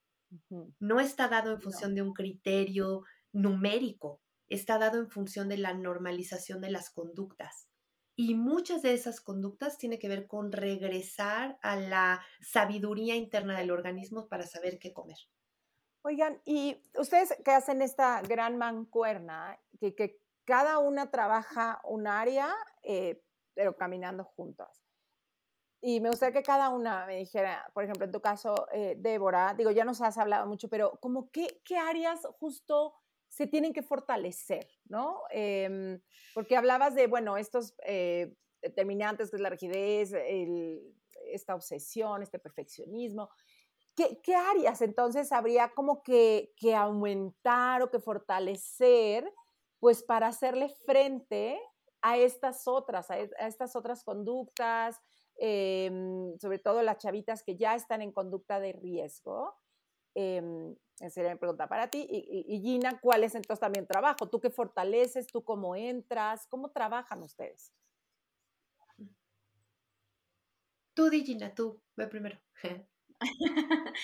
no 0.79 1.01
está 1.01 1.29
dado 1.29 1.53
en 1.53 1.61
función 1.61 1.95
de 1.95 2.03
un 2.03 2.13
criterio 2.13 3.05
numérico, 3.33 4.21
está 4.49 4.79
dado 4.79 4.99
en 4.99 5.09
función 5.09 5.49
de 5.49 5.57
la 5.57 5.73
normalización 5.75 6.61
de 6.61 6.71
las 6.71 6.91
conductas. 6.91 7.70
Y 8.17 8.35
muchas 8.35 8.83
de 8.83 8.93
esas 8.93 9.21
conductas 9.21 9.79
tienen 9.79 9.99
que 9.99 10.09
ver 10.09 10.27
con 10.27 10.53
regresar 10.53 11.59
a 11.63 11.77
la 11.77 12.21
sabiduría 12.41 13.17
interna 13.17 13.59
del 13.59 13.71
organismo 13.71 14.29
para 14.29 14.47
saber 14.47 14.79
qué 14.79 14.93
comer. 14.93 15.17
Oigan, 16.03 16.41
y 16.45 16.83
ustedes 16.99 17.35
que 17.45 17.51
hacen 17.51 17.83
esta 17.83 18.23
gran 18.23 18.57
mancuerna, 18.57 19.59
que, 19.79 19.95
que 19.95 20.21
cada 20.45 20.79
una 20.79 21.11
trabaja 21.11 21.81
un 21.85 22.07
área, 22.07 22.55
eh, 22.83 23.23
pero 23.55 23.77
caminando 23.77 24.25
juntas. 24.25 24.83
Y 25.83 26.01
me 26.01 26.11
gustaría 26.11 26.35
que 26.35 26.43
cada 26.43 26.69
una 26.69 27.07
me 27.07 27.17
dijera, 27.17 27.71
por 27.73 27.85
ejemplo, 27.85 28.05
en 28.05 28.13
tu 28.13 28.21
caso, 28.21 28.67
eh, 28.73 28.97
Débora, 28.99 29.55
digo, 29.55 29.71
ya 29.71 29.85
nos 29.85 30.01
has 30.03 30.19
hablado 30.19 30.47
mucho, 30.47 30.69
pero 30.69 30.99
como 31.01 31.31
qué, 31.31 31.63
qué 31.65 31.79
áreas 31.79 32.27
justo 32.39 32.95
se 33.29 33.47
tienen 33.47 33.73
que 33.73 33.83
fortalecer, 33.83 34.69
¿no? 34.91 35.23
Em, 35.31 36.01
porque 36.35 36.57
hablabas 36.57 36.95
de, 36.95 37.07
bueno, 37.07 37.37
estos 37.37 37.75
eh, 37.87 38.35
determinantes, 38.61 39.31
que 39.31 39.37
es 39.37 39.43
la 39.43 39.49
rigidez, 39.49 40.13
esta 41.33 41.55
obsesión, 41.55 42.23
este 42.23 42.39
perfeccionismo. 42.39 43.31
¿Qué, 43.97 44.21
¿Qué, 44.23 44.35
áreas 44.35 44.83
entonces 44.83 45.33
habría 45.33 45.73
como 45.75 46.03
que, 46.03 46.53
que 46.57 46.75
aumentar 46.75 47.83
o 47.83 47.91
que 47.91 48.01
fortalecer, 48.01 49.33
pues 49.79 50.03
para 50.03 50.29
hacerle 50.29 50.69
frente 50.85 51.61
a 52.03 52.17
estas 52.17 52.67
otras, 52.67 53.11
a, 53.11 53.19
estas 53.19 53.77
otras 53.77 54.03
conductas, 54.03 55.01
em, 55.37 56.37
sobre 56.39 56.59
todo 56.59 56.83
las 56.83 56.99
chavitas 56.99 57.43
que 57.43 57.57
ya 57.57 57.75
están 57.75 58.03
en 58.03 58.13
conducta 58.13 58.59
de 58.59 58.73
riesgo? 58.73 59.55
Eh, 61.01 61.11
sería 61.11 61.33
mi 61.33 61.39
pregunta 61.39 61.67
para 61.67 61.89
ti. 61.89 62.07
Y, 62.09 62.61
Gina, 62.61 63.01
¿cuál 63.01 63.25
es 63.25 63.35
entonces 63.35 63.61
también 63.61 63.87
trabajo? 63.87 64.29
¿Tú 64.29 64.39
qué 64.41 64.51
fortaleces? 64.51 65.27
¿Tú 65.27 65.43
cómo 65.43 65.75
entras? 65.75 66.47
¿Cómo 66.47 66.71
trabajan 66.71 67.23
ustedes? 67.23 67.73
Tú, 70.95 71.09
di, 71.09 71.25
Gina, 71.25 71.55
tú, 71.55 71.81
ve 71.97 72.07
primero. 72.07 72.39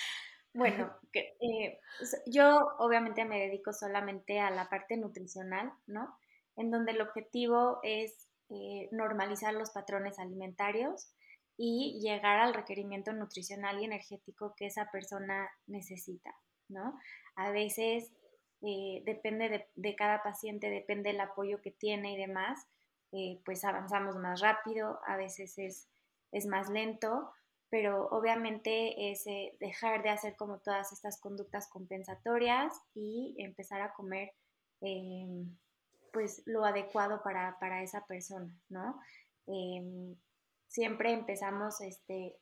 bueno, 0.53 0.95
eh, 1.13 1.79
yo 2.25 2.67
obviamente 2.79 3.25
me 3.25 3.39
dedico 3.39 3.73
solamente 3.73 4.39
a 4.39 4.49
la 4.49 4.69
parte 4.69 4.97
nutricional, 4.97 5.71
¿no? 5.85 6.17
En 6.55 6.71
donde 6.71 6.93
el 6.93 7.01
objetivo 7.01 7.79
es 7.83 8.27
eh, 8.49 8.89
normalizar 8.91 9.53
los 9.53 9.71
patrones 9.71 10.17
alimentarios 10.19 11.13
y 11.57 11.99
llegar 12.01 12.39
al 12.39 12.53
requerimiento 12.53 13.11
nutricional 13.13 13.81
y 13.81 13.85
energético 13.85 14.55
que 14.55 14.67
esa 14.67 14.89
persona 14.91 15.49
necesita, 15.65 16.35
¿no? 16.69 16.99
A 17.35 17.51
veces 17.51 18.11
eh, 18.61 19.03
depende 19.05 19.67
de, 19.75 19.95
cada 19.95 20.23
paciente, 20.23 20.69
depende 20.69 21.11
del 21.11 21.21
apoyo 21.21 21.61
que 21.61 21.71
tiene 21.71 22.13
y 22.13 22.17
demás, 22.17 22.67
eh, 23.11 23.39
pues 23.45 23.63
avanzamos 23.63 24.15
más 24.15 24.41
rápido, 24.41 24.99
a 25.05 25.15
veces 25.15 25.57
es, 25.57 25.87
es 26.31 26.45
más 26.47 26.69
lento, 26.69 27.31
pero 27.69 28.07
obviamente 28.09 29.11
es 29.11 29.27
eh, 29.27 29.55
dejar 29.59 30.01
de 30.01 30.09
hacer 30.09 30.35
como 30.35 30.59
todas 30.59 30.91
estas 30.91 31.19
conductas 31.19 31.67
compensatorias 31.69 32.73
y 32.95 33.35
empezar 33.39 33.81
a 33.81 33.93
comer 33.93 34.31
em, 34.81 35.57
pues 36.13 36.41
lo 36.45 36.65
adecuado 36.65 37.21
para, 37.23 37.57
para 37.59 37.83
esa 37.83 38.05
persona, 38.05 38.49
¿no? 38.69 38.99
Em, 39.47 40.15
siempre 40.67 41.11
empezamos, 41.11 41.81
este, 41.81 42.37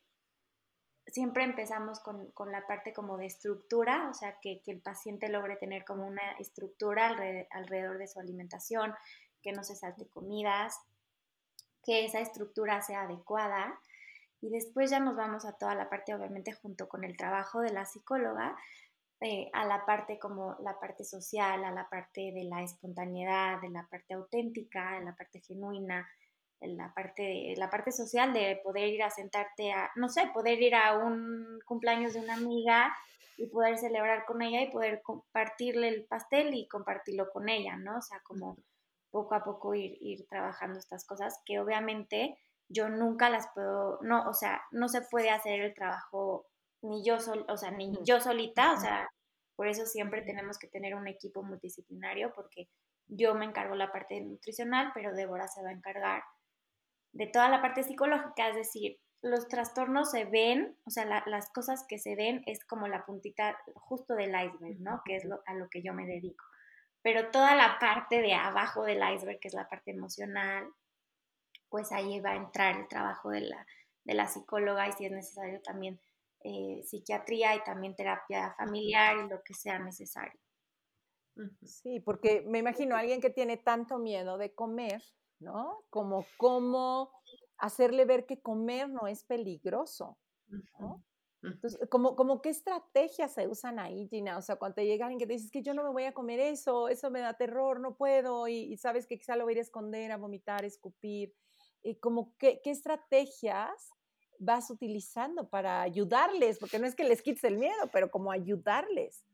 siempre 1.06 1.44
empezamos 1.44 2.00
con, 2.00 2.32
la 2.50 2.66
parte 2.66 2.92
como 2.92 3.16
de 3.16 3.26
estructura, 3.26 4.08
o 4.10 4.14
sea, 4.14 4.38
que, 4.40 4.62
el 4.66 4.80
paciente 4.80 5.28
logre 5.28 5.56
tener 5.56 5.84
como 5.84 6.06
una 6.06 6.32
estructura 6.38 7.08
alrededor, 7.50 7.98
de 7.98 8.08
su 8.08 8.18
alimentación, 8.18 8.94
que 9.42 9.52
no 9.52 9.62
se 9.62 9.76
salte 9.76 10.06
comidas, 10.08 10.78
que 11.84 12.04
esa 12.04 12.20
estructura 12.20 12.82
sea 12.82 13.02
adecuada. 13.02 13.78
Y 14.40 14.50
después 14.50 14.90
ya 14.90 15.00
nos 15.00 15.16
vamos 15.16 15.44
a 15.46 15.52
toda 15.52 15.74
la 15.74 15.88
parte, 15.88 16.14
obviamente, 16.14 16.52
junto 16.52 16.88
con 16.88 17.04
el 17.04 17.16
trabajo 17.16 17.60
de 17.60 17.72
la 17.72 17.86
psicóloga, 17.86 18.56
eh, 19.20 19.48
a 19.54 19.64
la 19.64 19.86
parte 19.86 20.18
como 20.18 20.56
la 20.60 20.78
parte 20.78 21.04
social, 21.04 21.64
a 21.64 21.70
la 21.70 21.88
parte 21.88 22.32
de 22.32 22.44
la 22.44 22.62
espontaneidad, 22.62 23.60
de 23.62 23.70
la 23.70 23.86
parte 23.88 24.12
auténtica, 24.12 24.98
de 24.98 25.04
la 25.04 25.16
parte 25.16 25.40
genuina, 25.40 26.06
la 26.60 26.92
parte, 26.94 27.54
la 27.56 27.70
parte 27.70 27.92
social 27.92 28.32
de 28.32 28.60
poder 28.62 28.88
ir 28.88 29.02
a 29.02 29.10
sentarte 29.10 29.72
a, 29.72 29.90
no 29.96 30.08
sé, 30.08 30.30
poder 30.32 30.60
ir 30.60 30.74
a 30.74 30.96
un 30.98 31.58
cumpleaños 31.66 32.14
de 32.14 32.20
una 32.20 32.34
amiga 32.34 32.94
y 33.36 33.46
poder 33.48 33.78
celebrar 33.78 34.24
con 34.24 34.42
ella 34.42 34.62
y 34.62 34.70
poder 34.70 35.02
compartirle 35.02 35.88
el 35.88 36.06
pastel 36.06 36.54
y 36.54 36.68
compartirlo 36.68 37.30
con 37.30 37.48
ella, 37.48 37.76
¿no? 37.76 37.98
O 37.98 38.02
sea, 38.02 38.20
como 38.20 38.56
poco 39.10 39.34
a 39.34 39.44
poco 39.44 39.74
ir, 39.74 39.96
ir 40.00 40.26
trabajando 40.28 40.78
estas 40.78 41.06
cosas 41.06 41.40
que 41.44 41.60
obviamente 41.60 42.38
yo 42.68 42.88
nunca 42.88 43.30
las 43.30 43.48
puedo, 43.54 43.98
no, 44.02 44.28
o 44.28 44.34
sea, 44.34 44.62
no 44.72 44.88
se 44.88 45.02
puede 45.02 45.30
hacer 45.30 45.60
el 45.60 45.74
trabajo 45.74 46.46
ni 46.82 47.04
yo 47.04 47.20
sol, 47.20 47.44
o 47.48 47.56
sea, 47.56 47.70
ni 47.70 47.92
yo 48.04 48.20
solita, 48.20 48.72
o 48.72 48.80
sea, 48.80 49.08
por 49.54 49.68
eso 49.68 49.86
siempre 49.86 50.22
tenemos 50.22 50.58
que 50.58 50.68
tener 50.68 50.94
un 50.94 51.06
equipo 51.06 51.42
multidisciplinario 51.42 52.32
porque 52.34 52.68
yo 53.08 53.34
me 53.34 53.44
encargo 53.44 53.74
la 53.74 53.92
parte 53.92 54.20
nutricional, 54.20 54.90
pero 54.94 55.14
Débora 55.14 55.48
se 55.48 55.62
va 55.62 55.70
a 55.70 55.72
encargar 55.72 56.22
de 57.16 57.26
toda 57.26 57.48
la 57.48 57.62
parte 57.62 57.82
psicológica, 57.82 58.48
es 58.48 58.56
decir, 58.56 58.98
los 59.22 59.48
trastornos 59.48 60.10
se 60.10 60.26
ven, 60.26 60.76
o 60.84 60.90
sea, 60.90 61.04
las 61.26 61.50
cosas 61.50 61.84
que 61.88 61.98
se 61.98 62.14
ven 62.14 62.42
es 62.46 62.64
como 62.64 62.86
la 62.86 63.06
puntita 63.06 63.58
justo 63.74 64.14
del 64.14 64.30
iceberg, 64.30 64.78
¿no? 64.80 65.00
Que 65.04 65.16
es 65.16 65.24
lo, 65.24 65.42
a 65.46 65.54
lo 65.54 65.68
que 65.68 65.82
yo 65.82 65.94
me 65.94 66.06
dedico. 66.06 66.44
Pero 67.02 67.30
toda 67.30 67.56
la 67.56 67.78
parte 67.78 68.20
de 68.20 68.34
abajo 68.34 68.84
del 68.84 69.02
iceberg, 69.14 69.40
que 69.40 69.48
es 69.48 69.54
la 69.54 69.68
parte 69.68 69.92
emocional, 69.92 70.68
pues 71.70 71.90
ahí 71.90 72.20
va 72.20 72.32
a 72.32 72.36
entrar 72.36 72.76
el 72.76 72.86
trabajo 72.88 73.30
de 73.30 73.40
la, 73.40 73.66
de 74.04 74.14
la 74.14 74.26
psicóloga 74.26 74.88
y 74.88 74.92
si 74.92 75.06
es 75.06 75.12
necesario 75.12 75.60
también 75.62 75.98
eh, 76.44 76.82
psiquiatría 76.84 77.54
y 77.56 77.64
también 77.64 77.96
terapia 77.96 78.54
familiar 78.58 79.16
y 79.24 79.28
lo 79.28 79.42
que 79.42 79.54
sea 79.54 79.78
necesario. 79.78 80.38
Sí, 81.64 82.00
porque 82.00 82.44
me 82.46 82.58
imagino 82.58 82.96
alguien 82.96 83.20
que 83.20 83.30
tiene 83.30 83.56
tanto 83.56 83.98
miedo 83.98 84.38
de 84.38 84.54
comer, 84.54 85.02
¿no? 85.38 85.84
Como 85.90 86.26
cómo 86.38 87.10
hacerle 87.58 88.04
ver 88.04 88.26
que 88.26 88.40
comer 88.40 88.88
no 88.88 89.06
es 89.06 89.24
peligroso, 89.24 90.18
¿no? 90.78 91.02
Entonces, 91.42 91.88
¿como, 91.90 92.16
como 92.16 92.42
qué 92.42 92.48
estrategias 92.48 93.34
se 93.34 93.46
usan 93.46 93.78
ahí, 93.78 94.08
Gina? 94.08 94.36
O 94.36 94.42
sea, 94.42 94.56
cuando 94.56 94.76
te 94.76 94.86
llega 94.86 95.06
alguien 95.06 95.20
que 95.20 95.26
te 95.26 95.34
dice 95.34 95.50
que 95.50 95.62
yo 95.62 95.74
no 95.74 95.84
me 95.84 95.90
voy 95.90 96.04
a 96.04 96.14
comer 96.14 96.40
eso, 96.40 96.88
eso 96.88 97.10
me 97.10 97.20
da 97.20 97.34
terror, 97.34 97.78
no 97.78 97.94
puedo, 97.96 98.48
y, 98.48 98.76
sabes 98.78 99.06
que 99.06 99.18
quizá 99.18 99.36
lo 99.36 99.44
voy 99.44 99.52
a 99.52 99.54
ir 99.54 99.58
a 99.58 99.62
esconder, 99.62 100.10
a 100.10 100.16
vomitar, 100.16 100.64
a 100.64 100.66
escupir. 100.66 101.34
Y 101.82 101.96
como 101.96 102.34
qué, 102.36 102.60
qué 102.64 102.70
estrategias 102.70 103.92
vas 104.38 104.70
utilizando 104.70 105.48
para 105.48 105.82
ayudarles? 105.82 106.58
Porque 106.58 106.78
no 106.78 106.86
es 106.86 106.94
que 106.94 107.04
les 107.04 107.22
quites 107.22 107.44
el 107.44 107.58
miedo, 107.58 107.90
pero 107.92 108.10
como 108.10 108.32
ayudarles. 108.32 109.24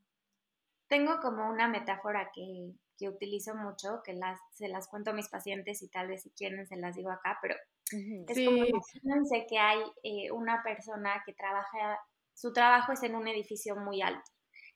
Tengo 0.89 1.19
como 1.21 1.49
una 1.49 1.69
metáfora 1.69 2.31
que, 2.35 2.75
que 3.03 3.09
utilizo 3.09 3.55
mucho, 3.57 4.01
que 4.05 4.13
las, 4.13 4.39
se 4.53 4.69
las 4.69 4.87
cuento 4.87 5.11
a 5.11 5.15
mis 5.15 5.29
pacientes 5.29 5.83
y 5.83 5.89
tal 5.89 6.07
vez 6.07 6.23
si 6.23 6.31
quieren 6.31 6.69
se 6.69 6.77
las 6.77 6.95
digo 6.95 7.11
acá, 7.11 7.37
pero 7.43 7.57
es 7.91 8.47
como, 8.47 8.65
imagínense 8.65 9.47
que 9.49 9.59
hay 9.59 9.81
eh, 10.05 10.31
una 10.31 10.63
persona 10.63 11.21
que 11.27 11.33
trabaja, 11.33 11.99
su 12.33 12.53
trabajo 12.53 12.93
es 12.93 13.03
en 13.03 13.17
un 13.17 13.27
edificio 13.27 13.75
muy 13.75 14.03
alto 14.03 14.31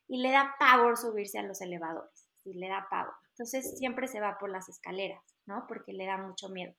y 0.09 0.21
le 0.21 0.31
da 0.31 0.55
pavor 0.59 0.97
subirse 0.97 1.39
a 1.39 1.43
los 1.43 1.61
elevadores, 1.61 2.27
y 2.43 2.53
le 2.53 2.67
da 2.67 2.85
pavor. 2.89 3.13
Entonces 3.31 3.77
siempre 3.77 4.07
se 4.07 4.19
va 4.19 4.37
por 4.37 4.49
las 4.49 4.67
escaleras, 4.67 5.23
¿no? 5.45 5.65
Porque 5.67 5.93
le 5.93 6.05
da 6.05 6.17
mucho 6.17 6.49
miedo. 6.49 6.73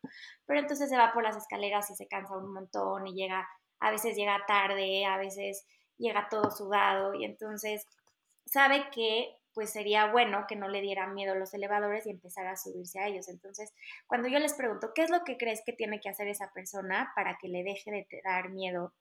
Pero 0.44 0.60
entonces 0.60 0.90
se 0.90 0.98
va 0.98 1.12
por 1.12 1.22
las 1.22 1.36
escaleras 1.36 1.88
y 1.90 1.94
se 1.94 2.08
cansa 2.08 2.36
un 2.36 2.52
montón 2.52 3.06
y 3.06 3.14
llega, 3.14 3.48
a 3.80 3.90
veces 3.90 4.16
llega 4.16 4.44
tarde, 4.46 5.06
a 5.06 5.16
veces 5.16 5.66
llega 5.96 6.28
todo 6.28 6.50
sudado 6.50 7.14
y 7.14 7.24
entonces 7.24 7.86
sabe 8.44 8.90
que 8.90 9.34
pues 9.58 9.70
sería 9.70 10.06
bueno 10.12 10.44
que 10.46 10.54
no 10.54 10.68
le 10.68 10.80
dieran 10.80 11.14
miedo 11.14 11.34
los 11.34 11.52
elevadores 11.52 12.06
y 12.06 12.10
empezar 12.10 12.46
a 12.46 12.54
subirse 12.54 13.00
a 13.00 13.08
ellos. 13.08 13.28
Entonces, 13.28 13.74
cuando 14.06 14.28
yo 14.28 14.38
les 14.38 14.54
pregunto, 14.54 14.92
¿qué 14.94 15.02
es 15.02 15.10
lo 15.10 15.24
que 15.24 15.36
crees 15.36 15.62
que 15.66 15.72
tiene 15.72 15.98
que 15.98 16.08
hacer 16.08 16.28
esa 16.28 16.52
persona 16.52 17.10
para 17.16 17.38
que 17.38 17.48
le 17.48 17.64
deje 17.64 17.90
de 17.90 18.06
dar 18.22 18.50
miedo 18.50 18.94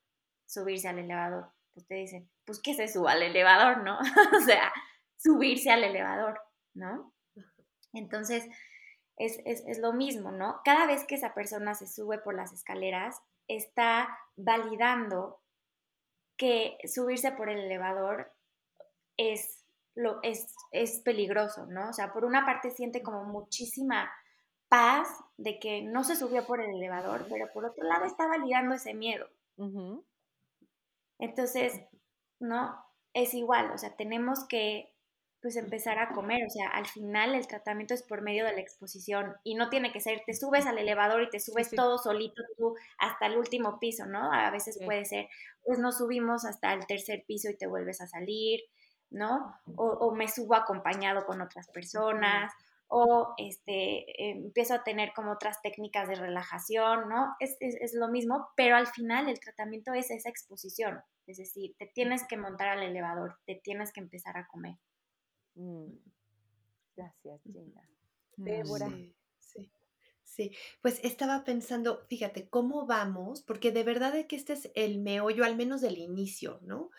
subirse 0.46 0.88
al 0.88 0.98
elevador? 0.98 1.52
Pues 1.74 1.86
te 1.86 1.94
dicen, 1.94 2.28
pues 2.44 2.60
que 2.60 2.74
se 2.74 2.88
suba 2.88 3.12
al 3.12 3.22
elevador, 3.22 3.84
¿no? 3.84 4.00
o 4.36 4.40
sea, 4.46 4.72
subirse 5.16 5.70
al 5.70 5.84
elevador, 5.84 6.40
¿no? 6.74 7.14
Entonces, 7.92 8.44
es, 9.16 9.38
es 9.44 9.78
lo 9.78 9.92
mismo, 9.92 10.32
¿no? 10.32 10.60
Cada 10.64 10.86
vez 10.86 11.04
que 11.04 11.14
esa 11.14 11.34
persona 11.34 11.74
se 11.74 11.86
sube 11.86 12.18
por 12.18 12.34
las 12.34 12.52
escaleras, 12.52 13.22
está 13.46 14.08
validando 14.34 15.40
que 16.36 16.78
subirse 16.82 17.30
por 17.30 17.48
el 17.48 17.60
elevador 17.60 18.32
es 19.16 19.58
lo, 19.98 20.20
es, 20.22 20.54
es 20.70 21.00
peligroso, 21.00 21.66
¿no? 21.66 21.88
O 21.88 21.92
sea, 21.92 22.12
por 22.12 22.24
una 22.24 22.46
parte 22.46 22.70
siente 22.70 23.02
como 23.02 23.24
muchísima 23.24 24.08
paz 24.68 25.08
de 25.36 25.58
que 25.58 25.82
no 25.82 26.04
se 26.04 26.14
subió 26.14 26.46
por 26.46 26.60
el 26.60 26.70
elevador, 26.70 27.26
pero 27.28 27.52
por 27.52 27.64
otro 27.64 27.82
lado 27.84 28.04
está 28.04 28.28
validando 28.28 28.76
ese 28.76 28.94
miedo. 28.94 29.26
Entonces, 31.18 31.80
¿no? 32.38 32.76
Es 33.12 33.34
igual, 33.34 33.72
o 33.72 33.78
sea, 33.78 33.96
tenemos 33.96 34.46
que 34.46 34.94
pues 35.40 35.56
empezar 35.56 35.98
a 35.98 36.10
comer, 36.10 36.44
o 36.46 36.50
sea, 36.50 36.68
al 36.68 36.86
final 36.86 37.34
el 37.34 37.46
tratamiento 37.46 37.94
es 37.94 38.02
por 38.02 38.22
medio 38.22 38.44
de 38.44 38.52
la 38.52 38.60
exposición 38.60 39.34
y 39.44 39.54
no 39.54 39.68
tiene 39.68 39.92
que 39.92 40.00
ser, 40.00 40.22
te 40.26 40.34
subes 40.34 40.66
al 40.66 40.78
elevador 40.78 41.22
y 41.22 41.30
te 41.30 41.38
subes 41.40 41.70
todo 41.70 41.98
solito 41.98 42.42
tú 42.56 42.74
hasta 42.98 43.26
el 43.26 43.36
último 43.36 43.78
piso, 43.80 44.06
¿no? 44.06 44.32
A 44.32 44.50
veces 44.50 44.78
puede 44.84 45.04
ser, 45.04 45.28
pues 45.64 45.78
nos 45.78 45.98
subimos 45.98 46.44
hasta 46.44 46.72
el 46.72 46.86
tercer 46.86 47.24
piso 47.26 47.50
y 47.50 47.56
te 47.56 47.66
vuelves 47.66 48.00
a 48.00 48.06
salir, 48.06 48.60
¿no? 49.10 49.54
O, 49.76 50.14
me 50.14 50.28
subo 50.28 50.54
acompañado 50.54 51.24
con 51.24 51.40
otras 51.40 51.68
personas, 51.68 52.52
o 52.88 53.34
este, 53.36 54.30
empiezo 54.30 54.74
a 54.74 54.82
tener 54.82 55.12
como 55.14 55.32
otras 55.32 55.60
técnicas 55.62 56.08
de 56.08 56.14
relajación, 56.14 57.08
¿no? 57.08 57.36
Es, 57.38 57.58
lo 57.94 58.08
mismo, 58.08 58.48
pero 58.56 58.76
al 58.76 58.86
final 58.86 59.28
el 59.28 59.40
tratamiento 59.40 59.92
es 59.92 60.10
esa 60.10 60.28
exposición, 60.28 61.00
es 61.26 61.36
decir, 61.36 61.74
te 61.78 61.86
tienes 61.86 62.26
que 62.26 62.38
montar 62.38 62.68
al 62.68 62.82
elevador, 62.82 63.38
te 63.46 63.56
tienes 63.56 63.92
que 63.92 64.00
empezar 64.00 64.36
a 64.38 64.46
comer. 64.46 64.76
Mm. 65.54 65.92
Gracias, 66.96 67.42
Gina. 67.44 67.88
Débora. 68.36 68.88
Sí, 69.38 69.70
sí, 70.24 70.56
pues 70.80 71.00
estaba 71.04 71.44
pensando, 71.44 72.06
fíjate, 72.08 72.48
¿cómo 72.48 72.86
vamos? 72.86 73.42
Porque 73.42 73.70
de 73.70 73.84
verdad 73.84 74.16
es 74.16 74.26
que 74.26 74.36
este 74.36 74.54
es 74.54 74.70
el 74.74 74.98
meollo, 74.98 75.44
al 75.44 75.56
menos 75.56 75.80
del 75.80 75.98
inicio, 75.98 76.58
¿no? 76.62 76.90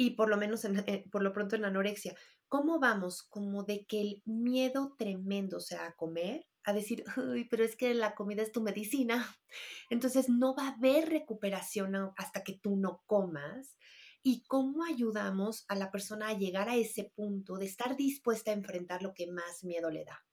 Y 0.00 0.10
por 0.10 0.30
lo 0.30 0.36
menos 0.36 0.64
eh, 0.64 1.04
por 1.10 1.22
lo 1.22 1.32
pronto 1.32 1.56
en 1.56 1.64
anorexia, 1.64 2.14
¿cómo 2.46 2.78
vamos? 2.78 3.24
Como 3.24 3.64
de 3.64 3.84
que 3.84 4.00
el 4.00 4.22
miedo 4.24 4.94
tremendo, 4.96 5.58
sea, 5.58 5.86
a 5.86 5.96
comer, 5.96 6.46
a 6.62 6.72
decir, 6.72 7.04
uy, 7.16 7.48
pero 7.50 7.64
es 7.64 7.74
que 7.74 7.92
la 7.94 8.14
comida 8.14 8.42
es 8.42 8.52
tu 8.52 8.62
medicina. 8.62 9.36
Entonces 9.90 10.28
no 10.28 10.54
va 10.54 10.68
a 10.68 10.74
haber 10.74 11.08
recuperación 11.08 12.12
hasta 12.16 12.44
que 12.44 12.54
tú 12.54 12.76
no 12.76 13.02
comas. 13.06 13.76
¿Y 14.22 14.44
cómo 14.46 14.84
ayudamos 14.84 15.64
a 15.68 15.74
la 15.74 15.90
persona 15.90 16.28
a 16.28 16.38
llegar 16.38 16.68
a 16.68 16.76
ese 16.76 17.12
punto 17.16 17.56
de 17.56 17.66
estar 17.66 17.96
dispuesta 17.96 18.52
a 18.52 18.54
enfrentar 18.54 19.02
lo 19.02 19.14
que 19.14 19.26
más 19.26 19.64
miedo 19.64 19.90
le 19.90 20.04
da? 20.04 20.24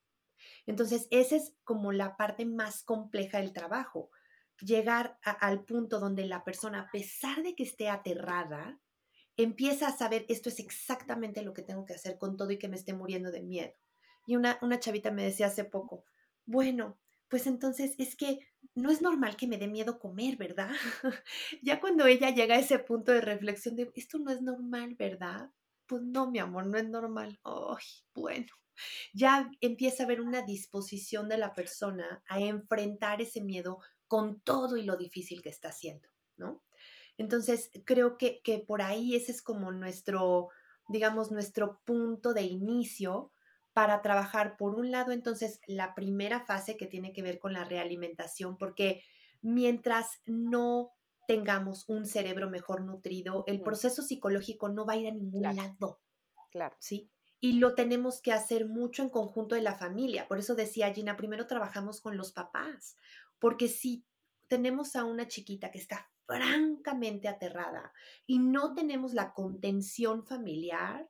Entonces, 0.67 1.07
esa 1.09 1.37
es 1.37 1.55
como 1.63 1.91
la 1.91 2.17
parte 2.17 2.45
más 2.45 2.83
compleja 2.83 3.39
del 3.39 3.53
trabajo. 3.53 4.11
Llegar 4.59 5.17
al 5.23 5.65
punto 5.65 5.99
donde 5.99 6.25
la 6.25 6.43
persona, 6.43 6.81
a 6.81 6.91
pesar 6.91 7.41
de 7.41 7.55
que 7.55 7.63
esté 7.63 7.89
aterrada, 7.89 8.79
empieza 9.37 9.87
a 9.87 9.97
saber 9.97 10.25
esto 10.29 10.49
es 10.49 10.59
exactamente 10.59 11.41
lo 11.41 11.53
que 11.53 11.61
tengo 11.61 11.85
que 11.85 11.93
hacer 11.93 12.17
con 12.17 12.37
todo 12.37 12.51
y 12.51 12.57
que 12.57 12.67
me 12.67 12.75
esté 12.75 12.93
muriendo 12.93 13.31
de 13.31 13.41
miedo. 13.41 13.73
Y 14.27 14.35
una, 14.35 14.57
una 14.61 14.79
chavita 14.79 15.11
me 15.11 15.23
decía 15.23 15.47
hace 15.47 15.63
poco, 15.63 16.05
bueno, 16.45 16.97
pues 17.27 17.47
entonces 17.47 17.95
es 17.97 18.15
que 18.15 18.39
no 18.75 18.91
es 18.91 19.01
normal 19.01 19.35
que 19.35 19.47
me 19.47 19.57
dé 19.57 19.67
miedo 19.67 19.99
comer, 19.99 20.37
¿verdad? 20.37 20.71
ya 21.61 21.79
cuando 21.79 22.05
ella 22.05 22.29
llega 22.29 22.55
a 22.55 22.59
ese 22.59 22.79
punto 22.79 23.11
de 23.11 23.21
reflexión 23.21 23.75
de, 23.75 23.91
esto 23.95 24.19
no 24.19 24.31
es 24.31 24.41
normal, 24.41 24.95
¿verdad? 24.95 25.51
Pues 25.85 26.01
no, 26.01 26.29
mi 26.29 26.39
amor, 26.39 26.65
no 26.67 26.77
es 26.77 26.87
normal. 26.87 27.39
Ay, 27.43 27.85
bueno, 28.13 28.47
ya 29.13 29.49
empieza 29.61 30.03
a 30.03 30.05
haber 30.05 30.21
una 30.21 30.41
disposición 30.41 31.29
de 31.29 31.37
la 31.37 31.53
persona 31.53 32.23
a 32.27 32.39
enfrentar 32.39 33.21
ese 33.21 33.41
miedo 33.41 33.79
con 34.07 34.39
todo 34.41 34.77
y 34.77 34.83
lo 34.83 34.97
difícil 34.97 35.41
que 35.41 35.49
está 35.49 35.69
haciendo, 35.69 36.09
¿no? 36.37 36.63
Entonces, 37.17 37.71
creo 37.85 38.17
que, 38.17 38.41
por 38.67 38.81
ahí 38.81 39.15
ese 39.15 39.31
es 39.31 39.41
como 39.41 39.71
nuestro, 39.71 40.49
digamos, 40.89 41.31
nuestro 41.31 41.79
punto 41.85 42.33
de 42.33 42.43
inicio 42.43 43.31
para 43.73 44.01
trabajar, 44.01 44.57
por 44.57 44.75
un 44.75 44.91
lado, 44.91 45.11
entonces, 45.11 45.59
la 45.67 45.95
primera 45.95 46.41
fase 46.45 46.77
que 46.77 46.87
tiene 46.87 47.13
que 47.13 47.21
ver 47.21 47.39
con 47.39 47.53
la 47.53 47.63
realimentación, 47.63 48.57
porque 48.57 49.03
mientras 49.41 50.21
no 50.25 50.91
tengamos 51.27 51.89
un 51.89 52.05
cerebro 52.05 52.49
mejor 52.49 52.81
nutrido, 52.81 53.43
el 53.47 53.61
proceso 53.61 54.01
psicológico 54.01 54.69
no 54.69 54.85
va 54.85 54.93
a 54.93 54.97
ir 54.97 55.07
a 55.07 55.11
ningún 55.11 55.43
lado. 55.43 55.99
Claro. 56.51 56.75
¿Sí? 56.79 57.09
Y 57.41 57.53
lo 57.53 57.75
tenemos 57.75 58.21
que 58.21 58.31
hacer 58.31 58.65
mucho 58.65 59.03
en 59.03 59.09
conjunto 59.09 59.55
de 59.55 59.61
la 59.61 59.75
familia. 59.75 60.27
Por 60.27 60.39
eso 60.39 60.55
decía 60.55 60.93
Gina, 60.93 61.17
primero 61.17 61.47
trabajamos 61.47 61.99
con 61.99 62.17
los 62.17 62.31
papás, 62.31 62.95
porque 63.39 63.67
si 63.67 64.05
tenemos 64.47 64.95
a 64.95 65.03
una 65.03 65.27
chiquita 65.27 65.71
que 65.71 65.79
está 65.79 66.09
francamente 66.25 67.27
aterrada 67.27 67.93
y 68.25 68.39
no 68.39 68.73
tenemos 68.73 69.13
la 69.13 69.33
contención 69.33 70.25
familiar, 70.25 71.09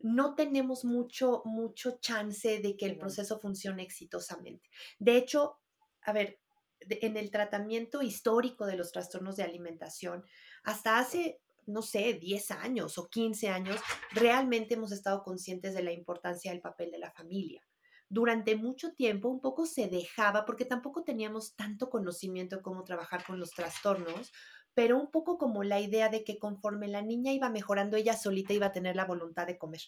no 0.00 0.34
tenemos 0.34 0.84
mucho, 0.84 1.42
mucho 1.44 1.98
chance 2.00 2.60
de 2.60 2.76
que 2.76 2.86
el 2.86 2.98
proceso 2.98 3.38
funcione 3.40 3.82
exitosamente. 3.82 4.68
De 4.98 5.16
hecho, 5.16 5.58
a 6.02 6.12
ver, 6.12 6.38
en 6.80 7.16
el 7.16 7.30
tratamiento 7.30 8.02
histórico 8.02 8.66
de 8.66 8.76
los 8.76 8.92
trastornos 8.92 9.36
de 9.36 9.42
alimentación, 9.42 10.24
hasta 10.62 10.98
hace, 10.98 11.40
no 11.66 11.82
sé, 11.82 12.14
10 12.14 12.50
años 12.52 12.98
o 12.98 13.08
15 13.08 13.48
años, 13.48 13.80
realmente 14.12 14.74
hemos 14.74 14.92
estado 14.92 15.22
conscientes 15.22 15.74
de 15.74 15.82
la 15.82 15.92
importancia 15.92 16.52
del 16.52 16.60
papel 16.60 16.90
de 16.90 16.98
la 16.98 17.10
familia 17.10 17.62
durante 18.08 18.56
mucho 18.56 18.94
tiempo 18.94 19.28
un 19.28 19.40
poco 19.40 19.66
se 19.66 19.88
dejaba, 19.88 20.44
porque 20.44 20.64
tampoco 20.64 21.04
teníamos 21.04 21.54
tanto 21.56 21.90
conocimiento 21.90 22.56
de 22.56 22.62
cómo 22.62 22.84
trabajar 22.84 23.24
con 23.24 23.38
los 23.38 23.50
trastornos, 23.50 24.32
pero 24.74 24.98
un 24.98 25.10
poco 25.10 25.38
como 25.38 25.64
la 25.64 25.80
idea 25.80 26.08
de 26.08 26.24
que 26.24 26.38
conforme 26.38 26.88
la 26.88 27.02
niña 27.02 27.32
iba 27.32 27.50
mejorando, 27.50 27.96
ella 27.96 28.16
solita 28.16 28.52
iba 28.52 28.66
a 28.66 28.72
tener 28.72 28.96
la 28.96 29.04
voluntad 29.04 29.46
de 29.46 29.58
comer. 29.58 29.80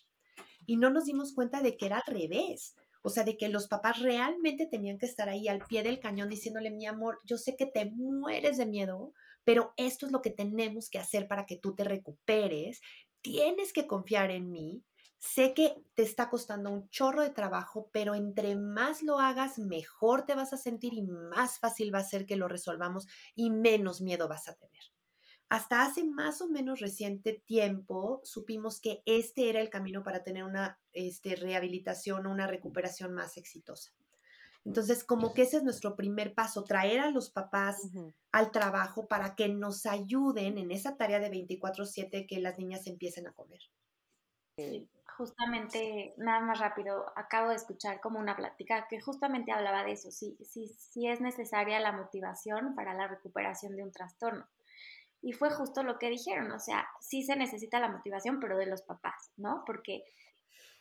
Y 0.66 0.76
no 0.76 0.90
nos 0.90 1.04
dimos 1.04 1.32
cuenta 1.32 1.62
de 1.62 1.76
que 1.76 1.86
era 1.86 1.98
al 1.98 2.14
revés. 2.14 2.74
O 3.02 3.08
sea, 3.08 3.24
de 3.24 3.36
que 3.36 3.48
los 3.48 3.66
papás 3.66 4.00
realmente 4.00 4.66
tenían 4.66 4.98
que 4.98 5.06
estar 5.06 5.28
ahí 5.28 5.48
al 5.48 5.64
pie 5.64 5.82
del 5.82 6.00
cañón 6.00 6.28
diciéndole, 6.28 6.70
mi 6.70 6.86
amor, 6.86 7.20
yo 7.24 7.38
sé 7.38 7.56
que 7.56 7.66
te 7.66 7.90
mueres 7.90 8.58
de 8.58 8.66
miedo, 8.66 9.14
pero 9.44 9.72
esto 9.76 10.04
es 10.04 10.12
lo 10.12 10.20
que 10.20 10.30
tenemos 10.30 10.90
que 10.90 10.98
hacer 10.98 11.26
para 11.26 11.46
que 11.46 11.56
tú 11.56 11.74
te 11.74 11.84
recuperes. 11.84 12.80
Tienes 13.22 13.72
que 13.72 13.86
confiar 13.86 14.30
en 14.30 14.50
mí 14.50 14.82
Sé 15.20 15.52
que 15.52 15.74
te 15.92 16.02
está 16.02 16.30
costando 16.30 16.70
un 16.70 16.88
chorro 16.88 17.20
de 17.20 17.28
trabajo, 17.28 17.90
pero 17.92 18.14
entre 18.14 18.56
más 18.56 19.02
lo 19.02 19.18
hagas, 19.18 19.58
mejor 19.58 20.24
te 20.24 20.34
vas 20.34 20.54
a 20.54 20.56
sentir 20.56 20.94
y 20.94 21.02
más 21.02 21.58
fácil 21.58 21.94
va 21.94 21.98
a 21.98 22.04
ser 22.04 22.24
que 22.24 22.36
lo 22.36 22.48
resolvamos 22.48 23.06
y 23.34 23.50
menos 23.50 24.00
miedo 24.00 24.28
vas 24.28 24.48
a 24.48 24.54
tener. 24.54 24.82
Hasta 25.50 25.82
hace 25.82 26.04
más 26.04 26.40
o 26.40 26.48
menos 26.48 26.80
reciente 26.80 27.42
tiempo 27.44 28.22
supimos 28.24 28.80
que 28.80 29.02
este 29.04 29.50
era 29.50 29.60
el 29.60 29.68
camino 29.68 30.02
para 30.02 30.24
tener 30.24 30.42
una 30.42 30.80
este, 30.92 31.36
rehabilitación 31.36 32.24
o 32.24 32.30
una 32.30 32.46
recuperación 32.46 33.12
más 33.12 33.36
exitosa. 33.36 33.92
Entonces, 34.64 35.04
como 35.04 35.34
que 35.34 35.42
ese 35.42 35.58
es 35.58 35.64
nuestro 35.64 35.96
primer 35.96 36.34
paso, 36.34 36.64
traer 36.64 37.00
a 37.00 37.10
los 37.10 37.30
papás 37.30 37.76
al 38.32 38.52
trabajo 38.52 39.06
para 39.06 39.34
que 39.34 39.48
nos 39.48 39.84
ayuden 39.84 40.56
en 40.56 40.70
esa 40.70 40.96
tarea 40.96 41.18
de 41.18 41.28
24/7 41.28 42.26
que 42.26 42.40
las 42.40 42.58
niñas 42.58 42.86
empiecen 42.86 43.26
a 43.26 43.32
comer. 43.32 43.60
Justamente, 45.20 46.14
nada 46.16 46.40
más 46.40 46.58
rápido, 46.58 47.12
acabo 47.14 47.50
de 47.50 47.56
escuchar 47.56 48.00
como 48.00 48.18
una 48.18 48.36
plática 48.36 48.86
que 48.88 49.02
justamente 49.02 49.52
hablaba 49.52 49.84
de 49.84 49.92
eso, 49.92 50.10
si, 50.10 50.34
si, 50.42 50.66
si 50.68 51.08
es 51.08 51.20
necesaria 51.20 51.78
la 51.78 51.92
motivación 51.92 52.74
para 52.74 52.94
la 52.94 53.06
recuperación 53.06 53.76
de 53.76 53.82
un 53.82 53.92
trastorno. 53.92 54.46
Y 55.20 55.34
fue 55.34 55.50
justo 55.50 55.82
lo 55.82 55.98
que 55.98 56.08
dijeron, 56.08 56.50
o 56.52 56.58
sea, 56.58 56.88
sí 57.00 57.22
se 57.22 57.36
necesita 57.36 57.78
la 57.80 57.90
motivación, 57.90 58.40
pero 58.40 58.56
de 58.56 58.64
los 58.64 58.80
papás, 58.80 59.30
¿no? 59.36 59.62
Porque, 59.66 60.04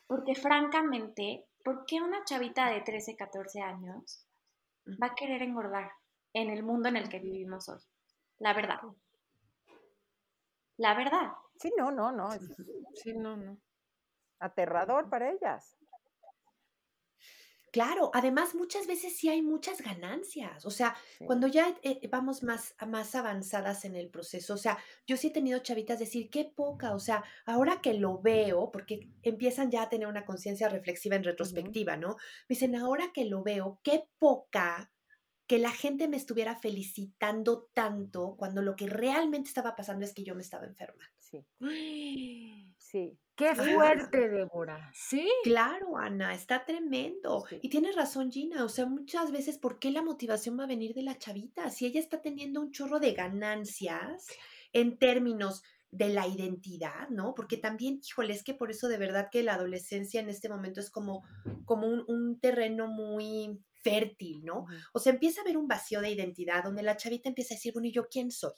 porque 0.07 0.35
francamente, 0.35 1.45
¿por 1.65 1.85
qué 1.85 2.01
una 2.01 2.23
chavita 2.23 2.69
de 2.69 2.79
13, 2.79 3.17
14 3.17 3.61
años 3.61 4.25
va 4.87 5.07
a 5.07 5.15
querer 5.15 5.43
engordar 5.43 5.91
en 6.31 6.49
el 6.49 6.63
mundo 6.63 6.87
en 6.87 6.95
el 6.95 7.09
que 7.09 7.19
vivimos 7.19 7.67
hoy? 7.67 7.79
La 8.37 8.53
verdad. 8.53 8.79
La 10.77 10.93
verdad. 10.93 11.33
Sí, 11.57 11.73
no, 11.77 11.91
no, 11.91 12.13
no. 12.13 12.29
Sí, 12.93 13.13
no, 13.13 13.35
no. 13.35 13.57
Aterrador 14.39 15.09
para 15.09 15.31
ellas. 15.31 15.77
Claro, 17.71 18.09
además 18.15 18.55
muchas 18.55 18.87
veces 18.87 19.15
sí 19.15 19.29
hay 19.29 19.43
muchas 19.43 19.81
ganancias, 19.81 20.65
o 20.65 20.71
sea, 20.71 20.95
cuando 21.23 21.45
ya 21.45 21.77
eh, 21.83 21.99
vamos 22.11 22.41
más, 22.41 22.75
más 22.87 23.13
avanzadas 23.13 23.85
en 23.85 23.95
el 23.95 24.09
proceso, 24.09 24.55
o 24.55 24.57
sea, 24.57 24.79
yo 25.05 25.17
sí 25.17 25.27
he 25.27 25.31
tenido 25.31 25.59
chavitas 25.59 25.99
decir, 25.99 26.31
qué 26.31 26.45
poca, 26.45 26.95
o 26.95 26.99
sea, 26.99 27.23
ahora 27.45 27.79
que 27.81 27.93
lo 27.93 28.19
veo, 28.21 28.71
porque 28.71 29.11
empiezan 29.21 29.69
ya 29.69 29.83
a 29.83 29.89
tener 29.89 30.07
una 30.07 30.25
conciencia 30.25 30.67
reflexiva 30.67 31.15
en 31.15 31.23
retrospectiva, 31.23 31.95
¿no? 31.95 32.15
Me 32.47 32.55
dicen, 32.55 32.75
ahora 32.75 33.11
que 33.13 33.25
lo 33.25 33.43
veo, 33.43 33.79
qué 33.83 34.05
poca 34.17 34.91
que 35.47 35.59
la 35.59 35.71
gente 35.71 36.07
me 36.07 36.17
estuviera 36.17 36.55
felicitando 36.55 37.69
tanto 37.73 38.35
cuando 38.37 38.61
lo 38.61 38.75
que 38.75 38.87
realmente 38.87 39.47
estaba 39.49 39.75
pasando 39.75 40.05
es 40.05 40.13
que 40.13 40.23
yo 40.23 40.35
me 40.35 40.41
estaba 40.41 40.65
enferma. 40.65 41.03
Sí. 41.17 41.45
Sí. 42.77 43.19
Qué 43.39 43.55
fuerte, 43.55 44.27
Débora. 44.27 44.91
Sí. 44.93 45.25
Claro, 45.45 45.97
Ana, 45.97 46.33
está 46.33 46.65
tremendo. 46.65 47.45
Y 47.61 47.69
tienes 47.69 47.95
razón, 47.95 48.33
Gina. 48.33 48.65
O 48.65 48.67
sea, 48.67 48.85
muchas 48.85 49.31
veces, 49.31 49.57
¿por 49.57 49.79
qué 49.79 49.91
la 49.91 50.01
motivación 50.01 50.59
va 50.59 50.65
a 50.65 50.67
venir 50.67 50.93
de 50.93 51.03
la 51.03 51.17
chavita? 51.17 51.69
Si 51.69 51.85
ella 51.85 52.01
está 52.01 52.21
teniendo 52.21 52.59
un 52.59 52.73
chorro 52.73 52.99
de 52.99 53.13
ganancias 53.13 54.27
en 54.73 54.97
términos 54.97 55.63
de 55.89 56.09
la 56.09 56.27
identidad, 56.27 57.07
¿no? 57.11 57.33
Porque 57.33 57.55
también, 57.55 58.01
híjole, 58.05 58.33
es 58.33 58.43
que 58.43 58.53
por 58.53 58.71
eso 58.71 58.89
de 58.89 58.97
verdad 58.97 59.29
que 59.31 59.41
la 59.41 59.53
adolescencia 59.53 60.19
en 60.19 60.27
este 60.27 60.49
momento 60.49 60.81
es 60.81 60.89
como, 60.89 61.23
como 61.63 61.87
un, 61.87 62.41
terreno 62.41 62.87
muy 62.87 63.57
fértil, 63.81 64.43
¿no? 64.43 64.65
O 64.91 64.99
sea, 64.99 65.13
empieza 65.13 65.39
a 65.39 65.43
haber 65.43 65.55
un 65.55 65.69
vacío 65.69 66.01
de 66.01 66.11
identidad 66.11 66.65
donde 66.65 66.83
la 66.83 66.97
chavita 66.97 67.29
empieza 67.29 67.53
a 67.53 67.55
decir, 67.55 67.71
bueno, 67.71 67.87
¿y 67.87 67.93
yo 67.93 68.09
quién 68.09 68.31
soy? 68.31 68.51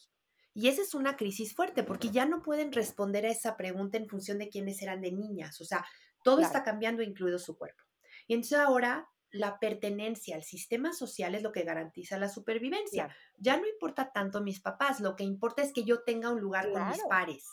Y 0.54 0.68
esa 0.68 0.82
es 0.82 0.94
una 0.94 1.16
crisis 1.16 1.56
fuerte 1.56 1.84
porque 1.84 2.10
ya 2.10 2.26
no 2.26 2.42
pueden 2.42 2.72
responder 2.72 3.26
a 3.26 3.32
esa 3.32 3.56
pregunta 3.56 3.98
en 3.98 4.08
función 4.08 4.38
de 4.38 4.50
quiénes 4.50 4.82
eran 4.82 5.02
de 5.02 5.12
niñas. 5.12 5.62
O 5.62 5.66
sea, 5.66 5.86
todo 6.24 6.42
está 6.42 6.64
cambiando, 6.64 7.02
incluido 7.02 7.40
su 7.40 7.58
cuerpo. 7.58 7.84
Y 8.28 8.34
entonces 8.34 8.60
ahora 8.60 9.10
la 9.32 9.60
pertenencia 9.60 10.36
al 10.36 10.44
sistema 10.44 10.94
social 10.94 11.36
es 11.36 11.42
lo 11.42 11.52
que 11.52 11.64
garantiza 11.64 12.20
la 12.20 12.28
supervivencia. 12.28 13.16
Ya 13.38 13.58
no 13.58 13.68
importa 13.68 14.12
tanto 14.12 14.42
mis 14.42 14.60
papás, 14.60 15.00
lo 15.00 15.16
que 15.16 15.24
importa 15.24 15.62
es 15.62 15.72
que 15.72 15.86
yo 15.86 16.04
tenga 16.04 16.32
un 16.32 16.42
lugar 16.42 16.70
con 16.72 16.88
mis 16.90 17.02
pares. 17.10 17.46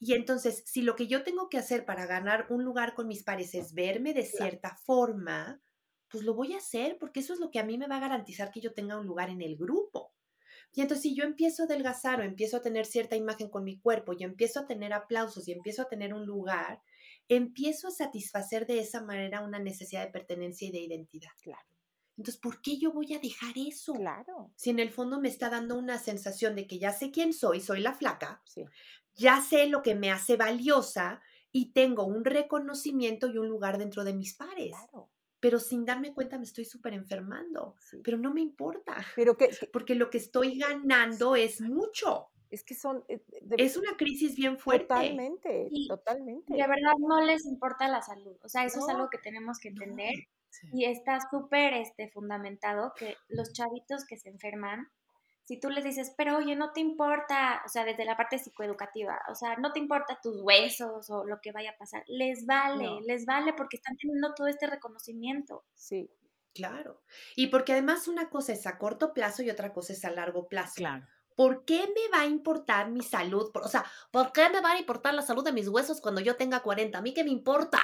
Y 0.00 0.14
entonces, 0.14 0.62
si 0.66 0.82
lo 0.82 0.96
que 0.96 1.06
yo 1.06 1.22
tengo 1.22 1.48
que 1.48 1.58
hacer 1.58 1.84
para 1.84 2.06
ganar 2.06 2.46
un 2.50 2.64
lugar 2.64 2.94
con 2.94 3.06
mis 3.06 3.22
pares 3.22 3.54
es 3.54 3.74
verme 3.74 4.12
de 4.12 4.24
cierta 4.24 4.76
forma, 4.84 5.60
pues 6.08 6.24
lo 6.24 6.34
voy 6.34 6.54
a 6.54 6.58
hacer 6.58 6.98
porque 6.98 7.20
eso 7.20 7.32
es 7.32 7.40
lo 7.40 7.50
que 7.50 7.58
a 7.58 7.64
mí 7.64 7.78
me 7.78 7.86
va 7.86 7.96
a 7.96 8.00
garantizar 8.00 8.50
que 8.50 8.60
yo 8.60 8.72
tenga 8.72 8.98
un 8.98 9.06
lugar 9.06 9.30
en 9.30 9.42
el 9.42 9.56
grupo. 9.56 10.12
Y 10.74 10.80
entonces 10.80 11.02
si 11.02 11.14
yo 11.14 11.24
empiezo 11.24 11.62
a 11.62 11.66
adelgazar 11.66 12.20
o 12.20 12.24
empiezo 12.24 12.56
a 12.56 12.62
tener 12.62 12.84
cierta 12.84 13.14
imagen 13.14 13.48
con 13.48 13.62
mi 13.62 13.78
cuerpo 13.78 14.12
y 14.12 14.24
empiezo 14.24 14.60
a 14.60 14.66
tener 14.66 14.92
aplausos 14.92 15.46
y 15.46 15.52
empiezo 15.52 15.82
a 15.82 15.88
tener 15.88 16.12
un 16.12 16.26
lugar, 16.26 16.82
empiezo 17.28 17.88
a 17.88 17.92
satisfacer 17.92 18.66
de 18.66 18.80
esa 18.80 19.00
manera 19.00 19.40
una 19.40 19.60
necesidad 19.60 20.04
de 20.04 20.10
pertenencia 20.10 20.66
y 20.66 20.72
de 20.72 20.80
identidad. 20.80 21.30
Claro. 21.40 21.66
Entonces, 22.16 22.40
¿por 22.40 22.60
qué 22.60 22.76
yo 22.76 22.92
voy 22.92 23.14
a 23.14 23.20
dejar 23.20 23.54
eso? 23.56 23.92
Claro. 23.94 24.52
Si 24.56 24.70
en 24.70 24.80
el 24.80 24.90
fondo 24.90 25.20
me 25.20 25.28
está 25.28 25.48
dando 25.48 25.76
una 25.76 25.98
sensación 25.98 26.56
de 26.56 26.66
que 26.66 26.78
ya 26.78 26.92
sé 26.92 27.12
quién 27.12 27.32
soy, 27.32 27.60
soy 27.60 27.80
la 27.80 27.94
flaca, 27.94 28.42
ya 29.14 29.40
sé 29.40 29.66
lo 29.66 29.82
que 29.82 29.94
me 29.94 30.10
hace 30.10 30.36
valiosa 30.36 31.22
y 31.52 31.72
tengo 31.72 32.04
un 32.04 32.24
reconocimiento 32.24 33.28
y 33.28 33.38
un 33.38 33.48
lugar 33.48 33.78
dentro 33.78 34.02
de 34.02 34.14
mis 34.14 34.34
pares. 34.34 34.72
Claro 34.90 35.08
pero 35.44 35.58
sin 35.58 35.84
darme 35.84 36.14
cuenta 36.14 36.38
me 36.38 36.44
estoy 36.44 36.64
súper 36.64 36.94
enfermando. 36.94 37.76
Pero 38.02 38.16
no 38.16 38.32
me 38.32 38.40
importa. 38.40 38.96
Pero 39.14 39.36
que, 39.36 39.50
porque 39.74 39.94
lo 39.94 40.08
que 40.08 40.16
estoy 40.16 40.56
ganando 40.56 41.36
es 41.36 41.60
mucho. 41.60 42.30
Es 42.48 42.64
que 42.64 42.74
son... 42.74 43.04
Eh, 43.08 43.22
es 43.58 43.76
una 43.76 43.94
crisis 43.98 44.36
bien 44.36 44.56
fuerte. 44.56 44.86
Totalmente, 44.86 45.68
totalmente. 45.86 46.54
De 46.54 46.60
verdad 46.60 46.94
no 46.98 47.20
les 47.20 47.44
importa 47.44 47.88
la 47.88 48.00
salud. 48.00 48.38
O 48.42 48.48
sea, 48.48 48.64
eso 48.64 48.78
es 48.78 48.88
algo 48.88 49.10
que 49.10 49.18
tenemos 49.18 49.58
que 49.58 49.68
entender. 49.68 50.14
Y 50.72 50.86
está 50.86 51.18
súper 51.30 51.74
este, 51.74 52.08
fundamentado 52.08 52.94
que 52.96 53.14
los 53.28 53.52
chavitos 53.52 54.06
que 54.06 54.16
se 54.16 54.30
enferman 54.30 54.88
si 55.44 55.60
tú 55.60 55.68
les 55.68 55.84
dices, 55.84 56.14
pero 56.16 56.38
oye, 56.38 56.56
no 56.56 56.72
te 56.72 56.80
importa, 56.80 57.62
o 57.64 57.68
sea, 57.68 57.84
desde 57.84 58.04
la 58.04 58.16
parte 58.16 58.38
psicoeducativa, 58.38 59.20
o 59.30 59.34
sea, 59.34 59.56
no 59.56 59.72
te 59.72 59.78
importa 59.78 60.18
tus 60.22 60.40
huesos 60.40 61.10
o 61.10 61.24
lo 61.24 61.40
que 61.40 61.52
vaya 61.52 61.70
a 61.70 61.78
pasar, 61.78 62.02
les 62.06 62.46
vale, 62.46 63.00
les 63.06 63.26
vale 63.26 63.52
porque 63.52 63.76
están 63.76 63.96
teniendo 63.96 64.34
todo 64.34 64.46
este 64.46 64.66
reconocimiento. 64.66 65.64
Sí. 65.74 66.10
Claro. 66.54 67.02
Y 67.34 67.48
porque 67.48 67.72
además 67.72 68.06
una 68.08 68.30
cosa 68.30 68.52
es 68.52 68.66
a 68.66 68.78
corto 68.78 69.12
plazo 69.12 69.42
y 69.42 69.50
otra 69.50 69.72
cosa 69.72 69.92
es 69.92 70.04
a 70.04 70.10
largo 70.10 70.48
plazo. 70.48 70.74
Claro. 70.76 71.06
¿Por 71.34 71.64
qué 71.64 71.80
me 71.80 72.16
va 72.16 72.22
a 72.22 72.26
importar 72.26 72.90
mi 72.90 73.02
salud? 73.02 73.50
O 73.54 73.68
sea, 73.68 73.84
¿por 74.10 74.32
qué 74.32 74.48
me 74.50 74.60
va 74.60 74.72
a 74.72 74.78
importar 74.78 75.14
la 75.14 75.22
salud 75.22 75.44
de 75.44 75.52
mis 75.52 75.68
huesos 75.68 76.00
cuando 76.00 76.20
yo 76.20 76.36
tenga 76.36 76.60
40? 76.60 76.98
¿A 76.98 77.02
mí 77.02 77.12
qué 77.12 77.24
me 77.24 77.30
importa? 77.30 77.80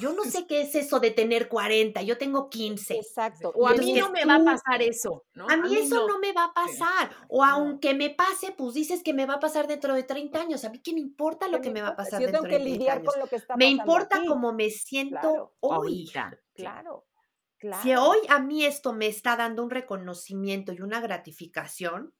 yo 0.00 0.12
no 0.12 0.24
sé 0.24 0.46
qué 0.46 0.62
es 0.62 0.74
eso 0.74 1.00
de 1.00 1.10
tener 1.10 1.48
40, 1.48 2.02
yo 2.02 2.18
tengo 2.18 2.48
15. 2.48 2.94
Exacto. 2.94 3.52
O 3.54 3.66
a 3.66 3.74
mí 3.74 3.92
no 3.94 4.10
me 4.10 4.24
va 4.24 4.36
a 4.36 4.44
pasar 4.44 4.82
eso, 4.82 5.24
¿no? 5.34 5.46
A 5.48 5.56
mí, 5.56 5.76
eso 5.76 6.06
no. 6.06 6.18
me 6.18 6.32
va 6.32 6.44
a 6.44 6.54
pasar. 6.54 7.10
O 7.28 7.44
aunque 7.44 7.94
me 7.94 8.10
pase, 8.10 8.52
pues 8.56 8.74
dices 8.74 9.02
que 9.02 9.14
me 9.14 9.26
va 9.26 9.34
a 9.34 9.40
pasar 9.40 9.66
dentro 9.66 9.94
de 9.94 10.02
30 10.02 10.40
años. 10.40 10.64
¿A 10.64 10.70
mí 10.70 10.80
qué 10.80 10.92
me 10.92 11.00
importa 11.00 11.48
lo 11.48 11.60
que 11.60 11.70
me 11.70 11.82
va 11.82 11.88
a 11.88 11.96
pasar 11.96 12.20
dentro 12.20 12.42
de 12.42 12.48
30 12.48 12.56
años? 12.56 12.64
Yo 12.64 12.78
tengo 12.78 12.78
que 12.78 12.78
lidiar 12.78 13.04
con 13.04 13.20
lo 13.20 13.26
que 13.26 13.36
está 13.36 13.56
Me 13.56 13.68
importa 13.68 14.22
cómo 14.26 14.52
me 14.52 14.70
siento 14.70 15.54
hoy. 15.60 16.10
Claro. 16.54 17.04
Claro. 17.58 17.82
Si 17.82 17.94
hoy 17.94 18.18
a 18.28 18.40
mí 18.40 18.64
esto 18.64 18.92
me 18.92 19.06
está 19.06 19.36
dando 19.36 19.62
un 19.62 19.70
reconocimiento 19.70 20.72
y 20.72 20.82
una 20.82 21.00
gratificación, 21.00 22.12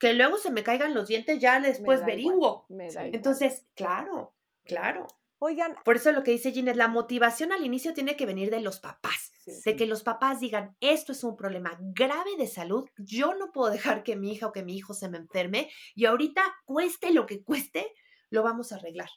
que 0.00 0.14
luego 0.14 0.38
se 0.38 0.50
me 0.50 0.64
caigan 0.64 0.94
los 0.94 1.06
dientes, 1.06 1.38
ya 1.38 1.60
después 1.60 2.02
averiguo. 2.02 2.66
Entonces, 3.12 3.66
claro, 3.74 4.34
claro. 4.64 5.06
Oigan. 5.38 5.76
Por 5.84 5.96
eso 5.96 6.12
lo 6.12 6.22
que 6.22 6.32
dice 6.32 6.52
Ginés, 6.52 6.76
la 6.76 6.88
motivación 6.88 7.52
al 7.52 7.64
inicio 7.64 7.94
tiene 7.94 8.16
que 8.16 8.26
venir 8.26 8.50
de 8.50 8.60
los 8.60 8.80
papás, 8.80 9.32
de 9.64 9.76
que 9.76 9.86
los 9.86 10.02
papás 10.02 10.40
digan, 10.40 10.76
esto 10.80 11.12
es 11.12 11.22
un 11.22 11.36
problema 11.36 11.78
grave 11.80 12.36
de 12.36 12.46
salud, 12.46 12.88
yo 12.98 13.34
no 13.34 13.52
puedo 13.52 13.70
dejar 13.70 14.02
que 14.02 14.16
mi 14.16 14.32
hija 14.32 14.48
o 14.48 14.52
que 14.52 14.62
mi 14.62 14.76
hijo 14.76 14.92
se 14.92 15.08
me 15.08 15.18
enferme 15.18 15.70
y 15.94 16.06
ahorita, 16.06 16.42
cueste 16.64 17.12
lo 17.12 17.26
que 17.26 17.42
cueste, 17.42 17.86
lo 18.28 18.42
vamos 18.42 18.72
a 18.72 18.76
arreglar. 18.76 19.08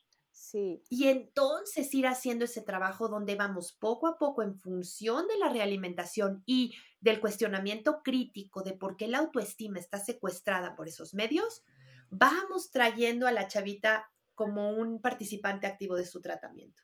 Y 0.54 1.08
entonces 1.08 1.92
ir 1.96 2.06
haciendo 2.06 2.46
ese 2.46 2.62
trabajo 2.62 3.08
donde 3.08 3.36
vamos 3.36 3.74
poco 3.74 4.06
a 4.06 4.20
poco 4.20 4.44
en 4.44 4.56
función 4.60 5.28
de 5.28 5.38
la 5.40 5.50
realimentación 5.50 6.44
y 6.46 6.76
del 7.02 7.20
cuestionamiento 7.20 8.04
crítico 8.04 8.62
de 8.62 8.74
por 8.74 8.96
qué 8.96 9.08
la 9.08 9.18
autoestima 9.18 9.80
está 9.80 9.98
secuestrada 9.98 10.76
por 10.76 10.88
esos 10.88 11.16
medios, 11.16 11.64
vamos 12.12 12.70
trayendo 12.70 13.26
a 13.26 13.32
la 13.32 13.48
chavita 13.48 14.12
como 14.36 14.72
un 14.72 15.02
participante 15.02 15.66
activo 15.66 15.96
de 15.96 16.06
su 16.06 16.22
tratamiento. 16.22 16.84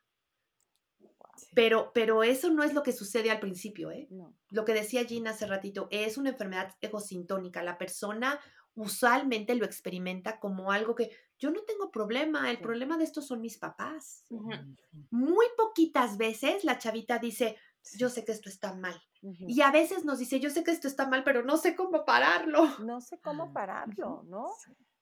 Pero, 1.53 1.91
pero 1.93 2.23
eso 2.23 2.49
no 2.49 2.63
es 2.63 2.73
lo 2.73 2.81
que 2.81 2.91
sucede 2.91 3.29
al 3.29 3.39
principio, 3.39 3.91
¿eh? 3.91 4.09
Lo 4.49 4.65
que 4.65 4.73
decía 4.73 5.05
Gina 5.05 5.31
hace 5.31 5.45
ratito, 5.45 5.87
es 5.91 6.17
una 6.17 6.31
enfermedad 6.31 6.75
egosintónica. 6.81 7.63
La 7.63 7.77
persona 7.77 8.39
usualmente 8.75 9.55
lo 9.55 9.65
experimenta 9.65 10.39
como 10.39 10.71
algo 10.71 10.95
que 10.95 11.11
yo 11.39 11.51
no 11.51 11.61
tengo 11.63 11.89
problema, 11.89 12.51
el 12.51 12.59
problema 12.59 12.97
de 12.97 13.05
esto 13.05 13.21
son 13.21 13.41
mis 13.41 13.57
papás. 13.57 14.25
Muy 15.09 15.45
poquitas 15.57 16.17
veces 16.17 16.63
la 16.63 16.77
chavita 16.77 17.17
dice, 17.17 17.55
yo 17.97 18.09
sé 18.09 18.25
que 18.25 18.33
esto 18.33 18.49
está 18.49 18.75
mal. 18.75 19.01
Y 19.21 19.61
a 19.61 19.71
veces 19.71 20.05
nos 20.05 20.19
dice, 20.19 20.39
yo 20.39 20.49
sé 20.49 20.63
que 20.63 20.71
esto 20.71 20.87
está 20.87 21.07
mal, 21.07 21.23
pero 21.23 21.43
no 21.43 21.57
sé 21.57 21.75
cómo 21.75 22.05
pararlo. 22.05 22.67
No 22.79 23.01
sé 23.01 23.19
cómo 23.19 23.43
ah, 23.43 23.53
pararlo, 23.53 24.23
¿no? 24.27 24.47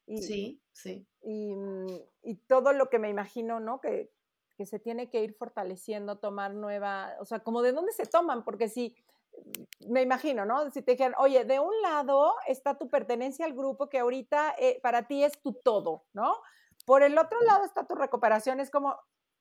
sí, 0.07 0.61
sí. 0.71 1.05
Mm, 1.23 1.87
y, 2.23 2.35
todo 2.47 2.71
lo 2.73 2.89
que 2.89 2.99
me 2.99 3.09
imagino, 3.09 3.59
¿no? 3.59 3.81
Que, 3.81 4.11
que 4.55 4.65
se 4.65 4.79
tiene 4.79 5.09
que 5.09 5.23
ir 5.23 5.33
fortaleciendo, 5.33 6.19
tomar 6.19 6.53
nueva, 6.53 7.15
o 7.19 7.25
sea, 7.25 7.39
como 7.39 7.61
de 7.61 7.73
dónde 7.73 7.91
se 7.91 8.05
toman, 8.05 8.43
porque 8.43 8.69
si 8.69 8.95
me 9.87 10.01
imagino, 10.01 10.45
¿no? 10.45 10.69
Si 10.71 10.81
te 10.81 10.91
dijeran, 10.91 11.15
oye, 11.17 11.45
de 11.45 11.59
un 11.59 11.81
lado 11.81 12.35
está 12.47 12.77
tu 12.77 12.89
pertenencia 12.89 13.45
al 13.45 13.53
grupo 13.53 13.89
que 13.89 13.99
ahorita 13.99 14.55
eh, 14.57 14.79
para 14.81 15.07
ti 15.07 15.23
es 15.23 15.33
tu 15.41 15.53
todo, 15.53 16.05
¿no? 16.13 16.37
Por 16.85 17.03
el 17.03 17.17
otro 17.17 17.39
lado 17.41 17.65
está 17.65 17.85
tu 17.85 17.95
recuperación, 17.95 18.59
es 18.59 18.69
como, 18.69 18.97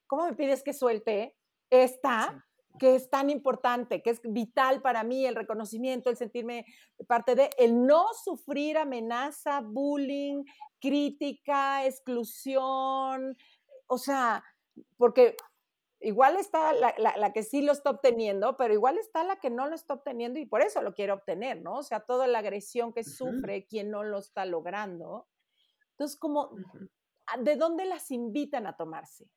¿cómo 0.07 0.27
me 0.27 0.35
pides 0.35 0.63
que 0.63 0.73
suelte 0.73 1.37
esta? 1.71 2.45
que 2.79 2.95
es 2.95 3.09
tan 3.09 3.31
importante, 3.31 4.03
que 4.03 4.11
es 4.11 4.21
vital 4.23 4.83
para 4.83 5.03
mí 5.03 5.25
el 5.27 5.35
reconocimiento, 5.35 6.11
el 6.11 6.17
sentirme 6.17 6.67
parte 7.07 7.35
de, 7.35 7.51
el 7.59 7.87
no 7.87 8.07
sufrir 8.23 8.79
amenaza, 8.79 9.61
bullying, 9.61 10.45
crítica, 10.81 11.87
exclusión, 11.87 13.37
o 13.87 13.99
sea, 13.99 14.45
porque 14.99 15.37
igual 16.01 16.37
está 16.37 16.73
la, 16.73 17.33
que 17.33 17.43
sí 17.43 17.63
lo 17.63 17.73
está 17.73 17.91
obteniendo, 17.91 18.57
pero 18.57 18.75
igual 18.75 18.99
está 18.99 19.25
la 19.25 19.37
que 19.37 19.51
no 19.51 19.67
lo 19.67 19.75
está 19.75 19.95
obteniendo 19.95 20.39
y 20.39 20.47
por 20.47 20.63
eso 20.63 20.83
lo 20.83 20.95
quiere 20.95 21.13
obtener, 21.13 21.63
¿no? 21.63 21.79
O 21.79 21.83
sea, 21.83 22.01
toda 22.01 22.27
la 22.27 22.41
agresión 22.41 22.93
que 22.93 23.05
sufre 23.05 23.67
quien 23.67 23.91
no 23.91 24.05
lo 24.05 24.19
está 24.19 24.45
logrando. 24.45 25.29
Entonces, 25.93 26.19
como, 26.19 26.51
¿de 27.39 27.57
dónde 27.57 27.87
las 27.87 28.11
invitan 28.11 28.67
a 28.67 28.77
tomarse? 28.77 29.31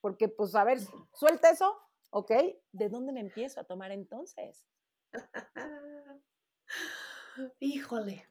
Porque, 0.00 0.28
pues, 0.28 0.54
a 0.54 0.64
ver, 0.64 0.78
suelta 1.12 1.50
eso, 1.50 1.76
¿ok? 2.10 2.32
¿De 2.72 2.88
dónde 2.88 3.12
me 3.12 3.20
empiezo 3.20 3.60
a 3.60 3.64
tomar 3.64 3.90
entonces? 3.90 4.64
Híjole. 7.60 8.28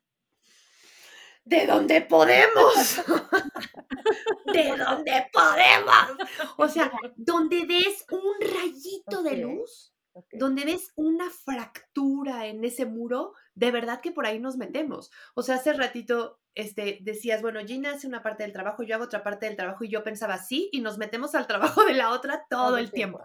¿De 1.48 1.66
dónde 1.66 2.02
podemos? 2.02 3.02
¿De 4.54 4.76
dónde 4.76 5.30
podemos? 5.32 6.28
O 6.58 6.68
sea, 6.68 6.92
donde 7.16 7.66
ves 7.66 8.06
un 8.12 8.36
rayito 8.42 9.24
de 9.24 9.38
luz, 9.38 9.94
donde 10.34 10.66
ves 10.66 10.92
una 10.96 11.30
fractura 11.30 12.48
en 12.48 12.66
ese 12.66 12.86
muro, 12.86 13.34
de 13.56 13.72
verdad 13.72 14.02
que 14.02 14.12
por 14.12 14.26
ahí 14.26 14.40
nos 14.40 14.58
metemos. 14.58 15.10
O 15.36 15.42
sea, 15.42 15.56
hace 15.56 15.72
ratito 15.72 16.42
este, 16.54 16.98
decías, 17.02 17.42
bueno, 17.42 17.62
Gina 17.66 17.94
hace 17.94 18.08
una 18.08 18.22
parte 18.22 18.44
del 18.44 18.52
trabajo, 18.52 18.84
yo 18.84 18.96
hago 18.96 19.06
otra 19.06 19.24
parte 19.24 19.46
del 19.46 19.56
trabajo 19.56 19.86
y 19.86 19.90
yo 19.90 20.04
pensaba 20.04 20.38
sí 20.40 20.68
y 20.74 20.82
nos 20.82 20.98
metemos 20.98 21.34
al 21.34 21.48
trabajo 21.48 21.86
de 21.86 21.94
la 21.94 22.10
otra 22.10 22.46
todo, 22.50 22.78
el 22.78 22.92
tiempo. 22.92 23.22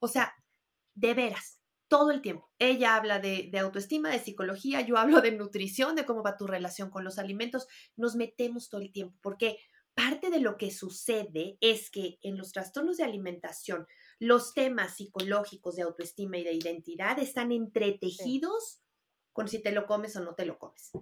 O 0.00 0.08
sea, 0.08 0.34
de 0.94 1.14
veras, 1.14 1.59
todo 1.90 2.12
el 2.12 2.22
tiempo. 2.22 2.50
Ella 2.58 2.96
habla 2.96 3.18
de, 3.18 3.50
autoestima, 3.60 4.10
de 4.10 4.20
psicología, 4.20 4.80
yo 4.80 4.96
hablo 4.98 5.20
de 5.20 5.32
nutrición, 5.32 5.94
de 5.96 6.06
cómo 6.06 6.22
va 6.22 6.38
tu 6.38 6.46
relación 6.46 6.88
con 6.88 7.04
los 7.04 7.18
alimentos. 7.18 7.66
Nos 7.96 8.16
metemos 8.16 8.70
todo 8.70 8.80
el 8.80 8.92
tiempo 8.92 9.18
porque 9.20 9.58
parte 9.94 10.30
de 10.30 10.40
lo 10.40 10.56
que 10.56 10.70
sucede 10.70 11.58
es 11.60 11.90
que 11.90 12.18
en 12.22 12.38
los 12.38 12.52
trastornos 12.52 12.96
de 12.96 13.04
alimentación, 13.04 13.86
los 14.18 14.54
temas 14.54 14.96
psicológicos 14.96 15.76
de 15.76 15.82
autoestima 15.82 16.38
y 16.38 16.44
de 16.44 16.54
identidad 16.54 17.18
están 17.18 17.52
entretejidos 17.52 18.82
con 19.32 19.48
si 19.48 19.60
te 19.60 19.72
lo 19.72 19.86
comes 19.86 20.16
o 20.16 20.20
no 20.20 20.34
te 20.34 20.46
lo 20.46 20.58
comes. 20.58 20.92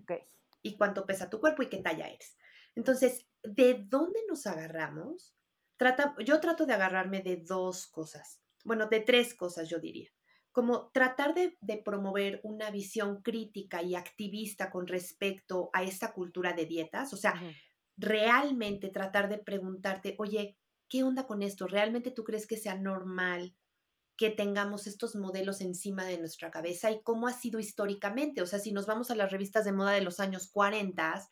Y 0.63 0.77
cuánto 0.77 1.07
pesa 1.07 1.31
tu 1.31 1.39
cuerpo 1.39 1.63
y 1.63 1.69
qué 1.69 1.79
talla 1.79 2.09
eres. 2.09 2.37
Entonces, 2.75 3.29
¿de 3.43 3.85
dónde 3.89 4.21
nos 4.29 4.47
agarramos? 4.47 5.35
Trata, 5.77 6.17
yo 6.25 6.41
trato 6.41 6.67
de 6.67 6.75
agarrarme 6.75 7.23
de 7.23 7.37
dos 7.37 7.87
cosas 7.87 8.41
bueno, 8.69 8.87
de 8.87 9.01
tres 9.01 9.35
cosas 9.35 9.69
yo 9.69 9.79
diría. 9.79 10.11
Como 10.59 10.91
tratar 10.93 11.37
de, 11.37 11.57
promover 11.85 12.41
una 12.43 12.73
visión 12.73 13.23
crítica 13.23 13.81
y 13.81 13.95
activista 13.95 14.73
con 14.73 14.89
respecto 14.89 15.71
a 15.73 15.85
esta 15.85 16.13
cultura 16.13 16.53
de 16.53 16.67
dietas, 16.67 17.13
o 17.13 17.17
sea, 17.17 17.41
realmente 17.97 18.89
tratar 18.89 19.29
de 19.29 19.39
preguntarte, 19.39 20.17
oye, 20.19 20.59
¿qué 20.89 21.05
onda 21.05 21.29
con 21.29 21.43
esto? 21.43 21.69
¿Realmente 21.69 22.11
tú 22.11 22.25
crees 22.25 22.49
que 22.49 22.57
sea 22.57 22.75
normal 22.75 23.55
que 24.17 24.31
tengamos 24.31 24.89
estos 24.89 25.15
modelos 25.15 25.61
encima 25.61 26.05
de 26.05 26.19
nuestra 26.19 26.51
cabeza 26.51 26.91
y 26.91 27.05
cómo 27.05 27.29
ha 27.29 27.33
sido 27.35 27.61
históricamente? 27.61 28.43
O 28.43 28.47
sea, 28.47 28.59
si 28.59 28.73
nos 28.73 28.87
vamos 28.87 29.13
a 29.13 29.15
las 29.15 29.31
revistas 29.31 29.65
de 29.65 29.71
moda 29.71 29.93
de 29.93 30.03
los 30.03 30.19
años 30.19 30.51
40, 30.51 31.25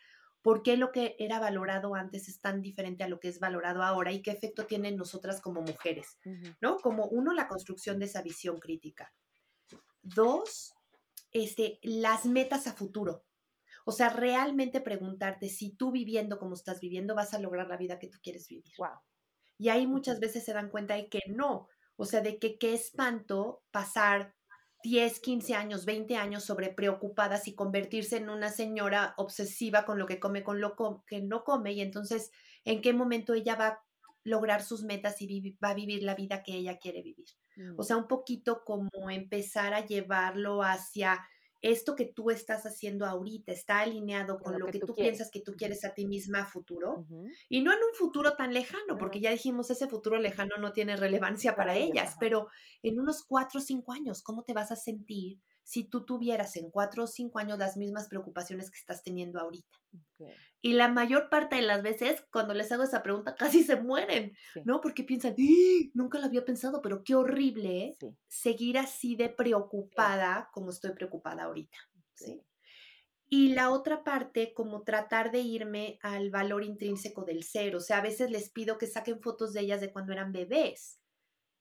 por 0.47 0.63
qué 0.63 0.77
lo 0.77 0.93
que 0.93 1.17
era 1.19 1.41
valorado 1.41 1.97
antes 1.97 2.29
es 2.29 2.41
tan 2.41 2.63
diferente 2.63 3.03
a 3.03 3.09
lo 3.09 3.19
que 3.19 3.27
es 3.27 3.41
valorado 3.41 3.83
ahora 3.83 4.13
y 4.13 4.23
qué 4.23 4.31
efecto 4.31 4.65
tiene 4.65 4.91
en 4.91 4.97
nosotras 4.97 5.41
como 5.41 5.61
mujeres, 5.61 6.21
¿no? 6.61 6.77
Como 6.77 7.07
uno, 7.07 7.33
la 7.33 7.49
construcción 7.49 7.99
de 7.99 8.05
esa 8.05 8.23
visión 8.23 8.61
crítica. 8.61 9.13
Dos, 10.03 10.73
este, 11.33 11.81
las 11.83 12.27
metas 12.27 12.69
a 12.69 12.75
futuro. 12.75 13.25
O 13.85 13.91
sea, 13.91 14.09
realmente 14.09 14.81
preguntarte 14.81 15.49
si 15.49 15.75
tú 15.75 15.91
viviendo 15.91 16.39
como 16.39 16.55
estás 16.55 16.79
viviendo 16.79 17.17
vas 17.17 17.35
a 17.35 17.41
lograr 17.41 17.67
la 17.67 17.77
vida 17.77 17.99
que 17.99 18.07
tú 18.07 18.19
quieres 18.23 18.47
vivir. 18.47 18.73
Wow. 18.79 19.01
Y 19.59 19.71
ahí 19.71 19.89
muchas 19.89 20.21
veces 20.21 20.45
se 20.45 20.53
dan 20.53 20.71
cuenta 20.71 20.95
de 20.95 21.09
que 21.09 21.23
no. 21.27 21.67
O 21.97 22.05
sea, 22.05 22.21
de 22.21 22.39
que 22.39 22.57
qué 22.57 22.73
espanto 22.73 23.65
pasar 23.73 24.36
10, 24.87 25.19
15 25.19 25.55
años, 25.55 25.85
20 25.85 26.17
años 26.17 26.45
sobre 26.45 26.69
preocupadas 26.69 27.49
y 27.49 27.57
convertirse 27.57 28.19
en 28.19 28.31
una 28.31 28.51
señora 28.51 29.15
obsesiva 29.17 29.85
con 29.85 29.99
lo 29.99 30.07
que 30.07 30.21
come, 30.21 30.45
con 30.45 30.61
lo 30.61 30.77
que 31.09 31.21
no 31.23 31.43
come, 31.43 31.73
y 31.73 31.81
entonces, 31.81 32.31
¿en 32.65 32.81
qué 32.81 32.93
momento 32.93 33.35
ella 33.35 33.57
va 33.57 33.67
a 33.67 33.85
lograr 34.23 34.63
sus 34.63 34.85
metas 34.85 35.21
y 35.21 35.57
va 35.63 35.71
a 35.71 35.75
vivir 35.75 36.05
la 36.05 36.15
vida 36.15 36.45
que 36.45 36.55
ella 36.55 36.79
quiere 36.79 37.03
vivir? 37.03 37.27
O 37.77 37.83
mm. 37.83 37.85
sea, 37.85 37.97
un 37.97 38.07
poquito 38.07 38.63
como 38.65 39.11
empezar 39.11 39.75
a 39.75 39.85
llevarlo 39.85 40.63
hacia 40.63 41.27
esto 41.71 41.97
que 41.97 42.05
tú 42.05 42.31
estás 42.31 42.65
haciendo 42.65 43.07
ahorita 43.07 43.53
está 43.53 43.81
alineado 43.81 44.39
con, 44.39 44.59
lo, 44.59 44.67
que, 44.67 44.79
tú, 44.79 44.95
piensas 44.95 45.31
que 45.31 45.41
tú 45.41 45.55
quieres 45.57 45.85
a 45.85 45.95
ti 45.95 46.07
misma 46.07 46.41
a 46.43 46.47
futuro 46.47 47.07
y 47.49 47.63
no 47.63 47.73
en 47.73 47.79
un 47.79 47.95
futuro 47.95 48.37
tan 48.37 48.55
lejano, 48.55 48.97
porque 48.99 49.21
ya 49.21 49.31
dijimos 49.31 49.71
ese 49.71 49.89
futuro 49.89 50.19
lejano 50.19 50.57
no 50.59 50.73
tiene 50.73 50.97
relevancia 50.97 51.57
para 51.57 51.77
ellas, 51.77 52.17
pero 52.21 52.49
en 52.83 53.01
unos 53.01 53.25
cuatro 53.25 53.61
o 53.61 53.63
cinco 53.63 53.93
años, 53.93 54.23
¿cómo 54.23 54.45
te 54.45 54.53
vas 54.53 54.71
a 54.71 54.77
sentir 54.77 55.41
si 55.67 55.83
tú 55.83 56.05
tuvieras 56.05 56.55
en 56.55 56.71
cuatro 56.71 57.03
o 57.03 57.07
cinco 57.09 57.41
años 57.41 57.59
las 57.59 57.77
mismas 57.77 58.07
preocupaciones 58.07 58.71
que 58.71 58.79
estás 58.79 59.03
teniendo 59.03 59.41
ahorita. 59.41 59.77
Y 60.67 60.73
la 60.73 60.89
mayor 60.89 61.29
parte 61.31 61.55
de 61.55 61.63
las 61.63 61.81
veces, 61.81 62.25
cuando 62.33 62.53
les 62.53 62.73
hago 62.73 62.83
esa 62.83 63.01
pregunta, 63.01 63.37
casi 63.39 63.63
se 63.63 63.77
mueren, 63.77 64.37
¿no? 64.65 64.81
Porque 64.81 65.05
piensan, 65.05 65.37
¡Ah! 65.39 65.91
nunca 65.95 66.19
lo 66.19 66.25
había 66.25 66.45
pensado, 66.45 66.83
pero 66.83 67.05
qué 67.05 67.15
horrible 67.15 67.85
¿eh? 67.85 67.97
seguir 68.27 68.77
así 68.77 69.15
de 69.15 69.29
preocupada 69.29 70.49
como 70.53 70.71
estoy 70.71 70.91
preocupada 70.91 71.45
ahorita. 71.45 71.79
¿sí? 72.15 72.43
Y 73.29 73.51
la 73.51 73.71
otra 73.71 74.03
parte, 74.03 74.55
como 74.55 74.83
tratar 74.83 75.31
de 75.31 75.39
irme 75.39 76.01
al 76.03 76.31
valor 76.31 76.65
intrínseco 76.65 77.25
del 77.25 77.45
ser. 77.45 77.77
O 77.77 77.81
sea, 77.81 77.99
a 77.99 78.03
veces 78.03 78.33
les 78.33 78.51
pido 78.51 78.77
que 78.77 78.89
saquen 78.89 79.21
fotos 79.21 79.53
de 79.53 79.61
ellas 79.61 79.81
de 79.81 79.93
cuando 79.93 80.15
eran 80.15 80.33
bebés 80.33 80.99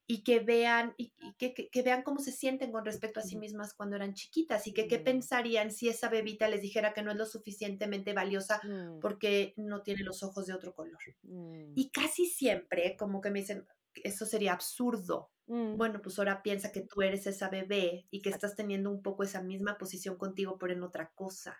y 0.07 0.23
que 0.23 0.39
vean, 0.39 0.93
y, 0.97 1.13
que, 1.37 1.81
vean 1.81 2.03
cómo 2.03 2.19
se 2.19 2.31
sienten 2.31 2.71
con 2.71 2.85
respecto 2.85 3.19
a 3.19 3.23
sí 3.23 3.37
mismas 3.37 3.73
cuando 3.73 3.95
eran 3.95 4.13
chiquitas 4.13 4.67
y 4.67 4.73
que 4.73 4.87
qué 4.87 4.99
pensarían 4.99 5.71
si 5.71 5.89
esa 5.89 6.09
bebita 6.09 6.47
les 6.47 6.61
dijera 6.61 6.93
que 6.93 7.01
no 7.01 7.11
es 7.11 7.17
lo 7.17 7.25
suficientemente 7.25 8.13
valiosa 8.13 8.61
mm. 8.63 8.99
porque 8.99 9.53
no 9.57 9.81
tiene 9.81 10.03
los 10.03 10.21
ojos 10.21 10.45
de 10.45 10.53
otro 10.53 10.75
color. 10.75 10.99
Mm. 11.23 11.73
Y 11.75 11.89
casi 11.89 12.27
siempre 12.27 12.95
como 12.97 13.19
que 13.19 13.31
me 13.31 13.39
dicen, 13.39 13.65
eso 14.03 14.25
sería 14.25 14.53
absurdo. 14.53 15.31
Mm. 15.47 15.75
Bueno, 15.75 16.01
pues 16.03 16.19
ahora 16.19 16.43
piensa 16.43 16.71
que 16.71 16.81
tú 16.81 17.01
eres 17.01 17.25
esa 17.25 17.49
bebé 17.49 18.05
y 18.11 18.21
que 18.21 18.29
estás 18.29 18.55
teniendo 18.55 18.91
un 18.91 19.01
poco 19.01 19.23
esa 19.23 19.41
misma 19.41 19.77
posición 19.77 20.17
contigo, 20.17 20.57
pero 20.59 20.73
en 20.73 20.83
otra 20.83 21.11
cosa. 21.15 21.57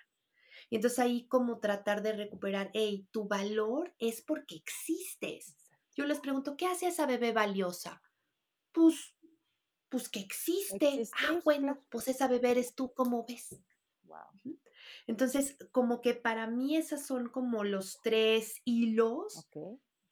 Y 0.70 0.76
entonces 0.76 1.00
ahí 1.00 1.28
como 1.28 1.60
tratar 1.60 2.04
de 2.04 2.14
recuperar, 2.14 2.70
hey, 2.74 3.08
tu 3.12 3.28
valor 3.28 3.94
es 3.98 4.22
porque 4.22 4.56
existes. 4.56 5.56
Yo 5.96 6.06
les 6.06 6.20
pregunto, 6.20 6.58
¿qué 6.58 6.66
hace 6.68 6.88
esa 6.88 7.06
bebé 7.06 7.32
valiosa? 7.32 8.02
Pues, 8.76 9.16
pues 9.90 10.10
que 10.10 10.20
existe. 10.20 11.08
Ah, 11.28 11.40
bueno, 11.44 11.82
pues 11.90 12.10
esa 12.10 12.28
bebé 12.28 12.52
eres 12.52 12.76
tú, 12.76 12.94
¿cómo 12.94 13.26
ves? 13.28 13.58
Wow. 14.04 14.60
Entonces, 15.08 15.58
como 15.72 16.02
que 16.02 16.14
para 16.14 16.46
mí 16.48 16.76
esas 16.76 17.08
son 17.08 17.30
como 17.30 17.64
los 17.64 18.02
tres 18.04 18.62
hilos. 18.66 19.48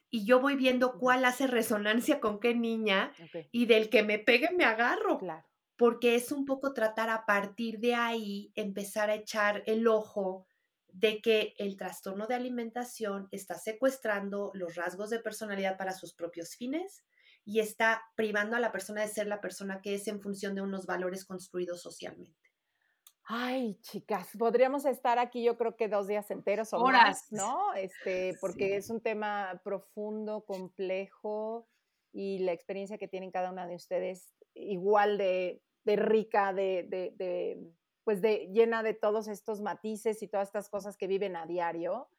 Y 0.09 0.25
yo 0.25 0.39
voy 0.39 0.55
viendo 0.55 0.97
cuál 0.97 1.25
hace 1.25 1.47
resonancia 1.47 2.19
con 2.19 2.39
qué 2.39 2.55
niña 2.55 3.11
y 3.51 3.65
del 3.65 3.89
que 3.89 4.03
me 4.03 4.19
pegue 4.19 4.49
me 4.55 4.63
agarro. 4.63 5.17
Claro. 5.17 5.45
Porque 5.75 6.15
es 6.15 6.31
un 6.31 6.45
poco 6.45 6.73
tratar 6.73 7.09
a 7.09 7.25
partir 7.25 7.79
de 7.79 7.95
ahí, 7.95 8.51
empezar 8.55 9.09
a 9.09 9.15
echar 9.15 9.63
el 9.65 9.87
ojo 9.87 10.45
de 10.87 11.19
que 11.19 11.55
el 11.57 11.75
trastorno 11.75 12.27
de 12.27 12.35
alimentación 12.35 13.27
está 13.31 13.57
secuestrando 13.57 14.51
los 14.53 14.75
rasgos 14.75 15.09
de 15.09 15.19
personalidad 15.19 15.77
para 15.77 15.93
sus 15.93 16.13
propios 16.13 16.55
fines 16.55 17.03
y 17.45 17.59
está 17.59 18.03
privando 18.15 18.55
a 18.55 18.59
la 18.59 18.71
persona 18.71 19.01
de 19.01 19.07
ser 19.07 19.27
la 19.27 19.41
persona 19.41 19.81
que 19.81 19.95
es 19.95 20.07
en 20.07 20.21
función 20.21 20.55
de 20.55 20.61
unos 20.61 20.85
valores 20.85 21.25
construidos 21.25 21.81
socialmente. 21.81 22.43
Ay, 23.25 23.79
chicas, 23.81 24.29
podríamos 24.37 24.85
estar 24.85 25.17
aquí 25.17 25.43
yo 25.43 25.57
creo 25.57 25.77
que 25.77 25.87
dos 25.87 26.07
días 26.07 26.29
enteros 26.29 26.73
o 26.73 26.77
Horas. 26.77 27.27
¿no? 27.31 27.73
Este, 27.73 28.35
porque 28.41 28.75
es 28.75 28.89
un 28.89 29.01
tema 29.01 29.61
profundo, 29.63 30.43
complejo 30.45 31.67
y 32.11 32.39
la 32.39 32.51
experiencia 32.51 32.97
que 32.97 33.07
tienen 33.07 33.31
cada 33.31 33.51
una 33.51 33.65
de 33.65 33.75
ustedes 33.75 34.35
igual 34.53 35.17
de, 35.17 35.61
rica, 35.85 36.53
de, 36.53 36.85
de, 36.89 37.57
pues 38.03 38.21
de 38.21 38.49
llena 38.53 38.83
de 38.83 38.93
todos 38.93 39.27
estos 39.27 39.61
matices 39.61 40.21
y 40.21 40.27
todas 40.27 40.49
estas 40.49 40.69
cosas 40.69 40.97
que 40.97 41.07
viven 41.07 41.35
a 41.35 41.45
diario. 41.45 42.09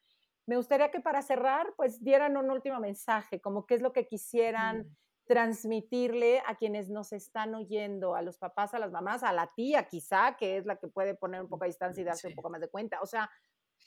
Me 0.47 0.57
gustaría 0.57 0.91
que 0.91 1.01
para 1.01 1.23
cerrar, 1.23 1.75
pues 1.77 2.03
dieran 2.03 2.37
un 2.37 2.51
último 2.51 2.81
mensaje, 2.81 3.41
como 3.41 3.67
qué 3.67 3.75
es 3.75 3.83
lo 3.83 3.93
que 3.93 4.07
quisieran 4.07 4.97
transmitirle 5.27 6.43
a 6.47 6.57
quienes 6.57 6.91
nos 6.91 7.13
están 7.13 7.55
oyendo, 7.55 8.15
a 8.15 8.23
los 8.23 8.39
papás, 8.39 8.75
a 8.75 8.79
las 8.79 8.91
mamás, 8.91 9.23
a 9.23 9.33
la 9.33 9.51
tía 9.55 9.89
quizá, 9.89 10.37
que 10.37 10.59
es 10.59 10.67
la 10.67 10.77
que 10.77 10.89
puede 10.89 11.15
poner 11.15 11.41
un 11.41 11.49
poco 11.49 11.65
a 11.65 11.67
distancia 11.67 12.03
y 12.03 12.05
darse 12.05 12.29
un 12.29 12.35
poco 12.35 12.51
más 12.51 12.61
de 12.61 12.69
cuenta. 12.69 13.01
O 13.01 13.07
sea, 13.07 13.31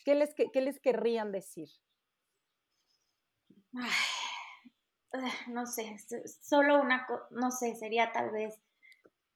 ¿qué 0.03 0.15
les, 0.15 0.33
qué, 0.33 0.61
les 0.61 0.79
querrían 0.79 1.31
decir? 1.31 1.69
no 5.47 5.65
sé, 5.65 5.97
solo 6.41 6.81
una, 6.81 7.07
no 7.31 7.51
sé, 7.51 7.75
sería 7.75 8.11
tal 8.11 8.31
vez, 8.31 8.59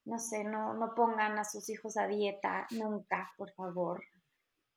no 0.04 0.18
sé, 0.18 0.42
no, 0.42 0.74
no 0.74 0.94
pongan 0.94 1.38
a 1.38 1.44
sus 1.44 1.68
hijos 1.68 1.96
a 1.96 2.08
dieta 2.08 2.66
nunca, 2.70 3.32
por 3.36 3.52
favor. 3.52 4.02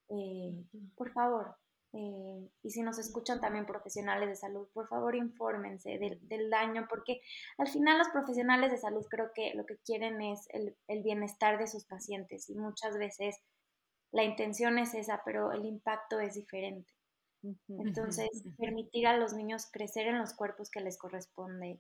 Eh, 0.10 0.64
por 0.96 1.12
favor. 1.12 1.58
Eh, 1.98 2.50
y 2.62 2.72
si 2.72 2.82
nos 2.82 3.00
escuchan 3.00 3.40
también 3.40 3.66
profesionales 3.66 4.28
de 4.28 4.36
salud, 4.36 4.68
por 4.74 4.90
favor 4.90 5.16
infórmense 5.16 5.98
del, 5.98 6.50
daño, 6.50 6.88
porque 6.90 7.22
al 7.58 7.70
final 7.70 7.98
los 7.98 8.10
profesionales 8.10 8.70
de 8.70 8.78
salud 8.78 9.06
creo 9.10 9.32
que 9.34 9.54
lo 9.54 9.66
que 9.66 9.78
quieren 9.78 10.22
es 10.22 10.46
el, 10.50 10.76
el 10.90 11.04
bienestar 11.04 11.58
de 11.58 11.68
sus 11.68 11.86
pacientes 11.86 12.50
y 12.50 12.56
muchas 12.56 12.98
veces 12.98 13.38
la 14.12 14.26
intención 14.26 14.78
es 14.78 14.94
esa, 14.94 15.22
pero 15.24 15.54
el 15.54 15.66
impacto 15.66 16.20
es 16.20 16.34
diferente. 16.34 16.92
Entonces, 17.70 18.44
permitir 18.58 19.08
a 19.08 19.18
los 19.18 19.34
niños 19.34 19.70
crecer 19.72 20.08
en 20.08 20.18
los 20.18 20.34
cuerpos 20.34 20.70
que 20.70 20.82
les 20.82 20.98
corresponde, 20.98 21.80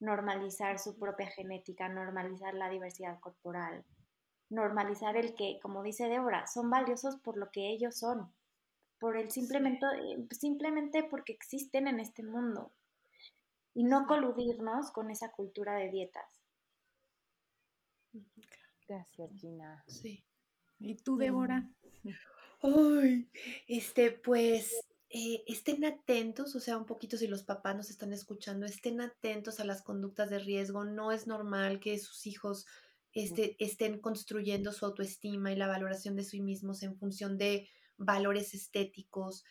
normalizar 0.00 0.78
su 0.78 0.98
propia 0.98 1.28
genética, 1.28 1.88
normalizar 1.88 2.54
la 2.54 2.68
diversidad 2.68 3.20
corporal, 3.20 3.84
normalizar 4.50 5.16
el 5.16 5.34
que, 5.34 5.60
como 5.62 5.82
dice 5.82 6.08
Débora, 6.08 6.46
son 6.46 6.68
valiosos 6.68 7.16
por 7.16 7.36
lo 7.36 7.50
que 7.50 7.70
ellos 7.70 7.96
son, 7.96 8.32
por 8.98 9.16
el 9.16 9.30
simplemente, 9.30 9.86
eh, 9.86 10.26
simplemente 10.30 11.04
porque 11.04 11.32
existen 11.32 11.88
en 11.88 12.00
este 12.00 12.22
mundo 12.22 12.72
y 13.74 13.84
no 13.84 14.06
coludirnos 14.06 14.90
con 14.90 15.10
esa 15.10 15.30
cultura 15.30 15.74
de 15.74 15.90
dietas. 15.90 16.40
Gracias, 18.88 19.30
Gina. 19.38 19.84
Sí. 19.86 20.24
¿Y 20.78 20.94
tú, 20.96 21.16
Débora? 21.16 21.68
Ay, 22.62 23.28
este, 23.66 24.12
pues 24.12 24.72
eh, 25.10 25.44
estén 25.46 25.84
atentos, 25.84 26.54
o 26.56 26.60
sea, 26.60 26.78
un 26.78 26.86
poquito 26.86 27.16
si 27.16 27.26
los 27.26 27.42
papás 27.42 27.76
nos 27.76 27.90
están 27.90 28.12
escuchando, 28.12 28.66
estén 28.66 29.00
atentos 29.00 29.60
a 29.60 29.64
las 29.64 29.82
conductas 29.82 30.30
de 30.30 30.38
riesgo. 30.38 30.84
No 30.84 31.12
es 31.12 31.26
normal 31.26 31.80
que 31.80 31.98
sus 31.98 32.26
hijos 32.26 32.66
este, 33.12 33.56
estén 33.58 34.00
construyendo 34.00 34.72
su 34.72 34.84
autoestima 34.84 35.52
y 35.52 35.56
la 35.56 35.66
valoración 35.66 36.16
de 36.16 36.24
sí 36.24 36.40
mismos 36.40 36.82
en 36.82 36.96
función 36.96 37.38
de 37.38 37.68
valores 37.98 38.54
estéticos. 38.54 39.44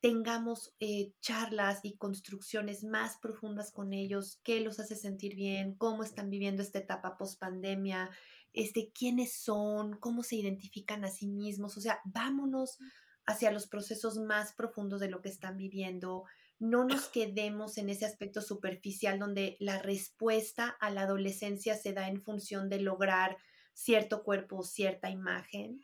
Tengamos 0.00 0.74
eh, 0.78 1.12
charlas 1.20 1.80
y 1.82 1.96
construcciones 1.96 2.84
más 2.84 3.16
profundas 3.18 3.72
con 3.72 3.92
ellos, 3.92 4.40
qué 4.44 4.60
los 4.60 4.78
hace 4.78 4.94
sentir 4.94 5.34
bien, 5.34 5.74
cómo 5.74 6.04
están 6.04 6.30
viviendo 6.30 6.62
esta 6.62 6.78
etapa 6.78 7.16
post 7.18 7.40
pandemia, 7.40 8.10
este, 8.52 8.92
quiénes 8.92 9.32
son, 9.32 9.98
cómo 9.98 10.22
se 10.22 10.36
identifican 10.36 11.04
a 11.04 11.08
sí 11.08 11.26
mismos. 11.26 11.76
O 11.76 11.80
sea, 11.80 12.00
vámonos 12.04 12.78
hacia 13.26 13.50
los 13.50 13.66
procesos 13.66 14.18
más 14.18 14.54
profundos 14.54 15.00
de 15.00 15.10
lo 15.10 15.20
que 15.20 15.28
están 15.28 15.56
viviendo. 15.56 16.24
No 16.58 16.84
nos 16.84 17.08
quedemos 17.12 17.76
en 17.78 17.90
ese 17.90 18.06
aspecto 18.06 18.40
superficial 18.40 19.18
donde 19.18 19.56
la 19.60 19.78
respuesta 19.80 20.68
a 20.80 20.90
la 20.90 21.02
adolescencia 21.02 21.76
se 21.76 21.92
da 21.92 22.08
en 22.08 22.22
función 22.22 22.68
de 22.68 22.80
lograr 22.80 23.36
cierto 23.74 24.22
cuerpo, 24.24 24.62
cierta 24.62 25.10
imagen. 25.10 25.80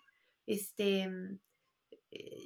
Este, 0.46 1.02
eh, 1.02 1.38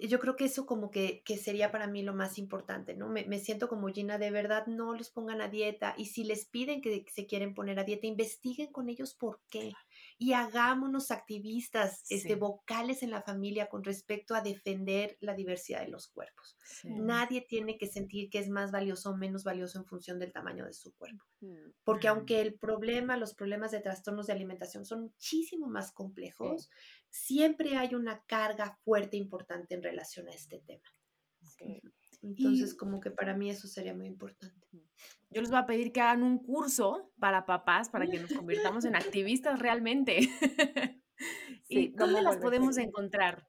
yo 0.06 0.18
creo 0.18 0.36
que 0.36 0.44
eso 0.44 0.66
como 0.66 0.90
que, 0.90 1.22
sería 1.40 1.70
para 1.70 1.86
mí 1.86 2.02
lo 2.02 2.14
más 2.14 2.38
importante, 2.38 2.94
¿no? 2.94 3.08
Me, 3.08 3.38
siento 3.38 3.68
como 3.68 3.88
Gina, 3.88 4.18
de 4.18 4.30
verdad 4.30 4.66
no 4.66 4.94
los 4.94 5.10
pongan 5.10 5.40
a 5.40 5.48
dieta 5.48 5.94
y 5.96 6.06
si 6.06 6.24
les 6.24 6.46
piden 6.46 6.80
que 6.80 7.04
se 7.12 7.26
quieren 7.26 7.54
poner 7.54 7.78
a 7.78 7.84
dieta, 7.84 8.06
investiguen 8.06 8.72
con 8.72 8.88
ellos 8.88 9.14
por 9.14 9.40
qué 9.50 9.72
y 10.20 10.32
hagámonos 10.32 11.12
activistas, 11.12 12.04
este, 12.10 12.34
vocales 12.34 13.04
en 13.04 13.10
la 13.12 13.22
familia 13.22 13.68
con 13.68 13.84
respecto 13.84 14.34
a 14.34 14.40
defender 14.40 15.16
la 15.20 15.34
diversidad 15.34 15.80
de 15.80 15.88
los 15.88 16.08
cuerpos. 16.08 16.56
Nadie 16.82 17.46
tiene 17.48 17.78
que 17.78 17.86
sentir 17.86 18.28
que 18.28 18.40
es 18.40 18.48
más 18.48 18.72
valioso 18.72 19.10
o 19.10 19.16
menos 19.16 19.44
valioso 19.44 19.78
en 19.78 19.86
función 19.86 20.18
del 20.18 20.32
tamaño 20.32 20.66
de 20.66 20.72
su 20.72 20.92
cuerpo, 20.94 21.24
porque 21.84 22.08
aunque 22.08 22.40
el 22.40 22.58
problema, 22.58 23.16
los 23.16 23.34
problemas 23.34 23.70
de 23.70 23.80
trastornos 23.80 24.26
de 24.26 24.32
alimentación 24.32 24.84
son 24.84 25.02
muchísimo 25.02 25.68
más 25.68 25.92
complejos, 25.92 26.68
siempre 27.10 27.76
hay 27.76 27.94
una 27.94 28.24
carga 28.24 28.76
fuerte 28.84 29.16
importante 29.16 29.76
en 29.76 29.84
relación 29.84 30.26
a 30.26 30.32
este 30.32 30.58
tema. 30.66 30.88
Entonces, 32.22 32.74
como 32.74 33.00
que 33.00 33.10
para 33.10 33.34
mí 33.34 33.50
eso 33.50 33.68
sería 33.68 33.94
muy 33.94 34.06
importante. 34.06 34.66
Yo 35.30 35.40
les 35.40 35.50
voy 35.50 35.58
a 35.58 35.66
pedir 35.66 35.92
que 35.92 36.00
hagan 36.00 36.22
un 36.22 36.38
curso 36.38 37.12
para 37.18 37.44
papás 37.46 37.88
para 37.90 38.06
que 38.06 38.18
nos 38.18 38.32
convirtamos 38.32 38.84
en 38.84 38.96
activistas 38.96 39.58
realmente. 39.58 40.18
¿Y 41.68 41.88
dónde 41.88 42.22
las 42.22 42.36
podemos 42.38 42.78
encontrar? 42.78 43.46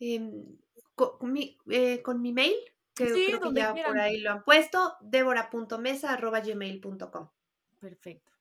Em, 0.00 0.56
con, 0.94 1.32
mi, 1.32 1.58
eh, 1.70 2.02
con, 2.02 2.22
mi, 2.22 2.32
mail, 2.32 2.54
que 2.94 3.06
creo 3.06 3.40
que 3.40 3.52
ya 3.52 3.74
por 3.74 3.98
ahí 3.98 4.20
lo 4.20 4.30
han 4.30 4.44
puesto, 4.44 4.94
debora.mesa.gmail.com. 5.00 7.28
Perfecto. 7.80 8.32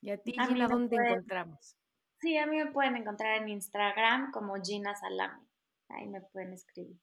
¿Y 0.00 0.10
a 0.10 0.18
ti, 0.18 0.30
Gina, 0.32 0.68
dónde 0.68 0.94
encontramos? 0.96 1.76
Sí, 2.20 2.36
a 2.36 2.46
mí 2.46 2.58
me 2.58 2.70
pueden 2.70 2.96
encontrar 2.96 3.42
en 3.42 3.48
Instagram 3.48 4.30
como 4.30 4.54
Gina 4.62 4.94
Salami. 4.94 5.44
Ahí 5.88 6.06
me 6.06 6.20
pueden 6.20 6.52
escribir. 6.52 7.00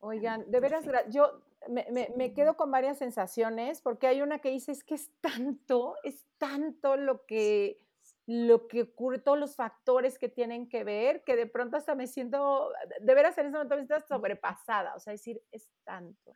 Oigan, 0.00 0.50
de 0.50 0.60
veras, 0.60 0.84
yo 1.10 1.42
me, 1.68 2.32
quedo 2.32 2.56
con 2.56 2.70
varias 2.70 2.98
sensaciones 2.98 3.80
porque 3.80 4.06
hay 4.06 4.22
una 4.22 4.38
que 4.38 4.50
dice 4.50 4.72
es 4.72 4.84
que 4.84 4.94
es 4.94 5.10
tanto, 5.20 5.96
es 6.04 6.24
tanto 6.38 6.96
lo 6.96 7.26
que, 7.26 7.80
lo 8.26 8.68
que 8.68 8.82
ocurre, 8.82 9.18
todos 9.18 9.38
los 9.38 9.56
factores 9.56 10.18
que 10.18 10.28
tienen 10.28 10.68
que 10.68 10.84
ver, 10.84 11.24
que 11.24 11.34
de 11.34 11.46
pronto 11.46 11.76
hasta 11.76 11.94
me 11.94 12.06
siento, 12.06 12.70
de 13.00 13.14
veras 13.14 13.36
en 13.38 13.46
ese 13.46 13.56
momento 13.56 13.76
me 13.76 13.86
siento 13.86 14.06
sobrepasada, 14.06 14.94
o 14.94 15.00
sea, 15.00 15.12
decir, 15.12 15.42
es 15.50 15.68
tanto. 15.84 16.32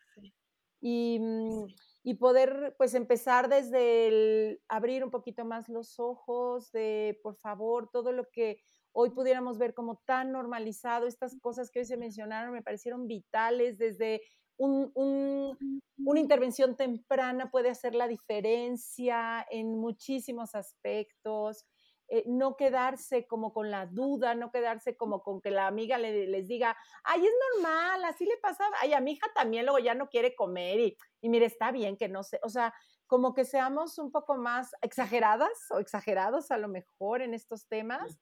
Y, 0.80 1.20
mm, 1.20 1.66
y 2.02 2.14
poder 2.14 2.74
pues 2.76 2.94
empezar 2.94 3.48
desde 3.48 4.08
el 4.08 4.60
abrir 4.68 5.04
un 5.04 5.10
poquito 5.10 5.44
más 5.44 5.68
los 5.68 6.00
ojos 6.00 6.72
de, 6.72 7.20
por 7.22 7.36
favor, 7.36 7.88
todo 7.92 8.10
lo 8.10 8.28
que 8.30 8.60
hoy 8.92 9.10
pudiéramos 9.10 9.58
ver 9.58 9.74
como 9.74 9.96
tan 10.04 10.32
normalizado, 10.32 11.06
estas 11.06 11.38
cosas 11.40 11.70
que 11.70 11.80
hoy 11.80 11.84
se 11.84 11.96
mencionaron 11.96 12.52
me 12.52 12.62
parecieron 12.62 13.06
vitales, 13.06 13.78
desde 13.78 14.22
una 14.58 16.20
intervención 16.20 16.76
temprana 16.76 17.50
puede 17.50 17.70
hacer 17.70 17.94
la 17.94 18.06
diferencia 18.06 19.44
en 19.50 19.78
muchísimos 19.78 20.54
aspectos. 20.54 21.66
Eh, 22.08 22.24
no 22.26 22.56
quedarse 22.56 23.26
como 23.26 23.54
con 23.54 23.70
la 23.70 23.86
duda, 23.86 24.34
no 24.34 24.50
quedarse 24.50 24.96
como 24.96 25.22
con 25.22 25.40
que 25.40 25.50
la 25.50 25.66
amiga 25.66 25.96
le, 25.96 26.26
les 26.26 26.46
diga, 26.46 26.76
ay, 27.04 27.24
es 27.24 27.32
normal, 27.54 28.04
así 28.04 28.26
le 28.26 28.36
pasa, 28.36 28.64
ay, 28.82 28.92
a 28.92 29.00
mi 29.00 29.12
hija 29.12 29.26
también 29.34 29.64
luego 29.64 29.78
ya 29.78 29.94
no 29.94 30.10
quiere 30.10 30.34
comer 30.34 30.78
y, 30.78 30.98
y 31.22 31.30
mire, 31.30 31.46
está 31.46 31.72
bien 31.72 31.96
que 31.96 32.10
no 32.10 32.22
sé, 32.22 32.38
o 32.42 32.50
sea, 32.50 32.74
como 33.06 33.32
que 33.32 33.46
seamos 33.46 33.96
un 33.98 34.12
poco 34.12 34.36
más 34.36 34.72
exageradas 34.82 35.70
o 35.70 35.78
exagerados 35.78 36.50
a 36.50 36.58
lo 36.58 36.68
mejor 36.68 37.22
en 37.22 37.32
estos 37.32 37.66
temas 37.66 38.18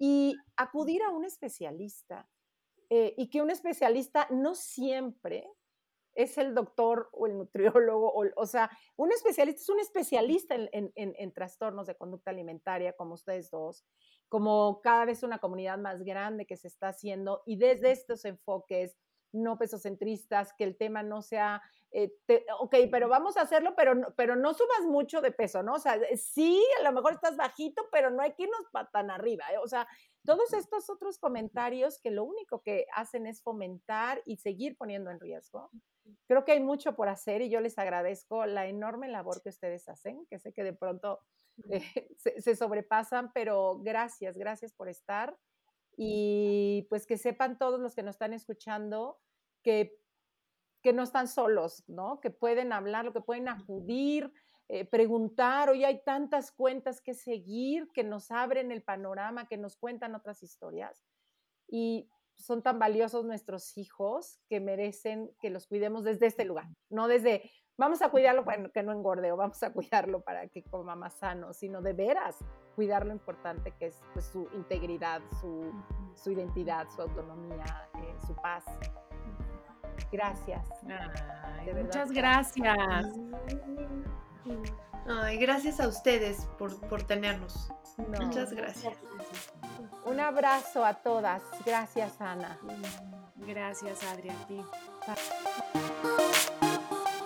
y 0.00 0.34
acudir 0.56 1.02
a 1.02 1.10
un 1.10 1.26
especialista 1.26 2.26
eh, 2.88 3.14
y 3.18 3.28
que 3.28 3.42
un 3.42 3.50
especialista 3.50 4.26
no 4.30 4.54
siempre 4.54 5.46
es 6.14 6.38
el 6.38 6.54
doctor 6.54 7.10
o 7.12 7.26
el 7.26 7.36
nutriólogo, 7.36 8.12
o, 8.34 8.46
sea, 8.46 8.70
un 8.96 9.12
especialista 9.12 9.60
es 9.60 9.68
un 9.68 9.78
especialista 9.78 10.56
en, 10.56 11.32
trastornos 11.32 11.86
de 11.86 11.96
conducta 11.96 12.30
alimentaria, 12.30 12.94
como 12.94 13.14
ustedes 13.14 13.50
dos, 13.50 13.84
como 14.28 14.80
cada 14.80 15.04
vez 15.04 15.22
una 15.22 15.38
comunidad 15.38 15.78
más 15.78 16.02
grande 16.02 16.46
que 16.46 16.56
se 16.56 16.66
está 16.66 16.88
haciendo 16.88 17.42
y 17.46 17.56
desde 17.56 17.92
estos 17.92 18.24
enfoques 18.24 18.96
no 19.32 19.58
pesocentristas, 19.58 20.52
que 20.54 20.64
el 20.64 20.76
tema 20.76 21.02
no 21.02 21.22
sea, 21.22 21.62
eh, 21.92 22.12
ok, 22.58 22.74
pero 22.90 23.08
vamos 23.08 23.36
a 23.36 23.42
hacerlo, 23.42 23.74
pero 23.76 23.94
no, 23.94 24.14
pero 24.16 24.36
no 24.36 24.54
subas 24.54 24.82
mucho 24.86 25.20
de 25.20 25.32
peso, 25.32 25.62
¿no? 25.62 25.74
O 25.74 25.78
sea, 25.78 25.98
sí, 26.16 26.62
a 26.80 26.82
lo 26.84 26.92
mejor 26.92 27.12
estás 27.12 27.36
bajito, 27.36 27.88
pero 27.90 28.10
no 28.10 28.22
hay 28.22 28.32
que 28.34 28.44
irnos 28.44 28.62
tan 28.92 29.10
arriba, 29.10 29.44
¿eh? 29.52 29.58
O 29.58 29.68
sea, 29.68 29.86
todos 30.24 30.52
estos 30.52 30.90
otros 30.90 31.18
comentarios 31.18 32.00
que 32.00 32.10
lo 32.10 32.24
único 32.24 32.62
que 32.62 32.86
hacen 32.94 33.26
es 33.26 33.42
fomentar 33.42 34.22
y 34.26 34.36
seguir 34.36 34.76
poniendo 34.76 35.10
en 35.10 35.20
riesgo. 35.20 35.70
Creo 36.26 36.44
que 36.44 36.52
hay 36.52 36.60
mucho 36.60 36.94
por 36.94 37.08
hacer 37.08 37.42
y 37.42 37.50
yo 37.50 37.60
les 37.60 37.78
agradezco 37.78 38.46
la 38.46 38.66
enorme 38.66 39.08
labor 39.08 39.42
que 39.42 39.48
ustedes 39.48 39.88
hacen, 39.88 40.26
que 40.26 40.38
sé 40.38 40.52
que 40.52 40.64
de 40.64 40.72
pronto 40.72 41.20
eh, 41.68 41.82
se, 42.16 42.56
sobrepasan, 42.56 43.32
pero 43.32 43.78
gracias, 43.80 44.36
gracias 44.36 44.72
por 44.72 44.88
estar. 44.88 45.36
Y 46.02 46.86
pues 46.88 47.06
que 47.06 47.18
sepan 47.18 47.58
todos 47.58 47.78
los 47.78 47.94
que 47.94 48.02
nos 48.02 48.14
están 48.14 48.32
escuchando 48.32 49.18
que, 49.62 49.98
que 50.82 50.94
no 50.94 51.02
están 51.02 51.28
solos, 51.28 51.84
¿no? 51.88 52.20
Que 52.20 52.30
pueden 52.30 52.72
hablar, 52.72 53.12
que 53.12 53.20
pueden 53.20 53.48
acudir 53.48 54.32
eh, 54.72 54.84
preguntar, 54.84 55.68
hoy 55.68 55.84
hay 55.84 56.00
tantas 56.04 56.52
cuentas 56.52 57.00
que 57.00 57.12
seguir 57.12 57.88
que 57.92 58.04
nos 58.04 58.30
abren 58.30 58.70
el 58.70 58.84
panorama, 58.84 59.48
que 59.48 59.56
nos 59.56 59.76
cuentan 59.76 60.14
otras 60.14 60.44
historias. 60.44 61.04
Y 61.66 62.08
son 62.36 62.62
tan 62.62 62.78
valiosos 62.78 63.24
nuestros 63.24 63.76
hijos 63.76 64.38
que 64.48 64.60
merecen 64.60 65.34
que 65.40 65.50
los 65.50 65.66
cuidemos 65.66 66.04
desde 66.04 66.26
este 66.26 66.44
lugar, 66.44 66.68
no 66.88 67.08
desde 67.08 67.50
vamos 67.76 68.02
a 68.02 68.10
cuidarlo, 68.10 68.44
bueno, 68.44 68.70
que 68.70 68.82
no 68.82 68.92
engorde 68.92 69.32
o 69.32 69.36
vamos 69.36 69.62
a 69.62 69.72
cuidarlo 69.72 70.20
para 70.20 70.48
que 70.48 70.62
coma 70.62 70.94
más 70.94 71.14
sano, 71.14 71.52
sino 71.52 71.80
de 71.80 71.92
veras 71.92 72.36
cuidar 72.74 73.04
lo 73.04 73.12
importante 73.12 73.72
que 73.72 73.86
es 73.86 74.00
pues, 74.12 74.26
su 74.26 74.48
integridad, 74.54 75.20
su, 75.40 75.72
su, 76.14 76.30
identidad, 76.30 76.88
su 76.94 77.02
autonomía, 77.02 77.88
eh, 77.94 78.14
su 78.26 78.34
paz. 78.36 78.64
Gracias. 80.10 80.66
Muchas 81.74 82.10
gracias. 82.10 83.06
Ay, 85.06 85.38
gracias 85.38 85.80
a 85.80 85.88
ustedes 85.88 86.46
por, 86.58 86.78
por 86.88 87.02
tenernos. 87.02 87.70
Muchas 87.98 88.52
gracias. 88.52 88.98
Un 90.04 90.20
abrazo 90.20 90.84
a 90.84 90.94
todas. 90.94 91.42
Gracias, 91.64 92.20
Ana. 92.20 92.58
Gracias, 93.36 94.02
Adri, 94.04 94.30
a 94.30 94.46
ti. 94.46 94.64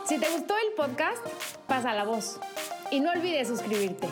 Si 0.05 0.19
te 0.19 0.29
gustó 0.31 0.55
el 0.55 0.75
podcast, 0.75 1.27
pasa 1.67 1.95
la 1.95 2.05
voz 2.05 2.39
y 2.91 3.01
no 3.01 3.11
olvides 3.11 3.49
suscribirte. 3.49 4.07